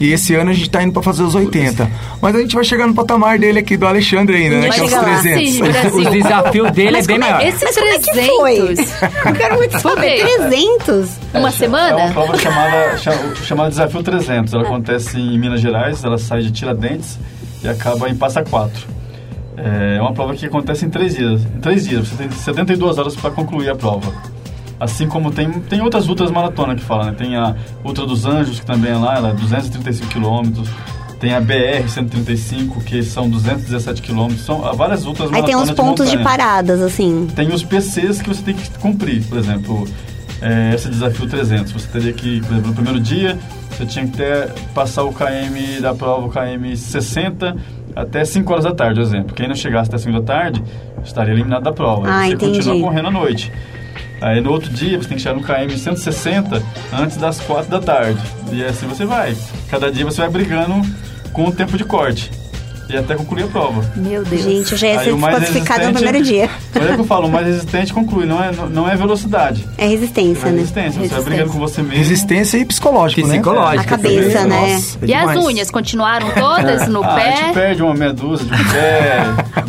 E 0.00 0.12
esse 0.12 0.34
ano 0.34 0.50
a 0.50 0.54
gente 0.54 0.70
tá 0.70 0.80
indo 0.82 0.92
pra 0.92 1.02
fazer 1.02 1.24
os 1.24 1.34
80. 1.34 1.90
Mas 2.22 2.34
a 2.36 2.38
gente 2.38 2.54
vai 2.54 2.62
chegar 2.64 2.86
no 2.86 2.94
patamar 2.94 3.36
dele 3.38 3.58
aqui, 3.58 3.76
do 3.76 3.84
Alexandre 3.86 4.36
ainda, 4.36 4.60
né? 4.60 4.68
Que 4.70 4.80
é 4.80 4.84
os 4.84 4.90
chegar 4.90 5.02
lá. 5.02 5.18
300. 5.20 5.52
Sim. 5.54 5.62
O 5.98 6.10
desafio 6.10 6.70
dele 6.70 6.90
Mas 6.92 7.04
é 7.04 7.06
bem 7.08 7.16
é- 7.16 7.18
maior. 7.18 7.42
Esse 7.46 7.64
Mas 7.64 7.74
como 7.76 7.88
é 7.88 7.98
que 7.98 8.10
300. 8.12 9.02
Eu 9.26 9.32
quero 9.34 9.56
muito 9.56 9.80
saber. 9.80 10.20
Foi. 10.20 10.36
300? 10.48 11.10
Uma 11.34 11.48
É 11.48 11.50
semana? 11.52 11.96
uma 11.96 12.10
prova 12.12 12.38
chamada, 12.38 12.96
cha- 12.98 13.34
chamada 13.44 13.70
Desafio 13.70 14.02
300. 14.02 14.54
Ela 14.54 14.62
acontece 14.62 15.18
em 15.18 15.38
Minas 15.38 15.60
Gerais, 15.60 16.04
ela 16.04 16.16
sai 16.18 16.42
de 16.42 16.52
Tiradentes 16.52 17.18
e 17.64 17.68
acaba 17.68 18.08
em 18.08 18.14
Passa 18.14 18.42
Quatro. 18.44 18.86
É 19.56 20.00
uma 20.00 20.12
prova 20.12 20.34
que 20.36 20.46
acontece 20.46 20.84
em 20.86 20.90
três 20.90 21.16
dias. 21.16 21.42
Em 21.42 21.60
três 21.60 21.84
dias, 21.88 22.06
você 22.06 22.14
tem 22.14 22.30
72 22.30 22.96
horas 22.98 23.16
para 23.16 23.30
concluir 23.32 23.68
a 23.70 23.74
prova. 23.74 24.12
Assim 24.80 25.08
como 25.08 25.30
tem, 25.30 25.50
tem 25.50 25.80
outras 25.80 26.08
ultras 26.08 26.30
maratona 26.30 26.76
que 26.76 26.82
falam, 26.82 27.06
né? 27.06 27.14
Tem 27.16 27.36
a 27.36 27.54
Ultra 27.84 28.06
dos 28.06 28.24
Anjos, 28.24 28.60
que 28.60 28.66
também 28.66 28.92
é 28.92 28.96
lá, 28.96 29.16
ela 29.16 29.30
é 29.30 29.32
235 29.32 30.08
quilômetros. 30.08 30.68
Tem 31.18 31.34
a 31.34 31.42
BR-135, 31.42 32.84
que 32.84 33.02
são 33.02 33.28
217 33.28 34.00
quilômetros. 34.02 34.46
São 34.46 34.60
várias 34.76 35.04
ultras 35.04 35.32
Aí 35.32 35.42
tem 35.42 35.56
uns 35.56 35.72
pontos 35.72 36.08
de, 36.08 36.16
montanha 36.16 36.38
paradas, 36.38 36.80
assim. 36.80 37.26
tem 37.34 37.52
os 37.52 37.64
PCs 37.64 38.22
que 38.22 38.28
você 38.28 38.42
tem 38.42 38.54
que 38.54 38.70
cumprir. 38.78 39.24
Por 39.24 39.36
exemplo, 39.36 39.84
é, 40.40 40.74
esse 40.74 40.88
desafio 40.88 41.28
300. 41.28 41.72
Você 41.72 41.88
teria 41.88 42.12
que, 42.12 42.40
por 42.42 42.52
exemplo, 42.52 42.68
no 42.68 42.74
primeiro 42.74 43.00
dia, 43.00 43.36
você 43.70 43.84
tinha 43.84 44.06
que 44.06 44.16
ter, 44.16 44.52
passar 44.72 45.02
o 45.02 45.12
KM 45.12 45.80
da 45.80 45.92
prova, 45.92 46.26
o 46.26 46.30
KM 46.30 46.76
60, 46.76 47.56
até 47.96 48.24
5 48.24 48.52
horas 48.52 48.64
da 48.64 48.72
tarde, 48.72 49.00
por 49.00 49.06
exemplo. 49.06 49.34
Quem 49.34 49.48
não 49.48 49.56
chegasse 49.56 49.88
até 49.88 49.98
5 49.98 50.20
da 50.20 50.24
tarde, 50.24 50.62
estaria 51.04 51.32
eliminado 51.32 51.64
da 51.64 51.72
prova. 51.72 52.08
Ah, 52.08 52.26
você 52.26 52.34
entendi. 52.34 52.58
continua 52.58 52.80
correndo 52.80 53.08
à 53.08 53.10
noite. 53.10 53.52
Aí 54.20 54.40
no 54.40 54.50
outro 54.50 54.68
dia 54.70 54.98
você 55.00 55.08
tem 55.08 55.16
que 55.16 55.22
chegar 55.22 55.36
no 55.36 55.42
KM 55.42 55.76
160 55.78 56.62
antes 56.92 57.16
das 57.16 57.40
4 57.40 57.70
da 57.70 57.80
tarde. 57.80 58.20
E 58.52 58.64
assim 58.64 58.86
você 58.86 59.04
vai. 59.04 59.36
Cada 59.70 59.90
dia 59.92 60.04
você 60.04 60.20
vai 60.20 60.30
brigando 60.30 60.82
com 61.32 61.44
o 61.46 61.52
tempo 61.52 61.76
de 61.76 61.84
corte. 61.84 62.30
e 62.90 62.96
até 62.96 63.14
concluir 63.14 63.42
a 63.42 63.46
prova. 63.48 63.84
Meu 63.94 64.24
Deus. 64.24 64.42
Gente, 64.44 64.72
eu 64.72 64.78
já 64.78 64.86
ia 64.86 65.04
ser 65.04 65.12
o 65.12 65.18
mais 65.18 65.34
desclassificada 65.40 65.80
no 65.92 65.98
resistente- 65.98 66.04
primeiro 66.10 66.26
dia. 66.26 66.50
Olha 66.74 66.94
que 66.94 67.00
eu 67.02 67.04
falo, 67.04 67.26
o 67.26 67.30
mais 67.30 67.46
resistente 67.46 67.92
conclui, 67.92 68.24
não 68.24 68.42
é, 68.42 68.50
não- 68.70 68.88
é 68.88 68.96
velocidade. 68.96 69.68
É 69.76 69.86
resistência, 69.86 70.48
É 70.48 70.50
né? 70.52 70.56
resistência. 70.60 70.92
Você 70.92 70.96
vai 70.96 71.02
Resistência. 71.02 71.24
brigando 71.30 71.50
com 71.52 71.58
você 71.58 71.82
mesmo. 71.82 71.98
Resistência 71.98 72.56
e 72.56 72.64
psicológico, 72.64 73.26
né? 73.28 73.34
Psicológico. 73.34 73.80
A 73.82 73.84
cabeça, 73.84 74.44
né? 74.46 74.72
Nossa, 74.72 74.98
é 75.02 75.06
E 75.06 75.12
as 75.12 75.36
unhas 75.36 75.70
continuaram 75.70 76.30
todas 76.30 76.88
no 76.88 77.04
Ah, 77.04 77.14
a 77.14 77.20
gente 77.20 77.44
pé? 77.44 77.52
perde 77.52 77.82
uma 77.82 77.92
meia 77.92 78.12
dúzia 78.14 78.46
de 78.46 78.54
um 78.54 78.64
pé. 78.72 79.18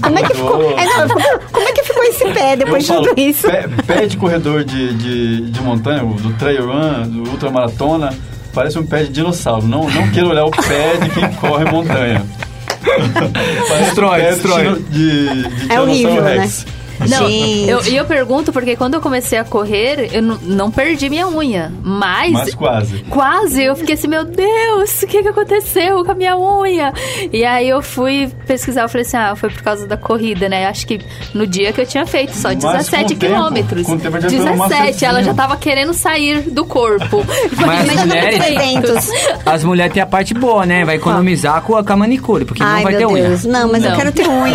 Como 0.01 0.17
é 0.17 0.23
que 0.23 0.33
ficou? 0.35 0.79
É, 0.79 0.85
não, 0.85 1.07
como 1.51 1.67
é 1.67 1.71
que 1.73 1.83
ficou 1.83 1.98
esse 2.25 2.33
pé 2.33 2.55
depois 2.55 2.85
de 2.85 2.93
tudo 2.93 3.13
isso? 3.17 3.47
Pé, 3.47 3.67
pé 3.85 4.05
de 4.05 4.17
corredor 4.17 4.63
de, 4.63 4.93
de, 4.93 5.41
de 5.51 5.61
montanha, 5.61 6.03
do 6.03 6.33
trail 6.33 6.65
run, 6.65 7.09
do 7.09 7.29
ultramaratona, 7.31 8.13
parece 8.53 8.77
um 8.77 8.85
pé 8.85 9.03
de 9.03 9.09
dinossauro. 9.09 9.65
Não, 9.65 9.89
não 9.89 10.09
queira 10.11 10.27
olhar 10.27 10.45
o 10.45 10.51
pé 10.51 10.97
de 10.97 11.09
quem 11.09 11.31
corre 11.33 11.65
montanha. 11.65 12.25
Destrói, 13.79 14.21
destrói. 14.21 14.75
De, 14.89 15.29
de, 15.29 15.49
de 15.67 15.73
É 15.73 15.81
horrível, 15.81 16.11
Tiranossauro 16.11 16.23
Rex. 16.23 16.65
Não, 17.07 17.27
Gente. 17.27 17.69
eu, 17.69 17.83
e 17.85 17.95
eu 17.95 18.05
pergunto 18.05 18.51
porque 18.51 18.75
quando 18.75 18.95
eu 18.95 19.01
comecei 19.01 19.39
a 19.39 19.43
correr, 19.43 20.09
eu 20.13 20.21
não, 20.21 20.69
perdi 20.69 21.09
minha 21.09 21.27
unha. 21.27 21.71
Mas. 21.81 22.31
Mas 22.31 22.55
quase. 22.55 22.99
Quase, 23.09 23.63
eu 23.63 23.75
fiquei 23.75 23.95
assim, 23.95 24.07
meu 24.07 24.25
Deus, 24.25 25.01
o 25.03 25.07
que, 25.07 25.21
que 25.21 25.27
aconteceu 25.29 26.03
com 26.03 26.11
a 26.11 26.15
minha 26.15 26.37
unha? 26.37 26.93
E 27.31 27.43
aí 27.45 27.69
eu 27.69 27.81
fui 27.81 28.29
pesquisar, 28.45 28.81
eu 28.83 28.89
falei 28.89 29.05
assim, 29.05 29.17
ah, 29.17 29.35
foi 29.35 29.49
por 29.49 29.61
causa 29.61 29.87
da 29.87 29.97
corrida, 29.97 30.49
né? 30.49 30.67
Acho 30.67 30.85
que 30.87 30.99
no 31.33 31.47
dia 31.47 31.71
que 31.71 31.81
eu 31.81 31.85
tinha 31.85 32.05
feito, 32.05 32.33
só 32.35 32.49
Mas 32.49 32.63
com 32.63 32.71
17 32.71 33.03
o 33.13 33.17
tempo, 33.17 33.33
quilômetros. 33.33 33.85
com 33.85 33.93
o 33.93 33.99
tempo 33.99 34.17
a 34.17 34.19
gente 34.19 34.35
vai 34.37 34.53
pelo 34.53 34.67
17, 34.69 35.05
ela 35.05 35.23
já 35.23 35.33
tava 35.33 35.57
querendo 35.57 35.93
sair 35.93 36.41
do 36.49 36.65
corpo. 36.65 37.25
Mas 37.65 37.89
as 37.89 38.05
mulheres, 38.05 38.45
300. 38.45 39.09
as 39.45 39.63
mulheres 39.63 39.93
têm 39.93 40.03
a 40.03 40.07
parte 40.07 40.33
boa, 40.33 40.65
né? 40.65 40.83
Vai 40.85 40.95
economizar 40.95 41.61
com 41.61 41.75
a, 41.77 41.83
com 41.83 41.93
a 41.93 41.95
manicure, 41.97 42.45
porque 42.45 42.61
Ai, 42.61 42.75
não 42.77 42.83
vai 42.83 42.93
ter 42.93 42.99
meu 42.99 43.09
unha. 43.11 43.27
Deus. 43.29 43.45
Não, 43.45 43.71
mas 43.71 43.83
eu 43.83 43.89
Não. 43.91 43.97
quero 43.97 44.11
ter 44.11 44.27
unha. 44.29 44.53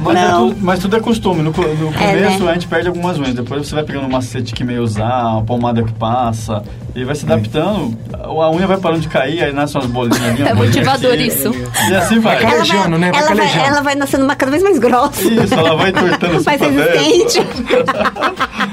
Mas, 0.00 0.16
é 0.16 0.28
Não. 0.28 0.48
tudo, 0.48 0.56
mas 0.60 0.78
tudo 0.80 0.95
é 0.96 1.00
costume. 1.00 1.42
No, 1.42 1.50
no 1.52 1.88
É, 1.94 2.12
começo 2.12 2.44
né? 2.44 2.50
a 2.50 2.54
gente 2.54 2.66
perde 2.66 2.88
algumas 2.88 3.18
unhas. 3.18 3.34
Depois 3.34 3.66
você 3.66 3.74
vai 3.74 3.84
pegando 3.84 4.06
um 4.06 4.10
macete 4.10 4.52
que 4.54 4.64
meio 4.64 4.82
usar, 4.82 5.26
uma 5.32 5.42
pomada 5.42 5.82
que 5.82 5.92
passa. 5.92 6.62
E 6.94 7.04
vai 7.04 7.14
se 7.14 7.24
adaptando. 7.26 7.96
A 8.12 8.50
unha 8.50 8.66
vai 8.66 8.78
parando 8.78 9.00
de 9.02 9.08
cair, 9.08 9.42
aí 9.44 9.52
nascem 9.52 9.80
umas 9.80 9.90
bolinhas 9.90 10.22
ali. 10.24 10.42
É 10.42 10.54
motivador 10.54 11.12
aqui. 11.12 11.26
isso. 11.26 11.50
E 11.90 11.94
assim 11.94 12.18
vai. 12.20 12.36
Né? 12.36 13.10
Vai 13.12 13.20
ela, 13.22 13.34
vai, 13.34 13.66
ela 13.66 13.80
vai 13.82 13.94
nascendo 13.94 14.24
uma 14.24 14.34
cada 14.34 14.50
vez 14.50 14.62
mais 14.62 14.78
grossa. 14.78 15.22
Isso, 15.22 15.54
ela 15.54 15.76
vai 15.76 15.90
entortando 15.90 16.42
Mais 16.44 16.60
resistente. 16.60 17.40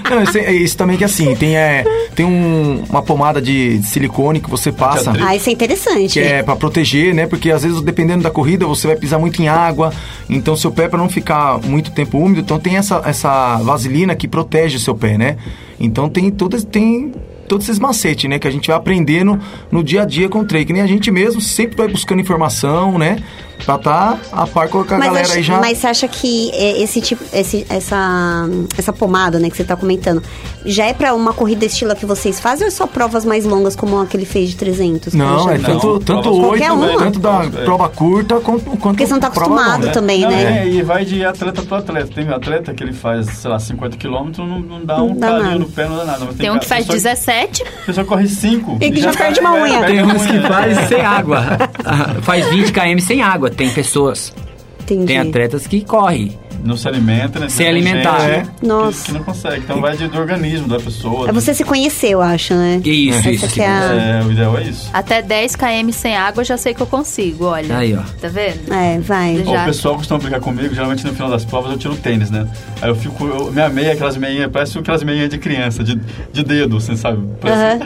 Não, 0.10 0.24
isso, 0.24 0.38
é 0.38 0.52
isso 0.54 0.78
também 0.78 0.98
que 0.98 1.04
assim, 1.04 1.36
tem, 1.36 1.58
é, 1.58 1.84
tem 2.16 2.26
um- 2.26 2.84
uma 2.90 3.02
pomada 3.02 3.42
de 3.42 3.82
silicone 3.84 4.40
que 4.40 4.50
você 4.50 4.72
passa. 4.72 5.14
Ah, 5.22 5.36
isso 5.36 5.50
é 5.50 5.54
interessante. 5.54 6.14
Que 6.14 6.20
é 6.20 6.44
pra 6.44 6.56
proteger, 6.56 7.14
né? 7.14 7.26
Porque 7.28 7.52
às 7.52 7.64
vezes, 7.64 7.82
dependendo 7.82 8.24
da 8.24 8.30
corrida, 8.32 8.66
você 8.66 8.88
vai 8.88 8.96
pisar 8.96 9.20
muito 9.20 9.42
em 9.42 9.48
água. 9.48 9.92
Então, 10.30 10.56
seu 10.56 10.72
pé, 10.72 10.88
pra 10.88 10.98
não 10.98 11.10
ficar 11.10 11.60
muito 11.60 11.92
tempo 11.92 12.13
úmido, 12.18 12.42
então 12.42 12.60
tem 12.60 12.78
essa, 12.78 13.02
essa 13.06 13.58
vaselina 13.58 14.16
que 14.16 14.28
protege 14.28 14.78
o 14.78 14.80
seu 14.80 14.96
pé, 14.96 15.18
né? 15.18 15.38
Então, 15.80 16.10
tem 16.10 16.30
todas. 16.30 16.64
Tem 16.64 17.12
todos 17.48 17.68
esses 17.68 17.80
macetes, 17.80 18.30
né? 18.30 18.40
Que 18.40 18.48
a 18.48 18.52
gente 18.52 18.68
vai 18.68 18.76
aprendendo 18.76 19.40
no 19.72 19.84
dia 19.84 20.04
a 20.04 20.06
dia 20.06 20.30
com 20.30 20.40
o 20.40 20.46
trem. 20.46 20.66
Que 20.66 20.74
nem 20.74 20.82
a 20.82 20.88
gente 20.88 21.12
mesmo 21.12 21.42
sempre 21.42 21.76
vai 21.78 21.88
buscando 21.88 22.22
informação, 22.22 22.98
né? 22.98 23.18
Pra 23.66 23.78
tá 23.78 24.18
a 24.32 24.46
par 24.46 24.68
com 24.68 24.80
a 24.82 24.84
Mas, 24.84 25.00
galera 25.00 25.22
acho- 25.22 25.34
aí 25.36 25.44
já. 25.44 25.60
mas 25.60 25.78
você 25.78 25.88
acha 25.88 26.08
que 26.08 26.52
esse 26.54 27.00
tipo, 27.02 27.24
esse, 27.34 27.66
essa, 27.70 28.46
essa 28.78 28.92
pomada, 28.92 29.40
né, 29.40 29.50
que 29.50 29.56
você 29.56 29.64
tá 29.64 29.76
comentando, 29.76 30.22
já 30.66 30.86
é 30.86 30.94
pra 30.94 31.14
uma 31.14 31.34
corrida 31.34 31.66
estilo 31.66 31.96
que 31.96 32.06
vocês 32.06 32.40
fazem 32.40 32.66
ou 32.66 32.68
é 32.68 32.72
só 32.72 32.86
provas 32.88 33.24
mais 33.26 33.46
longas 33.46 33.76
como 33.76 34.00
a 34.02 34.06
que 34.06 34.18
ele 34.18 34.26
fez 34.26 34.50
de 34.50 34.56
300? 34.58 35.14
Não, 35.14 35.50
é 35.50 35.58
tanto, 35.58 35.88
Não, 35.88 36.00
tanto 36.00 36.22
provas 36.24 36.28
oito, 36.28 36.48
qualquer 36.48 36.72
uma. 36.72 36.98
tanto 37.06 37.20
da 37.20 37.44
É. 37.46 37.64
prova 37.64 37.90
curta 37.90 38.40
quanto, 38.42 38.64
quanto 38.66 38.80
Porque 38.80 39.06
você 39.06 39.14
não 39.14 39.20
tá 39.20 39.28
acostumado 39.28 39.82
longa. 39.82 39.92
também, 39.94 40.22
Não, 40.22 40.30
né? 40.30 40.64
é, 40.64 40.68
e 40.68 40.82
vai 40.82 41.06
de 41.06 41.24
atleta 41.24 41.62
para 41.62 41.78
atleta. 41.78 42.10
Tem 42.14 42.28
atleta 42.30 42.74
que 42.74 42.84
ele 42.84 42.94
faz, 42.94 43.28
sei 43.28 43.50
lá, 43.50 43.60
50 43.60 43.96
quilômetros, 43.98 44.46
não, 44.48 44.60
não 44.60 44.86
dá 44.86 44.98
Não 44.98 45.08
um 45.10 45.16
dá 45.16 45.28
carinho 45.28 45.46
nada. 45.46 45.60
no 45.60 45.66
pé, 45.70 45.88
não 45.88 45.98
dá 45.98 46.06
nada. 46.06 46.26
Mas 46.26 46.36
Tem 46.36 46.50
um 46.52 46.60
que 46.60 46.66
faz 46.66 46.86
pessoa- 46.86 46.98
17. 47.14 47.64
A 47.64 47.86
pessoa 47.86 48.06
corre 48.06 48.28
5. 48.28 48.78
E 48.82 48.92
que 48.92 49.00
já 49.02 49.12
perde 49.14 49.40
uma 49.40 49.54
unha. 49.54 49.84
Tem 49.86 50.04
uns 50.04 50.26
que 50.26 50.40
faz 50.42 50.88
sem 50.90 51.02
água. 51.02 51.44
Ah, 51.86 52.16
faz 52.22 52.46
20 52.48 52.72
km 52.72 53.00
sem 53.00 53.22
água. 53.22 53.50
Tem 53.56 53.70
pessoas. 53.70 54.34
Entendi. 54.82 55.08
Tem 55.08 55.18
atletas 55.18 55.68
que 55.68 55.82
correm. 55.82 56.38
Não 56.64 56.78
se 56.78 56.88
alimenta, 56.88 57.40
né? 57.40 57.50
Sem 57.50 57.66
Tem 57.66 57.76
alimentar, 57.76 58.20
gente 58.22 58.30
é. 58.32 58.42
que- 58.60 58.66
Nossa. 58.66 59.06
Que, 59.06 59.12
não 59.12 59.24
consegue. 59.24 59.58
Então 59.60 59.82
vai 59.82 59.98
de, 59.98 60.08
do 60.08 60.18
organismo 60.18 60.68
da 60.68 60.80
pessoa. 60.80 61.28
É 61.30 61.32
você 61.32 61.54
se 61.54 61.64
conhecer, 61.64 62.10
eu 62.12 62.22
acho, 62.22 62.54
né? 62.54 62.82
Isso, 62.86 63.18
Essa 63.20 63.32
isso. 63.32 63.48
que 63.50 63.62
é 63.62 63.68
a- 63.68 64.20
É, 64.22 64.24
o 64.26 64.32
ideal 64.32 64.58
é 64.58 64.64
isso. 64.64 64.90
Até 64.94 65.22
10 65.22 65.56
km 65.56 65.92
sem 65.92 66.16
água, 66.16 66.42
eu 66.42 66.46
já 66.46 66.56
sei 66.58 66.74
que 66.74 66.82
eu 66.82 66.88
consigo, 66.88 67.46
olha. 67.46 67.78
Aí, 67.78 67.94
ó. 67.96 68.02
Tá 68.22 68.28
vendo? 68.30 68.74
É, 68.74 69.00
vai. 69.00 69.44
Já. 69.44 69.64
O 69.64 69.66
pessoal 69.66 69.96
costuma 69.96 70.20
brincar 70.20 70.40
comigo, 70.40 70.74
geralmente 70.74 71.06
no 71.06 71.14
final 71.14 71.30
das 71.30 71.44
provas 71.44 71.72
eu 71.72 71.78
tiro 71.78 71.96
tênis, 71.96 72.32
né? 72.32 72.48
Aí 72.82 72.90
eu 72.90 72.96
fico, 72.96 73.26
eu- 73.26 73.52
minha 73.52 73.68
meia, 73.70 73.94
aquelas 73.94 74.16
meinhas, 74.16 74.50
parece 74.52 74.78
aquelas 74.78 75.04
meinhas 75.04 75.30
de 75.30 75.38
criança, 75.38 75.84
de, 75.84 76.00
de 76.32 76.44
dedo, 76.44 76.78
assim, 76.78 76.96
sabe? 76.96 77.22
Parece- 77.42 77.84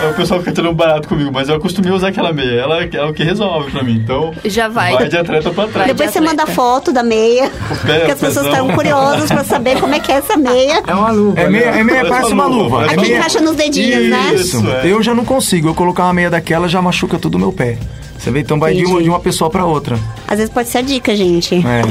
Aí 0.00 0.10
o 0.10 0.14
pessoal 0.14 0.40
fica 0.40 0.52
tirando 0.52 0.74
barato 0.74 1.08
comigo, 1.08 1.30
mas 1.32 1.48
eu 1.48 1.56
acostumei 1.56 1.90
a 1.90 1.94
usar 1.94 2.08
aquela 2.08 2.32
meia, 2.32 2.60
ela 2.60 2.82
é 2.84 3.04
o 3.04 3.12
que 3.12 3.22
resolve 3.24 3.70
pra 3.72 3.82
mim, 3.82 3.96
então... 3.96 4.32
Já 4.44 4.68
vai. 4.68 4.92
Vai 4.94 5.08
de 5.08 5.16
atleta 5.16 5.50
pra 5.50 5.64
atleta. 5.64 5.88
Depois 5.88 6.08
de 6.10 6.14
você 6.14 6.20
manda 6.20 6.46
foto 6.46 6.92
da 6.92 7.02
meia. 7.02 7.50
pé, 7.84 8.03
Porque 8.06 8.12
as 8.12 8.20
pessoas 8.20 8.46
estão 8.46 8.68
curiosas 8.68 9.28
pra 9.30 9.44
saber 9.44 9.80
como 9.80 9.94
é 9.94 10.00
que 10.00 10.12
é 10.12 10.16
essa 10.16 10.36
meia. 10.36 10.82
É 10.86 10.94
uma 10.94 11.10
luva. 11.10 11.40
É 11.40 11.48
meia, 11.48 11.64
é 11.64 11.84
meia 11.84 12.04
Parece 12.06 12.32
uma 12.32 12.46
luva, 12.46 12.78
luva. 12.80 12.86
É 12.90 12.94
É 12.94 12.96
meia... 12.96 13.18
encaixa 13.18 13.40
nos 13.40 13.56
dedinhos, 13.56 14.08
né? 14.10 14.34
Isso. 14.34 14.58
Isso, 14.58 14.70
é. 14.70 14.86
eu 14.86 15.02
já 15.02 15.14
não 15.14 15.24
consigo. 15.24 15.68
Eu 15.68 15.74
colocar 15.74 16.04
uma 16.04 16.12
meia 16.12 16.30
daquela 16.30 16.68
já 16.68 16.80
machuca 16.80 17.18
tudo 17.18 17.36
o 17.36 17.38
meu 17.38 17.52
pé. 17.52 17.78
Você 18.18 18.30
vê? 18.30 18.40
Então 18.40 18.58
vai 18.58 18.74
de 18.74 18.84
uma, 18.84 19.02
de 19.02 19.08
uma 19.08 19.20
pessoa 19.20 19.50
pra 19.50 19.64
outra. 19.64 19.98
Às 20.26 20.38
vezes 20.38 20.52
pode 20.52 20.68
ser 20.68 20.78
a 20.78 20.82
dica, 20.82 21.14
gente. 21.14 21.56
É. 21.56 21.82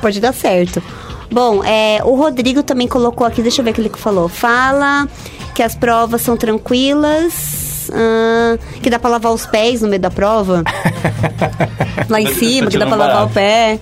Pode 0.00 0.20
dar 0.20 0.32
certo. 0.32 0.82
Bom, 1.30 1.64
é, 1.64 2.00
o 2.04 2.14
Rodrigo 2.14 2.62
também 2.62 2.86
colocou 2.86 3.26
aqui, 3.26 3.42
deixa 3.42 3.60
eu 3.60 3.64
ver 3.64 3.70
o 3.70 3.74
que 3.74 3.80
ele 3.80 3.90
falou. 3.94 4.28
Fala 4.28 5.08
que 5.54 5.62
as 5.62 5.74
provas 5.74 6.22
são 6.22 6.36
tranquilas, 6.36 7.90
ah, 7.92 8.58
que 8.82 8.90
dá 8.90 8.98
pra 8.98 9.10
lavar 9.10 9.32
os 9.32 9.46
pés 9.46 9.80
no 9.80 9.88
meio 9.88 10.00
da 10.00 10.10
prova. 10.10 10.62
Lá 12.08 12.20
em 12.20 12.34
cima, 12.34 12.70
que 12.70 12.78
dá 12.78 12.86
pra 12.86 12.96
lavar 12.96 13.26
o 13.26 13.30
pé. 13.30 13.78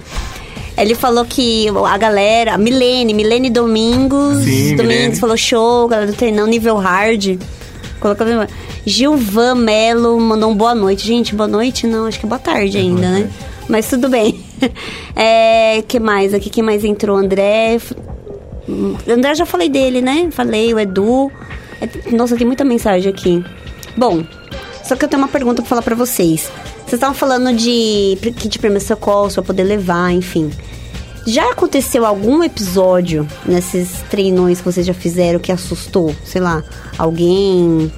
Ele 0.77 0.95
falou 0.95 1.25
que 1.25 1.67
a 1.87 1.99
galera, 1.99 2.57
Milene, 2.57 3.13
Milene 3.15 3.51
Domingos, 3.51 4.39
Sim, 4.45 4.75
Domingos 4.77 4.87
Milene. 4.97 5.17
falou 5.17 5.37
show, 5.37 5.87
galera 5.87 6.11
do 6.11 6.17
treinão, 6.17 6.47
nível 6.47 6.77
hard. 6.77 7.39
Colocou 8.01 8.27
Gilvan 8.85 9.55
Melo 9.55 10.19
mandou 10.19 10.51
um 10.51 10.57
boa 10.57 10.75
noite. 10.75 11.07
Gente, 11.07 11.35
boa 11.35 11.47
noite? 11.47 11.87
Não, 11.87 12.07
acho 12.07 12.19
que 12.19 12.27
é 12.27 12.29
boa 12.29 12.39
tarde 12.39 12.79
ainda, 12.79 13.09
né? 13.09 13.31
Mas 13.69 13.89
tudo 13.89 14.09
bem. 14.09 14.41
É, 15.17 15.83
que 15.89 15.99
mais? 15.99 16.33
Aqui, 16.33 16.49
quem 16.49 16.63
mais 16.63 16.85
entrou? 16.85 17.17
André. 17.17 17.79
André, 19.09 19.35
já 19.35 19.45
falei 19.45 19.69
dele, 19.69 20.01
né? 20.01 20.29
Falei, 20.31 20.73
o 20.73 20.79
Edu. 20.79 21.31
É- 21.81 22.11
Nossa, 22.17 22.37
tem 22.37 22.47
muita 22.47 22.65
mensagem 22.65 23.11
aqui. 23.13 23.45
Bom, 23.97 24.23
só 24.85 24.95
que 24.97 25.05
eu 25.05 25.09
tenho 25.09 25.21
uma 25.21 25.29
pergunta 25.29 25.63
pra 25.63 25.69
falar 25.69 25.83
pra 25.83 25.97
vocês. 25.97 26.51
Vocês 26.93 26.99
estavam 27.01 27.17
falando 27.17 27.57
de 27.57 28.19
kit 28.37 28.59
primeiros 28.59 28.87
socorros 28.87 29.33
pra 29.33 29.43
poder 29.43 29.63
levar, 29.63 30.13
enfim. 30.13 30.51
Já 31.27 31.51
aconteceu 31.51 32.05
algum 32.05 32.45
episódio 32.45 33.27
nesses 33.47 34.03
treinões 34.11 34.59
que 34.59 34.65
vocês 34.67 34.85
já 34.85 34.93
fizeram 34.93 35.39
que 35.39 35.51
assustou? 35.51 36.15
Sei 36.23 36.39
lá, 36.39 36.63
alguém, 36.99 37.91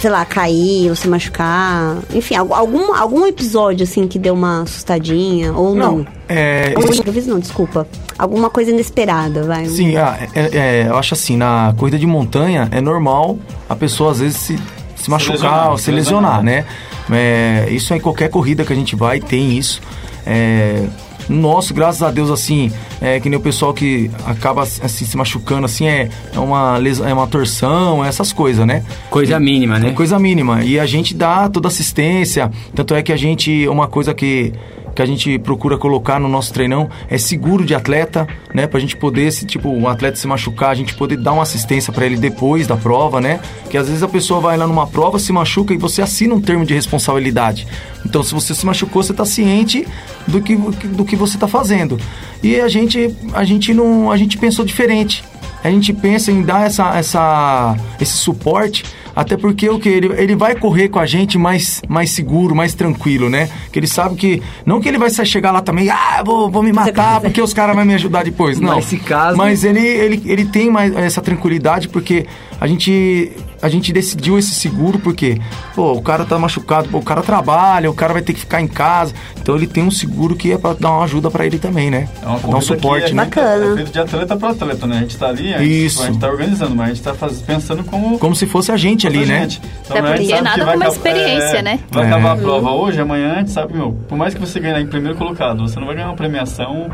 sei 0.00 0.08
lá, 0.08 0.24
cair 0.24 0.88
ou 0.88 0.96
se 0.96 1.06
machucar? 1.06 1.98
Enfim, 2.14 2.34
al- 2.36 2.54
algum, 2.54 2.94
algum 2.94 3.26
episódio 3.26 3.84
assim 3.84 4.08
que 4.08 4.18
deu 4.18 4.32
uma 4.32 4.62
assustadinha 4.62 5.52
ou 5.52 5.74
não? 5.74 5.98
Não, 5.98 6.06
é, 6.26 6.72
Ou 6.78 6.94
improviso 6.94 7.28
não, 7.28 7.38
desculpa. 7.38 7.86
Alguma 8.18 8.48
coisa 8.48 8.70
inesperada, 8.70 9.42
vai. 9.42 9.66
Sim, 9.66 9.96
ah, 9.98 10.16
é- 10.34 10.56
é, 10.56 10.86
eu 10.88 10.96
acho 10.96 11.12
assim, 11.12 11.36
na 11.36 11.74
corrida 11.76 11.98
de 11.98 12.06
montanha 12.06 12.70
é 12.72 12.80
normal 12.80 13.36
a 13.68 13.76
pessoa 13.76 14.12
às 14.12 14.20
vezes 14.20 14.38
se, 14.38 14.58
se 14.96 15.10
machucar 15.10 15.34
lesionar, 15.34 15.70
ou 15.72 15.76
se 15.76 15.84
se 15.84 15.90
lesionar, 15.90 16.42
lesionar. 16.42 16.42
né? 16.42 16.64
É, 17.10 17.66
isso 17.70 17.92
é 17.92 17.96
em 17.96 18.00
qualquer 18.00 18.28
corrida 18.30 18.64
que 18.64 18.72
a 18.72 18.76
gente 18.76 18.96
vai, 18.96 19.20
tem 19.20 19.56
isso. 19.56 19.80
É, 20.26 20.86
nosso, 21.28 21.72
graças 21.72 22.02
a 22.02 22.10
Deus, 22.10 22.30
assim, 22.30 22.70
é 23.00 23.18
que 23.18 23.28
nem 23.30 23.38
o 23.38 23.42
pessoal 23.42 23.72
que 23.72 24.10
acaba 24.26 24.62
assim, 24.62 25.04
se 25.06 25.16
machucando, 25.16 25.64
assim, 25.64 25.86
é, 25.86 26.08
é, 26.34 26.38
uma, 26.38 26.76
les- 26.76 27.00
é 27.00 27.12
uma 27.14 27.26
torção, 27.26 28.04
essas 28.04 28.32
coisas, 28.32 28.66
né? 28.66 28.82
Coisa 29.10 29.38
mínima, 29.40 29.78
né? 29.78 29.88
É 29.88 29.92
coisa 29.92 30.18
mínima. 30.18 30.62
E 30.64 30.78
a 30.78 30.84
gente 30.86 31.14
dá 31.14 31.48
toda 31.48 31.68
assistência. 31.68 32.50
Tanto 32.74 32.94
é 32.94 33.02
que 33.02 33.12
a 33.12 33.16
gente. 33.16 33.66
Uma 33.68 33.86
coisa 33.88 34.12
que, 34.12 34.52
que 34.94 35.02
a 35.02 35.06
gente 35.06 35.38
procura 35.38 35.76
colocar 35.76 36.20
no 36.20 36.28
nosso 36.28 36.52
treinão 36.52 36.88
é 37.08 37.18
seguro 37.18 37.64
de 37.64 37.74
atleta, 37.74 38.26
né? 38.52 38.66
Pra 38.66 38.78
gente 38.78 38.96
poder, 38.96 39.32
se 39.32 39.44
tipo, 39.44 39.68
um 39.68 39.88
atleta 39.88 40.16
se 40.16 40.26
machucar, 40.26 40.70
a 40.70 40.74
gente 40.74 40.94
poder 40.94 41.16
dar 41.16 41.32
uma 41.32 41.42
assistência 41.42 41.92
pra 41.92 42.06
ele 42.06 42.16
depois 42.16 42.66
da 42.66 42.76
prova, 42.76 43.20
né? 43.20 43.40
Que 43.68 43.76
às 43.76 43.88
vezes 43.88 44.02
a 44.02 44.08
pessoa 44.08 44.40
vai 44.40 44.56
lá 44.56 44.66
numa 44.66 44.86
prova, 44.86 45.18
se 45.18 45.32
machuca 45.32 45.74
e 45.74 45.76
você 45.76 46.00
assina 46.00 46.34
um 46.34 46.40
termo 46.40 46.64
de 46.64 46.74
responsabilidade. 46.74 47.66
Então, 48.06 48.22
se 48.22 48.32
você 48.32 48.54
se 48.54 48.64
machucou, 48.64 49.02
você 49.02 49.12
tá 49.12 49.24
ciente 49.24 49.86
do 50.26 50.40
que, 50.40 50.56
do 50.56 51.04
que 51.04 51.16
você 51.16 51.36
tá 51.36 51.48
fazendo. 51.48 51.98
E 52.42 52.60
a 52.60 52.68
gente, 52.68 53.14
a 53.32 53.44
gente 53.44 53.74
não. 53.74 54.12
A 54.12 54.16
gente 54.16 54.38
pensou 54.38 54.64
diferente 54.64 55.24
a 55.64 55.70
gente 55.70 55.94
pensa 55.94 56.30
em 56.30 56.42
dar 56.42 56.66
essa, 56.66 56.94
essa, 56.94 57.74
esse 57.98 58.12
suporte 58.12 58.84
Até 59.16 59.36
porque 59.36 59.68
o 59.68 59.78
que? 59.78 59.88
Ele, 59.88 60.08
ele 60.20 60.34
vai 60.34 60.54
correr 60.56 60.88
com 60.88 60.98
a 60.98 61.06
gente 61.06 61.38
mais, 61.38 61.80
mais 61.88 62.10
seguro, 62.10 62.54
mais 62.54 62.74
tranquilo, 62.74 63.28
né? 63.30 63.48
Que 63.72 63.78
ele 63.78 63.86
sabe 63.86 64.16
que. 64.16 64.42
Não 64.66 64.80
que 64.80 64.88
ele 64.88 64.98
vai 64.98 65.10
chegar 65.10 65.52
lá 65.52 65.60
também, 65.60 65.88
ah, 65.90 66.22
vou, 66.24 66.50
vou 66.50 66.62
me 66.62 66.72
matar 66.72 67.20
porque 67.20 67.40
os 67.40 67.52
caras 67.54 67.76
vão 67.76 67.84
me 67.84 67.94
ajudar 67.94 68.24
depois. 68.24 68.58
Não. 68.58 68.76
Nesse 68.76 68.96
caso- 68.96 69.36
Mas 69.36 69.62
ele, 69.64 69.80
ele, 69.86 70.22
ele 70.26 70.44
tem 70.46 70.70
mais 70.70 70.94
essa 70.96 71.20
tranquilidade 71.22 71.88
porque 71.88 72.26
a 72.60 72.66
gente. 72.66 73.30
A 73.64 73.68
gente 73.70 73.94
decidiu 73.94 74.38
esse 74.38 74.54
seguro 74.54 74.98
porque, 74.98 75.40
pô, 75.74 75.92
o 75.92 76.02
cara 76.02 76.24
tá 76.26 76.38
machucado, 76.38 76.86
pô, 76.90 76.98
o 76.98 77.02
cara 77.02 77.22
trabalha, 77.22 77.90
o 77.90 77.94
cara 77.94 78.12
vai 78.12 78.20
ter 78.20 78.34
que 78.34 78.40
ficar 78.40 78.60
em 78.60 78.68
casa. 78.68 79.14
Então 79.40 79.56
ele 79.56 79.66
tem 79.66 79.82
um 79.82 79.90
seguro 79.90 80.36
que 80.36 80.52
é 80.52 80.58
pra 80.58 80.74
dar 80.74 80.90
uma 80.90 81.04
ajuda 81.04 81.30
pra 81.30 81.46
ele 81.46 81.58
também, 81.58 81.90
né? 81.90 82.06
É 82.22 82.26
uma 82.26 82.38
dar 82.38 82.56
um 82.58 82.60
suporte, 82.60 83.06
que 83.06 83.14
né? 83.14 83.22
é 83.22 83.24
Bacana. 83.24 83.72
É 83.72 83.74
feito 83.76 83.90
de 83.92 83.98
atleta 84.00 84.36
para 84.36 84.50
atleta, 84.50 84.86
né? 84.86 84.98
A 84.98 85.00
gente 85.00 85.16
tá 85.16 85.28
ali, 85.28 85.54
a 85.54 85.58
gente, 85.58 85.86
Isso. 85.86 86.02
a 86.02 86.06
gente 86.06 86.18
tá 86.18 86.28
organizando, 86.28 86.76
mas 86.76 86.90
a 86.90 86.94
gente 86.94 87.02
tá 87.02 87.14
faz- 87.14 87.40
pensando 87.40 87.82
como... 87.84 88.18
Como 88.18 88.34
se 88.34 88.46
fosse 88.46 88.70
a 88.70 88.76
gente 88.76 89.06
ali, 89.06 89.22
a 89.22 89.26
né? 89.26 89.40
gente. 89.40 89.62
Então, 89.82 89.96
Até 89.96 90.02
né, 90.02 90.12
a 90.12 90.16
gente 90.18 90.26
porque 90.26 90.30
sabe 90.34 90.44
nada 90.44 90.58
que 90.58 90.64
vai 90.66 90.74
como 90.74 90.82
acab- 90.84 90.96
experiência, 90.96 91.56
é, 91.56 91.62
né? 91.62 91.80
Vai 91.90 92.04
É. 92.04 92.06
acabar 92.08 92.32
a 92.32 92.36
prova 92.36 92.70
hoje, 92.72 93.00
amanhã 93.00 93.32
a 93.32 93.38
gente 93.38 93.50
sabe, 93.50 93.72
meu, 93.74 93.92
por 94.06 94.18
mais 94.18 94.34
que 94.34 94.40
você 94.40 94.60
ganhe 94.60 94.82
em 94.84 94.86
primeiro 94.86 95.16
colocado, 95.16 95.66
você 95.66 95.80
não 95.80 95.86
vai 95.86 95.96
ganhar 95.96 96.08
uma 96.08 96.16
premiação 96.16 96.90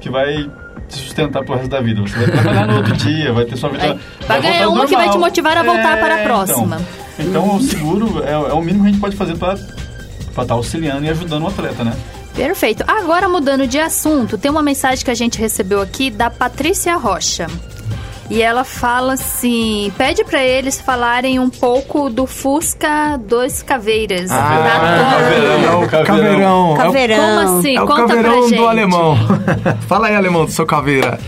que 0.00 0.08
vai 0.08 0.48
te 0.88 0.96
sustentar 0.98 1.42
pro 1.44 1.54
resto 1.54 1.68
da 1.70 1.80
vida. 1.80 2.00
Você 2.02 2.16
vai 2.18 2.30
trabalhar 2.30 2.66
no 2.66 2.76
outro 2.76 2.96
dia, 2.96 3.32
vai 3.32 3.44
ter 3.44 3.56
sua 3.56 3.70
vida... 3.70 3.86
Vai- 3.86 3.98
vai 4.26 4.40
ganhar 4.42 4.68
uma 4.68 4.86
que 4.86 4.94
vai 4.94 5.04
te 5.04 5.08
normal. 5.08 5.28
motivar 5.28 5.56
a 5.58 5.62
voltar 5.62 5.98
para 5.98 6.14
a 6.16 6.18
próxima. 6.24 6.80
Então, 7.18 7.26
então 7.44 7.56
o 7.56 7.60
seguro 7.62 8.22
é, 8.24 8.32
é 8.32 8.52
o 8.52 8.60
mínimo 8.60 8.84
que 8.84 8.88
a 8.88 8.92
gente 8.92 9.00
pode 9.00 9.16
fazer 9.16 9.36
para 9.36 9.54
estar 9.54 10.54
auxiliando 10.54 11.04
e 11.04 11.10
ajudando 11.10 11.44
o 11.44 11.48
atleta, 11.48 11.84
né? 11.84 11.94
Perfeito. 12.34 12.82
Agora, 12.88 13.28
mudando 13.28 13.66
de 13.66 13.78
assunto, 13.78 14.36
tem 14.36 14.50
uma 14.50 14.62
mensagem 14.62 15.04
que 15.04 15.10
a 15.10 15.14
gente 15.14 15.38
recebeu 15.38 15.80
aqui 15.80 16.10
da 16.10 16.28
Patrícia 16.30 16.96
Rocha. 16.96 17.46
E 18.30 18.40
ela 18.40 18.64
fala 18.64 19.12
assim: 19.14 19.92
pede 19.98 20.24
pra 20.24 20.42
eles 20.42 20.80
falarem 20.80 21.38
um 21.38 21.50
pouco 21.50 22.08
do 22.08 22.26
Fusca 22.26 23.18
dos 23.18 23.62
Caveiras. 23.62 24.30
Ah, 24.30 25.18
caveirão, 25.18 25.82
é 25.82 25.84
o 25.84 25.88
caveirão. 25.88 26.04
caveirão. 26.06 26.70
É 26.70 26.72
o- 26.72 26.76
Caveirão. 26.76 27.16
Como 27.44 27.58
assim? 27.58 27.76
É 27.76 27.82
o 27.82 27.86
Conta 27.86 28.04
pra 28.06 28.16
caveirão 28.16 28.48
gente. 28.48 28.56
do 28.58 28.66
alemão. 28.68 29.18
Fala 29.86 30.06
aí, 30.08 30.16
alemão, 30.16 30.44
do 30.46 30.50
seu 30.50 30.64
caveira. 30.66 31.18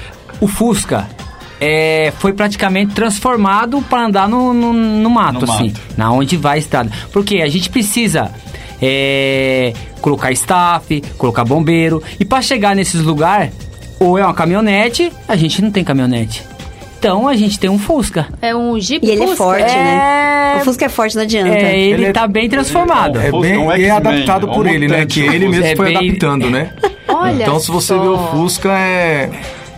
O 0.40 0.48
Fusca 0.48 1.06
é, 1.60 2.12
foi 2.18 2.32
praticamente 2.32 2.94
transformado 2.94 3.82
para 3.82 4.06
andar 4.06 4.28
no, 4.28 4.52
no, 4.54 4.72
no 4.72 5.10
mato, 5.10 5.44
No 5.46 5.52
assim, 5.52 5.66
mato. 5.68 5.80
na 5.98 6.10
onde 6.12 6.36
vai 6.36 6.56
a 6.56 6.58
estrada. 6.58 6.90
Porque 7.12 7.42
a 7.42 7.48
gente 7.48 7.68
precisa 7.70 8.30
é, 8.80 9.72
colocar 10.00 10.32
staff, 10.32 11.00
colocar 11.18 11.44
bombeiro. 11.44 12.02
E 12.18 12.24
para 12.24 12.40
chegar 12.42 12.74
nesses 12.74 13.02
lugares, 13.02 13.52
ou 14.00 14.18
é 14.18 14.24
uma 14.24 14.34
caminhonete, 14.34 15.12
a 15.28 15.36
gente 15.36 15.60
não 15.62 15.70
tem 15.70 15.84
caminhonete. 15.84 16.42
Então 16.98 17.28
a 17.28 17.36
gente 17.36 17.58
tem 17.58 17.68
um 17.70 17.78
Fusca. 17.78 18.26
É 18.40 18.54
um 18.54 18.78
Jeep 18.80 19.04
E 19.06 19.10
ele 19.10 19.22
é 19.22 19.26
Fusca. 19.26 19.36
forte, 19.44 19.62
né? 19.74 20.52
É, 20.56 20.60
O 20.60 20.64
Fusca 20.64 20.84
é 20.86 20.88
forte, 20.88 21.14
não 21.16 21.22
adianta. 21.22 21.48
é, 21.54 21.78
ele, 21.78 21.92
Ele 21.94 22.04
é- 22.06 22.12
tá 22.12 22.26
bem 22.26 22.48
transformado. 22.48 23.18
É 23.20 23.30
Fusca 23.30 23.40
bem 23.48 23.70
é 23.70 23.82
é 23.82 23.90
adaptado 23.90 24.50
é 24.50 24.54
por 24.54 24.66
ele, 24.66 24.88
né? 24.88 25.04
Que 25.06 25.20
ele 25.20 25.48
mesmo 25.48 25.64
É 25.66 25.76
foi 25.76 25.86
bem- 25.86 25.96
adaptando, 25.98 26.50
né? 26.50 26.70
Olha 27.08 27.42
então, 27.42 27.58
se 27.60 27.70
você 27.70 27.94
só. 27.94 27.98
vê 28.00 28.08
o 28.08 28.18
Fusca, 28.28 28.70
é. 28.72 29.30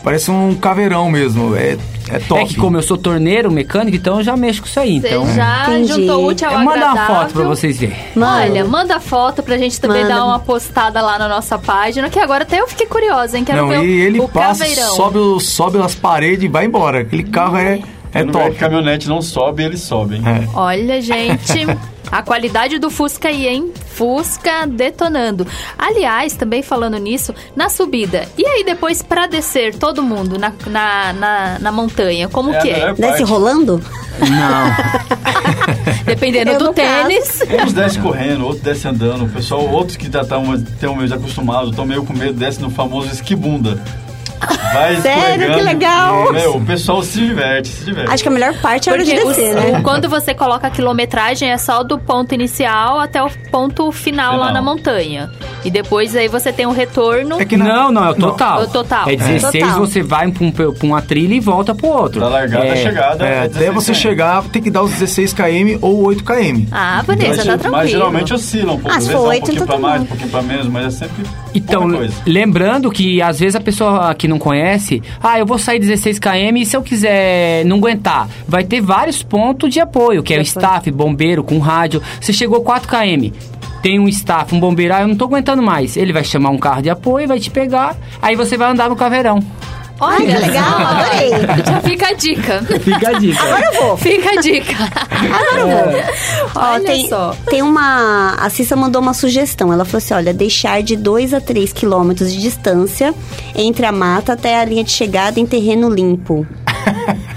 Parece 0.03 0.31
um 0.31 0.55
caveirão 0.55 1.11
mesmo. 1.11 1.55
É, 1.57 1.77
é 2.15 2.19
top. 2.19 2.41
É 2.43 2.45
que 2.47 2.57
como 2.57 2.77
eu 2.77 2.83
sou 2.83 2.97
torneiro, 2.97 3.51
mecânico, 3.51 3.97
então 3.97 4.19
eu 4.19 4.23
já 4.25 4.37
mexo 4.37 4.63
com 4.63 4.69
isso 4.69 4.81
aí. 4.81 5.01
Você 5.01 5.09
Então, 5.09 5.35
já 5.35 5.65
Entendi. 5.69 5.93
juntou 5.93 6.25
o 6.25 6.27
útil 6.29 6.49
ao 6.49 6.55
eu 6.55 6.59
mando 6.61 6.79
uma 6.79 6.91
agradável. 6.91 7.17
foto 7.17 7.33
pra 7.33 7.45
vocês 7.45 7.79
verem. 7.79 7.97
Mano, 8.15 8.51
Olha, 8.51 8.65
manda 8.65 9.01
foto 9.01 9.43
pra 9.43 9.57
gente 9.59 9.81
também 9.81 10.03
Manda. 10.03 10.15
dar 10.15 10.25
uma 10.25 10.39
postada 10.39 11.01
lá 11.01 11.19
na 11.19 11.29
nossa 11.29 11.59
página, 11.59 12.09
que 12.11 12.19
agora 12.19 12.43
até 12.45 12.61
eu 12.61 12.69
fiquei 12.69 12.87
curiosa, 12.87 13.37
hein? 13.39 13.45
Quero 13.45 13.63
Não, 13.63 13.69
ver 13.69 13.79
o- 13.81 13.85
e 13.85 14.01
ele 14.01 14.21
o 14.21 14.29
passa, 14.29 14.65
caveirão. 14.65 14.95
sobe, 14.95 15.19
o- 15.19 15.41
sobe 15.41 15.79
as 15.79 15.95
paredes 15.95 16.45
e 16.45 16.49
vai 16.49 16.65
embora. 16.67 17.01
Aquele 17.01 17.25
carro 17.25 17.57
é, 17.57 17.75
é 17.75 17.81
no 18.21 18.27
lugar 18.27 18.43
top. 18.45 18.53
que 18.55 18.59
caminhonete 18.61 19.09
não 19.09 19.21
sobe, 19.23 19.63
ele 19.63 19.77
sobe, 19.77 20.17
hein? 20.17 20.23
É. 20.27 20.49
Olha, 20.57 21.01
gente, 21.01 21.67
a 22.11 22.23
qualidade 22.23 22.79
do 22.79 22.91
Fusca 22.91 23.29
aí, 23.29 23.47
hein? 23.47 23.73
Fusca 23.87 24.67
detonando. 24.67 25.47
Aliás, 25.77 26.35
também 26.35 26.63
falando 26.63 26.97
nisso, 26.99 27.35
na 27.57 27.69
subida. 27.69 28.27
E 28.39 28.47
aí 28.47 28.65
depois 28.65 29.03
pra 29.03 29.27
descer 29.27 29.75
todo 29.75 30.03
mundo 30.03 30.39
na, 30.39 30.53
na, 30.67 31.13
na, 31.13 31.59
na 31.59 31.73
montanha, 31.73 32.29
como 32.29 32.53
É 32.55 32.61
que 32.61 32.71
é? 32.71 32.93
desce 32.95 33.23
rolando? 33.25 33.83
Não. 34.21 34.99
Dependendo 36.05 36.53
Eu, 36.53 36.59
do 36.59 36.65
no 36.67 36.75
caso. 36.75 37.09
tênis. 37.09 37.43
Uns 37.65 37.73
desce 37.73 37.99
correndo, 37.99 38.45
outros 38.45 38.63
desce 38.63 38.89
andando. 38.89 39.25
O 39.25 39.29
pessoal, 39.29 39.69
outros 39.69 39.97
que 39.97 40.11
já 40.11 40.23
estão 40.23 40.43
meio 40.97 41.15
acostumados, 41.15 41.71
estão 41.71 41.85
meio 41.85 42.05
com 42.05 42.13
medo, 42.13 42.33
desce 42.35 42.61
no 42.61 42.71
famoso 42.71 43.13
esquibunda. 43.13 43.81
Vai 44.73 44.97
Sério? 45.01 45.55
Que 45.55 45.61
legal. 45.63 46.33
Meu, 46.33 46.57
o 46.57 46.65
pessoal 46.65 47.03
se 47.03 47.19
diverte, 47.21 47.69
se 47.69 47.85
diverte. 47.85 48.11
Acho 48.13 48.23
que 48.23 48.29
a 48.29 48.33
melhor 48.33 48.55
parte 48.61 48.89
é 48.89 48.93
a 48.93 48.95
hora 48.95 49.05
de 49.05 49.13
descer, 49.15 49.57
o- 49.57 49.61
né? 49.73 49.81
quando 49.83 50.09
você 50.09 50.35
coloca 50.35 50.67
a 50.67 50.71
quilometragem, 50.71 51.51
é 51.51 51.59
só 51.59 51.83
do 51.83 51.99
ponto 51.99 52.35
inicial 52.35 52.99
até 53.01 53.23
o 53.23 53.29
ponto 53.51 53.91
final, 53.93 54.37
lá 54.37 54.49
Final. 54.49 54.55
na 54.55 54.63
montanha. 54.63 55.31
E 55.65 55.71
depois 55.71 56.15
aí 56.15 56.29
você 56.29 56.53
tem 56.53 56.67
um 56.67 56.73
retorno. 56.73 57.41
É 57.41 57.45
que 57.45 57.57
Não, 57.57 57.91
não, 57.91 58.05
é 58.07 58.11
o 58.11 58.15
total. 58.15 58.61
É 58.61 58.65
o 58.65 58.69
total. 58.69 59.09
É 59.09 59.17
16, 59.17 59.65
Total. 59.65 59.81
você 59.81 60.03
vai 60.03 60.31
pra, 60.31 60.45
um- 60.47 60.51
pra 60.53 60.67
uma 60.83 61.03
trilha 61.03 61.35
e 61.35 61.41
volta 61.41 61.75
pro 61.75 61.89
outro. 61.89 62.21
Da 62.21 62.29
largada 62.29 62.67
é, 62.67 62.73
à 62.73 62.77
chegada. 62.77 63.25
É, 63.27 63.39
até 63.41 63.49
16 63.49 63.75
você 63.75 63.93
km. 63.93 63.99
chegar, 63.99 64.43
tem 64.45 64.63
que 64.63 64.71
dar 64.71 64.83
os 64.83 64.93
16 64.93 65.33
km 65.33 65.79
ou 65.83 66.05
8 66.07 66.23
km. 66.23 66.67
Ah, 66.71 67.03
Mas, 67.07 67.07
Vanessa, 67.07 67.37
tá 67.39 67.43
tranquilo. 67.45 67.73
mas 67.73 67.91
geralmente 67.91 68.35
oscila 68.35 68.73
um 68.75 68.79
pouco. 68.79 68.97
Ah, 68.97 69.01
se 69.01 69.11
for 69.11 69.19
um 69.19 69.29
oito, 69.29 69.41
pouquinho 69.47 69.55
então 69.65 69.67
pra 69.67 69.75
tá 69.77 69.81
mais, 69.83 70.03
um 70.03 70.07
pouquinho 70.07 70.31
pra 70.31 70.43
menos, 70.43 70.67
mas 70.69 70.87
é 70.87 70.91
sempre 70.91 71.25
Então, 71.55 71.89
lembrando 72.27 72.91
que 72.91 73.21
às 73.21 73.41
vezes 73.41 73.57
a 73.57 73.61
pessoa 73.61 74.15
que 74.15 74.28
não 74.29 74.39
conhece, 74.39 75.03
ah, 75.23 75.39
eu 75.39 75.47
vou 75.47 75.59
sair 75.59 75.79
16 75.79 76.19
km 76.19 76.57
e 76.57 76.67
se 76.67 76.77
eu 76.77 76.83
quiser 76.83 77.65
não 77.65 77.79
aguentar, 77.79 78.29
vai 78.47 78.65
ter 78.65 78.81
vários 78.81 79.23
pontos 79.23 79.73
de 79.73 79.81
apoio, 79.81 80.23
que 80.23 80.35
é 80.35 80.39
o 80.39 80.43
staff, 80.43 80.91
bombeiro 80.91 81.43
com 81.43 81.59
rádio. 81.59 82.03
Você 82.21 82.33
chegou 82.33 82.61
4 82.61 82.89
km, 82.89 83.35
tem 83.83 83.99
um 83.99 84.09
staff, 84.09 84.55
um 84.55 84.61
bombeiro, 84.61 84.95
ah, 84.95 85.01
eu 85.03 85.09
não 85.09 85.17
tô 85.17 85.25
aguentando 85.25 85.63
mais. 85.63 85.97
Ele 85.97 86.13
vai 86.13 86.25
chamar 86.25 86.51
um 86.51 86.59
carro 86.59 86.83
de 86.83 86.91
apoio, 86.91 87.27
vai 87.27 87.39
te 87.39 87.51
pegar, 87.51 87.97
aí 88.21 88.37
você 88.37 88.57
vai 88.57 88.71
andar 88.71 88.89
no 88.89 88.97
caveirão. 88.97 89.41
Olha, 90.01 90.39
legal, 90.39 90.79
adorei. 90.79 91.28
Já 92.19 92.31
fica 92.31 92.51
a 92.51 92.59
dica. 92.59 92.81
Fica 92.81 93.09
a 93.11 93.13
dica. 93.19 93.43
Agora 93.43 93.65
eu 93.75 93.83
vou. 93.83 93.97
Fica 93.97 94.31
a 94.31 94.41
dica. 94.41 94.75
Agora 95.11 95.61
eu 95.61 95.69
vou. 95.69 96.03
Ó, 96.55 96.73
Olha 96.73 96.85
tem, 96.85 97.09
só. 97.09 97.35
tem 97.49 97.63
uma. 97.63 98.35
A 98.39 98.51
Cissa 98.51 98.75
mandou 98.77 99.01
uma 99.01 99.15
sugestão. 99.15 99.73
Ela 99.73 99.85
falou 99.85 99.99
assim: 99.99 100.15
olha, 100.15 100.33
deixar 100.35 100.83
de 100.83 100.97
2 100.97 101.35
a 101.35 101.41
3 101.41 101.73
quilômetros 101.73 102.33
de 102.33 102.41
distância 102.41 103.15
entre 103.55 103.87
a 103.87 103.93
mata 103.93 104.33
até 104.35 104.59
a 104.61 104.65
linha 104.65 104.85
de 104.85 104.91
chegada 104.91 105.39
em 105.41 105.47
terreno 105.47 105.89
limpo. 105.89 106.47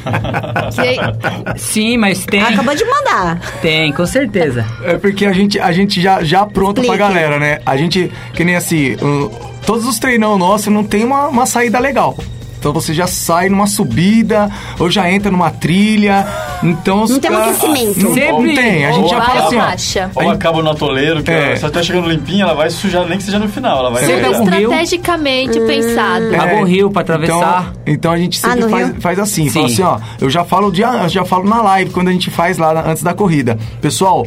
Que- 0.73 1.59
Sim, 1.59 1.97
mas 1.97 2.25
tem. 2.25 2.39
Ela 2.39 2.49
acabou 2.49 2.73
de 2.75 2.83
mandar. 2.85 3.39
Tem, 3.61 3.91
com 3.91 4.05
certeza. 4.05 4.65
É 4.83 4.97
porque 4.97 5.25
a 5.25 5.31
gente, 5.33 5.59
a 5.59 5.71
gente 5.71 6.01
já, 6.01 6.23
já 6.23 6.41
apronta 6.41 6.81
pra 6.81 6.95
Explique. 6.95 6.97
galera, 7.13 7.39
né? 7.39 7.59
A 7.65 7.77
gente, 7.77 8.11
que 8.33 8.43
nem 8.43 8.55
assim, 8.55 8.93
uh, 8.95 9.29
todos 9.65 9.85
os 9.87 9.99
treinão 9.99 10.37
nossos 10.37 10.67
não 10.73 10.83
tem 10.83 11.03
uma, 11.03 11.27
uma 11.27 11.45
saída 11.45 11.77
legal. 11.79 12.17
Então 12.61 12.71
você 12.71 12.93
já 12.93 13.07
sai 13.07 13.49
numa 13.49 13.65
subida, 13.65 14.47
ou 14.77 14.87
já 14.87 15.11
entra 15.11 15.31
numa 15.31 15.49
trilha. 15.49 16.27
Então 16.61 17.01
os 17.01 17.09
Não 17.09 17.19
tem 17.19 17.31
caras- 17.31 17.57
aquecimento. 17.57 17.99
Não, 17.99 18.13
Sempre- 18.13 18.31
não 18.31 18.53
tem. 18.55 18.85
A 18.85 18.91
gente 18.91 19.03
ou 19.03 19.09
já 19.09 19.21
fala 19.21 19.73
assim, 19.73 19.99
ó. 19.99 20.23
Ou 20.23 20.29
acaba 20.29 20.61
no 20.61 20.69
atoleiro, 20.69 21.23
que 21.23 21.31
É. 21.31 21.47
ela- 21.47 21.55
se 21.57 21.63
ela 21.63 21.73
tá 21.73 21.81
chegando 21.81 22.07
limpinha, 22.07 22.43
ela 22.43 22.53
vai 22.53 22.69
sujar, 22.69 23.03
nem 23.07 23.17
que 23.17 23.23
seja 23.23 23.39
no 23.39 23.49
final. 23.49 23.79
Ela 23.79 23.89
vai 23.89 24.05
Sempre 24.05 24.27
rio. 24.29 24.41
Estrategicamente 24.43 25.59
pensado. 25.59 26.35
É, 26.35 26.53
um 26.61 26.63
rio 26.63 26.91
pra 26.91 27.01
atravessar. 27.01 27.71
Então, 27.81 27.93
então 27.93 28.11
a 28.11 28.17
gente 28.17 28.39
Ah, 28.43 28.49
sempre 28.49 28.61
no 28.65 28.69
faz, 28.69 28.93
faz 28.99 29.19
assim, 29.19 29.45
Sim. 29.45 29.49
fala 29.49 29.65
assim, 29.65 29.81
ó, 29.81 29.99
eu 30.21 30.29
já 30.29 30.45
falo 30.45 30.71
de, 30.71 30.81
eu 30.83 31.09
já 31.09 31.25
falo 31.25 31.49
na 31.49 31.63
live 31.63 31.89
quando 31.89 32.09
a 32.09 32.11
gente 32.11 32.29
faz 32.29 32.59
lá 32.59 32.73
na- 32.75 32.91
antes 32.91 33.01
da 33.01 33.15
corrida. 33.15 33.57
Pessoal, 33.81 34.23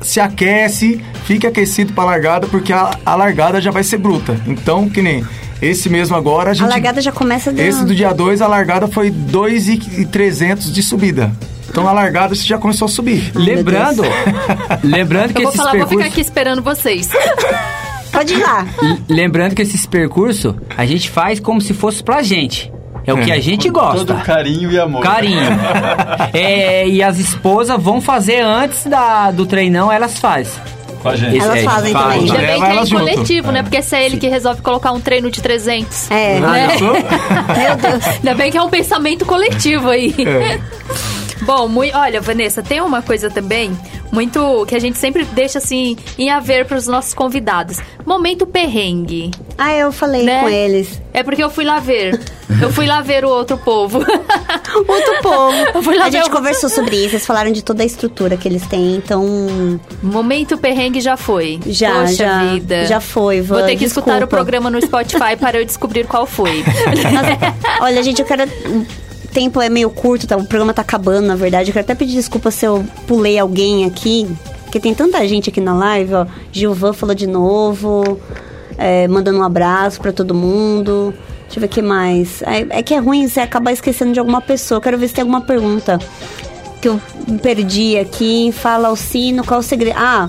se 0.00 0.20
aquece, 0.20 1.02
fique 1.24 1.44
aquecido 1.44 1.92
pra 1.92 2.04
largada, 2.04 2.46
porque 2.46 2.72
a, 2.72 2.90
a 3.04 3.16
largada 3.16 3.60
já 3.60 3.72
vai 3.72 3.82
ser 3.82 3.98
bruta. 3.98 4.40
Então, 4.46 4.88
que 4.88 5.02
nem 5.02 5.24
esse 5.60 5.88
mesmo 5.88 6.16
agora, 6.16 6.50
a 6.50 6.54
gente... 6.54 6.68
largada 6.68 7.00
já 7.00 7.12
começa 7.12 7.50
dando- 7.50 7.66
Esse 7.66 7.84
do 7.84 7.94
dia 7.94 8.12
2, 8.12 8.40
a 8.42 8.46
largada 8.46 8.86
foi 8.88 9.10
2,300 9.10 10.72
de 10.72 10.82
subida. 10.82 11.30
Então 11.70 11.86
a 11.86 11.92
largada 11.92 12.34
você 12.34 12.44
já 12.44 12.56
começou 12.58 12.86
a 12.86 12.88
subir. 12.88 13.30
Lembrando, 13.34 14.02
lembrando 14.82 15.32
que 15.34 15.38
Eu 15.40 15.42
vou 15.44 15.50
esses 15.52 15.56
falar, 15.56 15.72
vou 15.72 15.80
ficar 15.80 15.88
percursos, 15.88 16.12
aqui 16.12 16.20
esperando 16.20 16.62
vocês. 16.62 17.10
Pode 18.10 18.32
ir 18.34 18.38
lá. 18.38 18.66
lembrando 19.08 19.54
que 19.54 19.60
esses 19.62 19.84
percursos 19.84 20.54
a 20.76 20.86
gente 20.86 21.10
faz 21.10 21.38
como 21.38 21.60
se 21.60 21.74
fosse 21.74 22.02
pra 22.02 22.22
gente. 22.22 22.72
É 23.06 23.12
o 23.12 23.18
É. 23.18 23.22
que 23.24 23.32
a 23.32 23.40
gente 23.40 23.68
gosta. 23.70 24.04
Todo 24.04 24.22
carinho 24.22 24.70
e 24.72 24.78
amor. 24.78 25.02
Carinho. 25.02 25.40
É, 26.32 26.86
e 26.88 27.02
as 27.02 27.18
esposas 27.18 27.80
vão 27.82 28.00
fazer 28.00 28.40
antes 28.42 28.84
da, 28.84 29.30
do 29.30 29.46
treinão, 29.46 29.90
elas 29.90 30.18
fazem. 30.18 30.52
Com 31.02 31.08
a 31.08 31.16
gente. 31.16 31.38
Elas 31.38 31.58
É, 31.58 31.62
fazem 31.64 31.92
faz. 31.92 32.04
também. 32.04 32.18
Ainda 32.20 32.32
Leva 32.34 32.46
bem 32.46 32.60
que 32.60 32.78
é 32.78 32.82
em 32.82 32.88
coletivo, 32.88 33.52
né? 33.52 33.62
Porque 33.62 33.82
se 33.82 33.96
é 33.96 34.04
ele 34.04 34.16
que 34.16 34.28
resolve 34.28 34.60
colocar 34.62 34.92
um 34.92 35.00
treino 35.00 35.30
de 35.30 35.40
300. 35.40 36.10
É. 36.10 36.40
Né? 36.40 36.68
Meu 36.80 37.76
Deus. 37.90 38.06
Ainda 38.06 38.34
bem 38.34 38.50
que 38.50 38.58
é 38.58 38.62
um 38.62 38.68
pensamento 38.70 39.24
coletivo 39.24 39.88
aí. 39.90 40.14
É. 40.18 40.58
Bom, 41.44 41.68
mui- 41.68 41.92
olha, 41.94 42.20
Vanessa, 42.20 42.62
tem 42.62 42.80
uma 42.80 43.00
coisa 43.00 43.30
também. 43.30 43.76
Muito 44.12 44.64
que 44.66 44.74
a 44.74 44.78
gente 44.78 44.98
sempre 44.98 45.24
deixa 45.24 45.58
assim 45.58 45.96
em 46.18 46.30
haver 46.30 46.64
para 46.66 46.76
os 46.78 46.86
nossos 46.86 47.14
convidados. 47.14 47.78
Momento 48.06 48.46
perrengue. 48.46 49.30
Ah, 49.56 49.74
eu 49.74 49.92
falei 49.92 50.22
Né? 50.24 50.40
com 50.40 50.48
eles. 50.48 51.00
É 51.12 51.22
porque 51.22 51.42
eu 51.42 51.50
fui 51.50 51.64
lá 51.64 51.78
ver. 51.80 52.18
Eu 52.62 52.72
fui 52.72 52.86
lá 52.86 53.00
ver 53.00 53.24
o 53.24 53.28
outro 53.28 53.58
povo. 53.58 53.98
Outro 54.86 55.22
povo. 55.22 55.56
Eu 55.74 55.82
fui 55.82 55.96
lá 55.96 56.06
a 56.06 56.10
gente 56.10 56.28
o- 56.28 56.30
conversou 56.30 56.68
sobre 56.68 56.96
isso, 56.96 57.14
eles 57.16 57.26
falaram 57.26 57.50
de 57.52 57.62
toda 57.62 57.82
a 57.82 57.86
estrutura 57.86 58.36
que 58.36 58.46
eles 58.46 58.66
têm, 58.66 58.96
então 58.96 59.24
Momento 60.02 60.56
perrengue 60.58 61.00
já 61.00 61.16
foi. 61.16 61.58
já, 61.66 61.92
Poxa 62.02 62.12
já, 62.14 62.44
vida. 62.44 62.86
já 62.86 63.00
foi, 63.00 63.40
Van, 63.40 63.58
Vou 63.58 63.66
ter 63.66 63.76
que 63.76 63.84
escutar 63.84 64.12
o 64.12 64.14
desculpa. 64.20 64.36
programa 64.36 64.70
no 64.70 64.80
Spotify 64.80 65.36
para 65.38 65.58
eu 65.58 65.64
descobrir 65.64 66.06
qual 66.06 66.26
foi. 66.26 66.62
Olha, 67.80 68.02
gente, 68.02 68.20
eu 68.20 68.26
quero. 68.26 68.42
O 69.28 69.32
tempo 69.32 69.60
é 69.60 69.68
meio 69.68 69.90
curto, 69.90 70.26
tá? 70.26 70.36
o 70.36 70.44
programa 70.44 70.72
tá 70.72 70.82
acabando, 70.82 71.26
na 71.26 71.36
verdade. 71.36 71.70
Eu 71.70 71.72
quero 71.72 71.84
até 71.84 71.94
pedir 71.94 72.14
desculpa 72.14 72.50
se 72.50 72.64
eu 72.64 72.84
pulei 73.06 73.38
alguém 73.38 73.84
aqui, 73.84 74.26
porque 74.64 74.80
tem 74.80 74.94
tanta 74.94 75.26
gente 75.28 75.50
aqui 75.50 75.60
na 75.60 75.74
live, 75.74 76.14
ó. 76.14 76.26
Gilvan 76.50 76.92
falou 76.92 77.14
de 77.14 77.26
novo, 77.26 78.18
é, 78.76 79.06
mandando 79.08 79.38
um 79.38 79.42
abraço 79.42 80.00
pra 80.00 80.12
todo 80.12 80.34
mundo. 80.34 81.14
Deixa 81.42 81.58
eu 81.58 81.60
ver 81.60 81.66
o 81.66 81.68
que 81.70 81.82
mais. 81.82 82.42
É, 82.42 82.78
é 82.78 82.82
que 82.82 82.94
é 82.94 82.98
ruim 82.98 83.26
você 83.26 83.40
acabar 83.40 83.72
esquecendo 83.72 84.12
de 84.12 84.18
alguma 84.18 84.40
pessoa. 84.40 84.80
Quero 84.80 84.98
ver 84.98 85.08
se 85.08 85.14
tem 85.14 85.22
alguma 85.22 85.40
pergunta 85.40 85.98
que 86.80 86.88
eu 86.88 87.00
perdi 87.42 87.98
aqui. 87.98 88.52
Fala 88.52 88.88
Alcino, 88.88 89.44
qual 89.44 89.60
é 89.60 89.60
o 89.60 89.62
segredo? 89.62 89.96
Ah, 89.98 90.28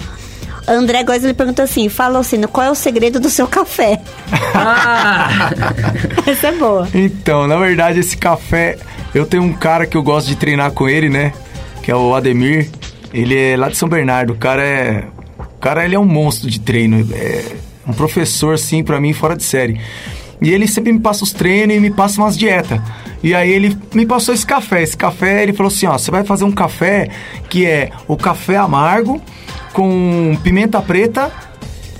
André 0.73 1.03
Góes 1.03 1.23
ele 1.23 1.33
pergunta 1.33 1.63
assim: 1.63 1.89
Fala 1.89 2.17
Alcino, 2.17 2.47
qual 2.47 2.67
é 2.67 2.71
o 2.71 2.75
segredo 2.75 3.19
do 3.19 3.29
seu 3.29 3.47
café? 3.47 4.01
Essa 6.25 6.47
é 6.47 6.51
boa. 6.51 6.87
Então, 6.93 7.47
na 7.47 7.57
verdade, 7.57 7.99
esse 7.99 8.15
café, 8.15 8.77
eu 9.13 9.25
tenho 9.25 9.43
um 9.43 9.53
cara 9.53 9.87
que 9.87 9.97
eu 9.97 10.03
gosto 10.03 10.27
de 10.27 10.35
treinar 10.35 10.71
com 10.71 10.87
ele, 10.87 11.09
né? 11.09 11.33
Que 11.81 11.91
é 11.91 11.95
o 11.95 12.13
Ademir. 12.13 12.69
Ele 13.13 13.35
é 13.37 13.57
lá 13.57 13.69
de 13.69 13.77
São 13.77 13.89
Bernardo. 13.89 14.33
O 14.33 14.37
cara 14.37 14.63
é. 14.63 15.05
O 15.39 15.59
cara 15.59 15.83
ele 15.83 15.95
é 15.95 15.99
um 15.99 16.05
monstro 16.05 16.49
de 16.49 16.59
treino. 16.59 17.07
É 17.13 17.55
um 17.87 17.93
professor, 17.93 18.53
assim, 18.53 18.83
pra 18.83 19.01
mim, 19.01 19.13
fora 19.13 19.35
de 19.35 19.43
série. 19.43 19.79
E 20.41 20.51
ele 20.51 20.67
sempre 20.67 20.93
me 20.93 20.99
passa 20.99 21.23
os 21.23 21.33
treinos 21.33 21.75
e 21.75 21.79
me 21.79 21.91
passa 21.91 22.21
umas 22.21 22.37
dietas. 22.37 22.79
E 23.21 23.35
aí 23.35 23.51
ele 23.51 23.77
me 23.93 24.05
passou 24.05 24.33
esse 24.33 24.45
café. 24.45 24.81
Esse 24.81 24.95
café, 24.95 25.43
ele 25.43 25.51
falou 25.51 25.69
assim, 25.69 25.85
ó, 25.85 25.97
você 25.97 26.09
vai 26.09 26.23
fazer 26.23 26.45
um 26.45 26.51
café 26.51 27.09
que 27.49 27.65
é 27.65 27.89
o 28.07 28.15
café 28.15 28.55
amargo 28.55 29.21
com 29.73 30.37
pimenta 30.43 30.81
preta, 30.81 31.31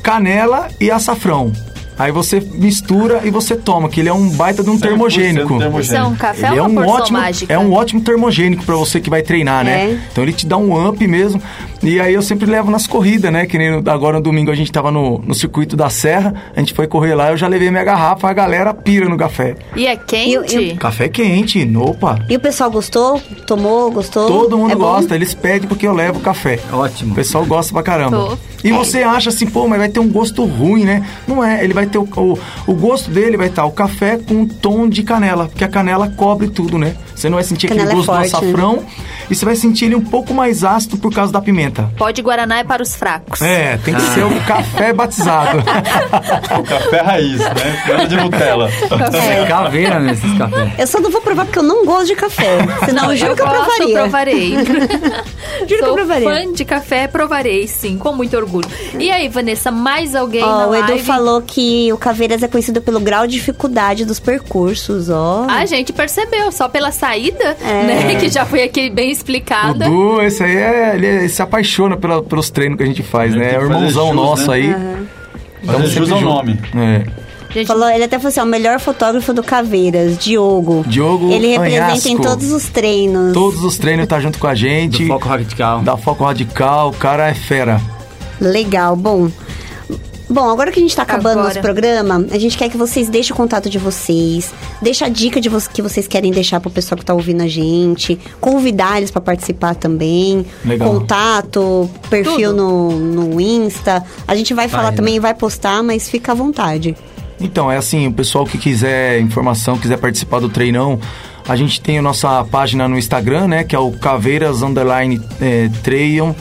canela 0.02 0.68
e 0.80 0.90
açafrão. 0.90 1.52
Aí 1.98 2.14
você 2.14 2.40
mistura 2.40 3.22
e 3.26 3.30
você 3.30 3.58
toma, 3.58 3.90
que 3.90 4.00
ele 4.00 4.08
é 4.08 4.14
um 4.14 4.30
baita 4.30 4.64
de 4.64 4.70
um 4.70 4.78
100% 4.78 4.80
termogênico. 4.80 5.48
termogênico. 5.60 5.80
Isso 5.82 5.96
é 5.96 6.04
um 6.04 6.16
café 6.16 6.48
Ele 6.48 6.58
é 6.60 6.62
ou 6.62 6.70
um 6.70 6.88
ótimo, 6.88 7.18
mágica? 7.20 7.54
é 7.54 7.60
um 7.60 7.74
ótimo 7.74 8.00
termogênico 8.00 8.64
pra 8.64 8.76
você 8.76 9.02
que 9.02 9.10
vai 9.10 9.22
treinar, 9.22 9.66
né? 9.66 9.92
É. 9.92 10.00
Então 10.10 10.24
ele 10.24 10.32
te 10.32 10.48
dá 10.48 10.56
um 10.56 10.88
up 10.88 11.06
mesmo. 11.06 11.42
E 11.82 12.00
aí 12.00 12.14
eu 12.14 12.22
sempre 12.22 12.46
levo 12.46 12.70
nas 12.70 12.86
corridas, 12.86 13.32
né? 13.32 13.46
Que 13.46 13.58
nem 13.58 13.82
agora 13.86 14.18
no 14.18 14.24
domingo 14.24 14.52
a 14.52 14.56
gente 14.56 14.72
tava 14.72 14.92
no, 14.92 15.20
no 15.20 15.34
circuito 15.34 15.76
da 15.78 15.90
Serra, 15.90 16.34
a 16.56 16.60
gente 16.60 16.74
foi 16.74 16.88
correr 16.88 17.16
lá, 17.16 17.32
eu 17.32 17.38
já 17.38 17.48
levei 17.48 17.72
minha 17.72 17.84
garrafa, 17.84 18.30
a 18.30 18.34
galera 18.34 18.74
pira 18.74 19.08
no 19.08 19.18
café. 19.18 19.56
E 19.76 19.88
é 19.88 19.96
quente? 19.96 20.56
Eu- 20.56 20.76
Café 20.78 21.08
quente, 21.08 21.60
opa. 21.78 22.20
E 22.30 22.36
o 22.36 22.40
pessoal 22.40 22.70
gostou? 22.70 23.20
Tomou? 23.48 23.92
Gostou? 23.92 24.28
Todo 24.28 24.58
mundo 24.58 24.72
É 24.72 24.76
bom? 24.76 24.82
gosta, 24.82 25.16
eles 25.16 25.34
pedem 25.34 25.68
porque 25.68 25.88
eu 25.88 25.94
levo 25.94 26.20
café. 26.20 26.60
Ótimo. 26.72 27.14
O 27.14 27.16
pessoal 27.16 27.46
gosta 27.46 27.72
pra 27.74 27.82
caramba. 27.84 28.30
Pô. 28.30 28.38
E 28.62 28.72
você 28.74 29.04
acha 29.04 29.30
assim, 29.30 29.46
pô, 29.48 29.68
mas 29.68 29.80
vai 29.80 29.88
ter 29.88 30.02
um 30.02 30.10
gosto 30.10 30.44
ruim, 30.44 30.84
né? 30.84 31.06
Não 31.26 31.42
é, 31.44 31.64
ele 31.64 31.74
vai 31.74 31.86
ter 31.86 31.98
o, 31.98 32.04
o, 32.18 32.38
o 32.68 32.74
gosto 32.74 33.10
dele 33.10 33.38
vai 33.38 33.48
estar 33.48 33.64
o 33.66 33.72
café 33.72 34.18
com 34.18 34.34
um 34.34 34.46
tom 34.48 34.90
de 34.90 35.02
canela, 35.02 35.46
porque 35.48 35.64
a 35.64 35.68
canela 35.70 36.10
cobre 36.10 36.50
tudo, 36.50 36.78
né? 36.78 36.96
Você 37.16 37.30
não 37.30 37.36
vai 37.36 37.44
sentir 37.44 37.68
Canela 37.68 37.84
é 37.90 37.92
aquele 37.94 38.06
gosto 38.06 38.16
forte, 38.16 38.32
do 38.32 38.38
açafrão 38.38 38.80
e 39.30 39.36
você 39.36 39.46
vai 39.46 39.56
sentir 39.56 39.86
ele 39.86 39.96
um 39.96 40.02
pouco 40.02 40.34
mais 40.34 40.64
ácido 40.64 40.98
por 40.98 41.14
causa 41.14 41.32
da 41.32 41.42
pimenta. 41.42 41.69
Pode 41.98 42.22
Guaraná 42.22 42.60
é 42.60 42.64
para 42.64 42.82
os 42.82 42.96
fracos. 42.96 43.42
É, 43.42 43.78
tem 43.84 43.94
que 43.94 44.02
ser 44.02 44.24
o 44.24 44.42
café 44.46 44.94
batizado. 44.94 45.60
O 46.60 46.64
café 46.64 47.02
raiz, 47.02 47.40
né? 47.40 47.84
Nada 47.88 48.08
de 48.08 48.16
Nutella. 48.16 48.70
É 48.70 49.46
caveira 49.46 50.00
nesses 50.00 50.38
cafés. 50.38 50.72
Eu 50.78 50.88
só 50.88 51.00
não 51.00 51.10
vou 51.12 51.22
provar 51.22 51.46
porque 51.46 51.60
eu 51.60 51.64
não 51.64 51.86
gosto 51.86 52.08
de 52.08 52.16
café. 52.16 52.58
Senão 52.86 53.12
eu 53.12 53.18
juro 53.18 53.36
que 53.36 53.42
eu 53.42 53.48
gosto, 53.48 53.66
provaria. 53.76 53.94
provarei. 54.00 54.56
Juro 55.60 55.68
que 55.68 55.74
eu 55.74 55.80
Sou 55.80 55.94
provaria. 55.96 56.30
fã 56.30 56.54
de 56.54 56.64
café, 56.66 57.08
provarei, 57.08 57.68
sim, 57.68 57.98
com 57.98 58.14
muito 58.14 58.36
orgulho. 58.38 58.68
E 58.98 59.12
aí, 59.12 59.28
Vanessa, 59.28 59.72
mais 59.72 60.16
alguém 60.16 60.42
na 60.42 60.68
Ó, 60.68 60.70
o 60.70 60.76
Edu 60.76 60.88
live? 60.90 61.04
falou 61.04 61.42
que 61.42 61.92
o 61.92 61.98
Caveiras 61.98 62.42
é 62.44 62.48
conhecido 62.48 62.82
pelo 62.82 63.00
grau 63.00 63.28
de 63.28 63.34
dificuldade 63.34 64.06
dos 64.06 64.20
percursos, 64.20 65.10
ó. 65.10 65.46
A 65.50 65.66
gente 65.66 65.92
percebeu, 65.92 66.52
só 66.52 66.70
pela 66.70 66.92
saída, 66.92 67.58
É. 67.62 67.84
né? 67.84 68.16
Que 68.16 68.30
já 68.30 68.46
foi 68.46 68.64
aqui 68.64 68.90
bem 68.90 69.10
o 69.10 69.12
explicada. 69.12 69.86
Du, 69.90 70.22
esse 70.22 70.44
aí 70.44 70.56
é, 70.58 70.92
ele, 70.96 71.08
ele 71.08 71.30
se 71.30 71.42
apaixona 71.60 71.98
pela- 71.98 72.24
pelos 72.24 72.50
treinos 72.50 72.78
que 72.78 72.84
a 72.84 72.86
gente 72.86 73.04
faz, 73.04 73.36
né? 73.36 73.54
É 73.56 73.60
o 73.60 73.64
irmãozão 73.64 74.08
jus, 74.08 74.16
nosso 74.16 74.48
né? 74.52 74.54
aí. 74.58 74.76
Fazer 75.66 75.84
jus 75.84 75.94
sempre 75.94 76.14
ao 76.14 76.20
junto. 76.20 76.34
nome. 76.34 76.60
É. 76.76 77.04
Gente, 77.52 77.66
Falou, 77.68 77.90
ele 77.90 78.04
até 78.04 78.18
falou 78.18 78.30
assim, 78.30 78.40
ó, 78.40 78.44
o 78.44 78.48
melhor 78.48 78.80
fotógrafo 78.80 79.34
do 79.34 79.42
Caveiras, 79.42 80.18
Diogo. 80.20 80.84
Diogo 80.88 81.32
Ele 81.32 81.48
representa 81.48 81.82
em 82.08 82.14
Anhasco. 82.14 82.22
todos 82.22 82.52
os 82.52 82.70
treinos. 82.70 83.34
Todos 83.34 83.64
os 83.64 83.76
treinos 83.78 84.06
tá 84.08 84.20
junto 84.20 84.38
com 84.38 84.46
a 84.48 84.54
gente. 84.54 85.02
Do 85.04 85.08
foco 85.08 85.28
radical. 85.28 85.82
Da 85.82 85.98
Foco 85.98 86.24
Radical, 86.24 86.90
o 86.90 86.94
cara 86.94 87.28
é 87.28 87.34
fera. 87.34 87.82
Legal, 88.40 88.96
bom. 88.96 89.30
Bom, 90.30 90.48
agora 90.48 90.72
que 90.72 90.80
a 90.80 90.82
gente 90.82 90.96
tá 90.96 91.02
acabando 91.02 91.40
Agora. 91.40 91.48
nosso 91.48 91.60
programa, 91.60 92.24
a 92.30 92.38
gente 92.38 92.56
quer 92.56 92.70
que 92.70 92.78
vocês 92.78 93.10
deixem 93.10 93.34
o 93.34 93.36
contato 93.36 93.68
de 93.68 93.80
vocês, 93.80 94.54
deixa 94.80 95.08
a 95.08 95.10
dica 95.10 95.42
de 95.42 95.50
vo 95.50 95.60
que 95.74 95.82
vocês 95.82 96.08
querem 96.08 96.32
deixar 96.32 96.60
pro 96.60 96.70
pessoal 96.70 97.00
que 97.00 97.06
tá 97.06 97.16
ouvindo 97.16 97.42
a 97.42 97.48
gente, 97.48 98.20
convidar 98.40 98.98
eles 98.98 99.10
pra 99.10 99.22
participar 99.22 99.74
também, 99.74 100.46
Legal. 100.64 100.88
contato, 100.88 101.90
perfil 102.12 102.54
no, 102.54 102.92
no 102.92 103.42
Insta. 103.42 104.04
A 104.28 104.36
gente 104.36 104.54
vai 104.54 104.68
falar 104.68 104.84
Página. 104.84 104.98
também, 104.98 105.20
vai 105.20 105.34
postar, 105.34 105.82
mas 105.82 106.08
fica 106.08 106.32
à 106.32 106.36
vontade. 106.36 106.96
Então, 107.42 107.72
é 107.72 107.78
assim, 107.78 108.06
o 108.06 108.14
pessoal 108.14 108.46
que 108.46 108.58
quiser 108.58 109.20
informação, 109.20 109.78
quiser 109.78 109.98
participar 109.98 110.40
do 110.40 110.50
treinão, 110.50 111.00
a 111.48 111.56
gente 111.56 111.82
tem 111.82 111.98
a 111.98 112.02
nossa 112.02 112.44
página 112.44 112.88
no 112.88 112.98
Instagram, 112.98 113.48
né? 113.48 113.64
Que 113.64 113.76
é 113.76 113.80
o 113.80 113.92
Caveiras 113.94 114.62
Underline 114.62 115.20
é, 115.42 115.70
Trail. 115.82 116.36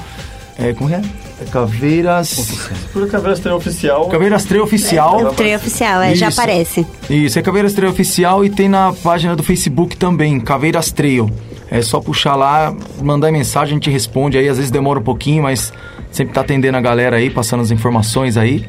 É, 0.59 0.75
como 0.75 0.93
é? 0.93 1.01
É 1.41 1.45
Caveiras. 1.45 2.59
Por 2.93 3.09
Caveiras 3.09 3.41
Treino 3.41 3.59
Oficial. 3.59 4.09
Caveiras 4.09 4.45
Trail 4.45 4.65
Oficial. 4.65 5.27
O 5.27 5.33
treino 5.33 5.57
oficial, 5.57 6.03
é, 6.03 6.15
já 6.15 6.29
aparece. 6.29 6.87
Isso, 7.09 7.39
é 7.39 7.43
Caveiras 7.43 7.73
Trail 7.73 7.93
Oficial 7.93 8.45
e 8.45 8.51
tem 8.51 8.69
na 8.69 8.93
página 8.93 9.37
do 9.37 9.43
Facebook 9.43 9.97
também, 9.97 10.41
Caveiras 10.41 10.91
Trail. 10.91 11.31
É 11.71 11.83
só 11.83 12.01
puxar 12.01 12.35
lá, 12.35 12.75
mandar 13.01 13.31
mensagem, 13.31 13.73
a 13.73 13.75
gente 13.75 13.91
responde 13.91 14.39
aí. 14.39 14.49
Às 14.49 14.57
vezes 14.57 14.71
demora 14.71 14.99
um 14.99 15.03
pouquinho, 15.03 15.43
mas 15.43 15.73
sempre 16.11 16.35
tá 16.35 16.41
atendendo 16.41 16.77
a 16.77 16.81
galera 16.81 17.17
aí, 17.17 17.31
passando 17.31 17.63
as 17.63 17.71
informações 17.71 18.37
aí. 18.37 18.67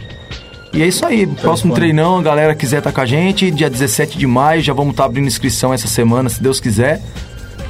E 0.74 0.84
é 0.84 0.88
isso 0.88 1.04
aí, 1.06 1.26
próximo 1.26 1.74
treinão, 1.74 2.20
a 2.20 2.22
galera 2.22 2.54
quiser 2.54 2.78
estar 2.78 2.92
com 2.92 3.02
a 3.02 3.06
gente, 3.06 3.50
dia 3.50 3.70
17 3.70 4.20
de 4.20 4.28
maio, 4.28 4.62
já 4.62 4.72
vamos 4.72 4.92
estar 4.92 5.06
abrindo 5.06 5.26
inscrição 5.26 5.74
essa 5.74 5.88
semana, 5.88 6.30
se 6.30 6.44
Deus 6.44 6.60
quiser. 6.60 7.02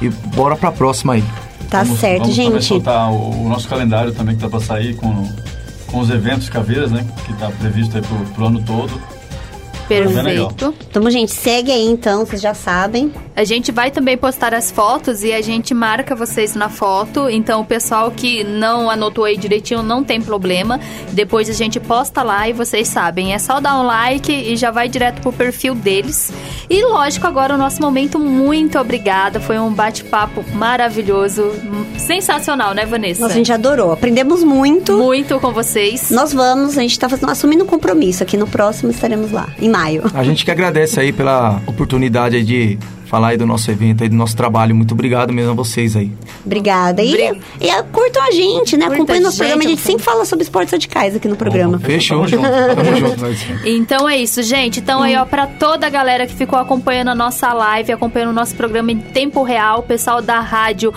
E 0.02 0.08
bora 0.08 0.54
pra 0.54 0.70
próxima 0.70 1.14
aí. 1.14 1.24
Tá 1.70 1.84
Vamos- 1.84 2.00
certo, 2.00 2.20
vamos 2.22 2.34
gente. 2.34 2.64
soltar 2.64 3.10
o, 3.12 3.44
o 3.44 3.48
nosso 3.48 3.68
calendário 3.68 4.12
também 4.12 4.34
que 4.34 4.40
tá 4.42 4.48
pra 4.48 4.60
sair 4.60 4.94
com, 4.96 5.28
com 5.86 5.98
os 6.00 6.10
eventos 6.10 6.48
Caveiras, 6.48 6.90
né? 6.90 7.06
Que 7.24 7.32
tá 7.34 7.48
previsto 7.50 7.96
aí 7.96 8.02
pro, 8.02 8.16
pro 8.34 8.46
ano 8.46 8.60
todo. 8.62 9.00
Perfeito. 9.90 10.72
Então, 10.88 11.10
gente, 11.10 11.32
segue 11.32 11.72
aí 11.72 11.84
então, 11.84 12.24
vocês 12.24 12.40
já 12.40 12.54
sabem. 12.54 13.12
A 13.34 13.42
gente 13.42 13.72
vai 13.72 13.90
também 13.90 14.16
postar 14.16 14.54
as 14.54 14.70
fotos 14.70 15.24
e 15.24 15.32
a 15.32 15.40
gente 15.40 15.74
marca 15.74 16.14
vocês 16.14 16.54
na 16.54 16.68
foto. 16.68 17.28
Então, 17.28 17.62
o 17.62 17.64
pessoal 17.64 18.10
que 18.12 18.44
não 18.44 18.88
anotou 18.88 19.24
aí 19.24 19.36
direitinho 19.36 19.82
não 19.82 20.04
tem 20.04 20.20
problema. 20.20 20.78
Depois 21.10 21.50
a 21.50 21.52
gente 21.52 21.80
posta 21.80 22.22
lá 22.22 22.48
e 22.48 22.52
vocês 22.52 22.86
sabem. 22.86 23.34
É 23.34 23.38
só 23.38 23.60
dar 23.60 23.80
um 23.80 23.82
like 23.82 24.32
e 24.32 24.56
já 24.56 24.70
vai 24.70 24.88
direto 24.88 25.20
pro 25.22 25.32
perfil 25.32 25.74
deles. 25.74 26.32
E 26.68 26.84
lógico, 26.84 27.26
agora 27.26 27.54
o 27.54 27.58
nosso 27.58 27.82
momento 27.82 28.18
muito 28.18 28.78
obrigada. 28.78 29.40
Foi 29.40 29.58
um 29.58 29.72
bate-papo 29.72 30.44
maravilhoso, 30.54 31.50
sensacional, 31.98 32.74
né, 32.74 32.86
Vanessa? 32.86 33.22
Nossa, 33.22 33.34
a 33.34 33.36
gente 33.36 33.52
adorou. 33.52 33.90
Aprendemos 33.90 34.44
muito. 34.44 34.96
Muito 34.96 35.40
com 35.40 35.52
vocês. 35.52 36.10
Nós 36.10 36.32
vamos, 36.32 36.78
a 36.78 36.82
gente 36.82 36.96
tá 36.96 37.08
fazendo, 37.08 37.30
assumindo 37.30 37.64
um 37.64 37.66
compromisso 37.66 38.22
aqui 38.22 38.36
no 38.36 38.46
próximo, 38.46 38.92
estaremos 38.92 39.32
lá, 39.32 39.48
em 39.58 39.68
maio. 39.80 40.02
A 40.14 40.22
gente 40.22 40.44
que 40.44 40.50
agradece 40.50 41.00
aí 41.00 41.12
pela 41.12 41.60
oportunidade 41.66 42.36
aí 42.36 42.42
de 42.42 42.78
falar 43.06 43.28
aí 43.28 43.36
do 43.36 43.44
nosso 43.44 43.68
evento, 43.70 44.04
aí 44.04 44.08
do 44.08 44.14
nosso 44.14 44.36
trabalho. 44.36 44.74
Muito 44.74 44.92
obrigado 44.92 45.32
mesmo 45.32 45.50
a 45.50 45.54
vocês 45.54 45.96
aí. 45.96 46.12
Obrigada. 46.46 47.02
E, 47.02 47.40
e 47.60 47.68
ah, 47.68 47.82
curtam 47.82 48.22
a 48.22 48.30
gente, 48.30 48.76
né? 48.76 48.86
Acompanhem 48.86 49.20
a 49.20 49.24
nosso 49.24 49.38
programa. 49.38 49.64
A 49.64 49.66
gente, 49.66 49.80
sempre 49.80 50.04
fala 50.04 50.24
sobre 50.24 50.44
esportes 50.44 50.70
radicais 50.70 51.16
aqui 51.16 51.26
no 51.26 51.34
programa. 51.34 51.78
Fechou? 51.80 52.24
Tamo 52.24 52.28
junto. 52.28 52.48
Tamo 52.48 52.96
junto. 52.96 53.20
Então 53.66 54.08
é 54.08 54.16
isso, 54.16 54.42
gente. 54.42 54.78
Então 54.78 55.02
aí, 55.02 55.16
ó, 55.16 55.24
pra 55.24 55.46
toda 55.46 55.86
a 55.86 55.90
galera 55.90 56.26
que 56.26 56.34
ficou 56.34 56.58
acompanhando 56.58 57.08
a 57.08 57.14
nossa 57.14 57.52
live, 57.52 57.92
acompanhando 57.92 58.30
o 58.30 58.34
nosso 58.34 58.54
programa 58.54 58.92
em 58.92 58.98
tempo 58.98 59.42
real, 59.42 59.80
o 59.80 59.82
pessoal 59.82 60.22
da 60.22 60.40
rádio 60.40 60.94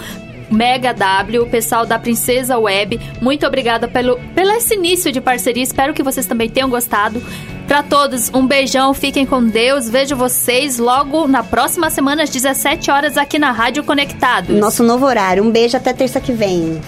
Mega 0.54 0.94
W, 0.94 1.44
o 1.44 1.50
pessoal 1.50 1.86
da 1.86 1.98
Princesa 1.98 2.58
Web, 2.58 3.00
muito 3.20 3.46
obrigada 3.46 3.88
pelo, 3.88 4.20
pelo 4.36 4.52
esse 4.52 4.76
início 4.76 5.12
de 5.12 5.20
parceria. 5.20 5.64
Espero 5.64 5.94
que 5.94 6.04
vocês 6.04 6.26
também 6.26 6.50
tenham 6.50 6.70
gostado. 6.70 7.22
Pra 7.68 7.82
todos, 7.82 8.30
um 8.34 8.46
beijão, 8.46 8.94
fiquem 8.94 9.26
com 9.26 9.44
Deus. 9.44 9.90
Vejo 9.90 10.16
vocês 10.16 10.78
logo 10.78 11.28
na 11.28 11.44
próxima 11.44 11.90
semana, 11.90 12.24
às 12.24 12.30
17 12.30 12.92
horas, 12.92 13.18
aqui 13.18 13.40
na 13.40 13.52
Rádio 13.52 13.84
Conectados. 13.84 14.56
Nosso 14.56 14.84
novo 14.84 15.06
horário. 15.06 15.44
Um 15.44 15.50
beijo 15.50 15.76
até 15.76 15.94
terça 15.94 16.20
que 16.20 16.32
vem. 16.32 16.80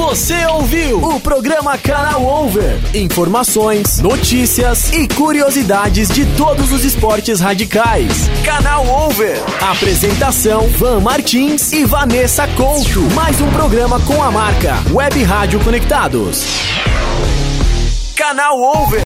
Você 0.00 0.46
ouviu 0.46 0.98
o 0.98 1.20
programa 1.20 1.76
Canal 1.76 2.24
Over. 2.24 2.80
Informações, 2.94 4.00
notícias 4.00 4.90
e 4.92 5.06
curiosidades 5.06 6.08
de 6.08 6.24
todos 6.38 6.72
os 6.72 6.84
esportes 6.84 7.38
radicais. 7.38 8.30
Canal 8.42 8.86
Over. 8.86 9.38
Apresentação: 9.60 10.66
Van 10.68 11.00
Martins 11.00 11.72
e 11.72 11.84
Vanessa 11.84 12.48
Couto. 12.48 13.02
Mais 13.14 13.42
um 13.42 13.50
programa 13.50 14.00
com 14.00 14.22
a 14.22 14.30
marca 14.30 14.78
Web 14.90 15.22
Rádio 15.22 15.60
Conectados. 15.60 16.46
Canal 18.16 18.58
Over. 18.58 18.98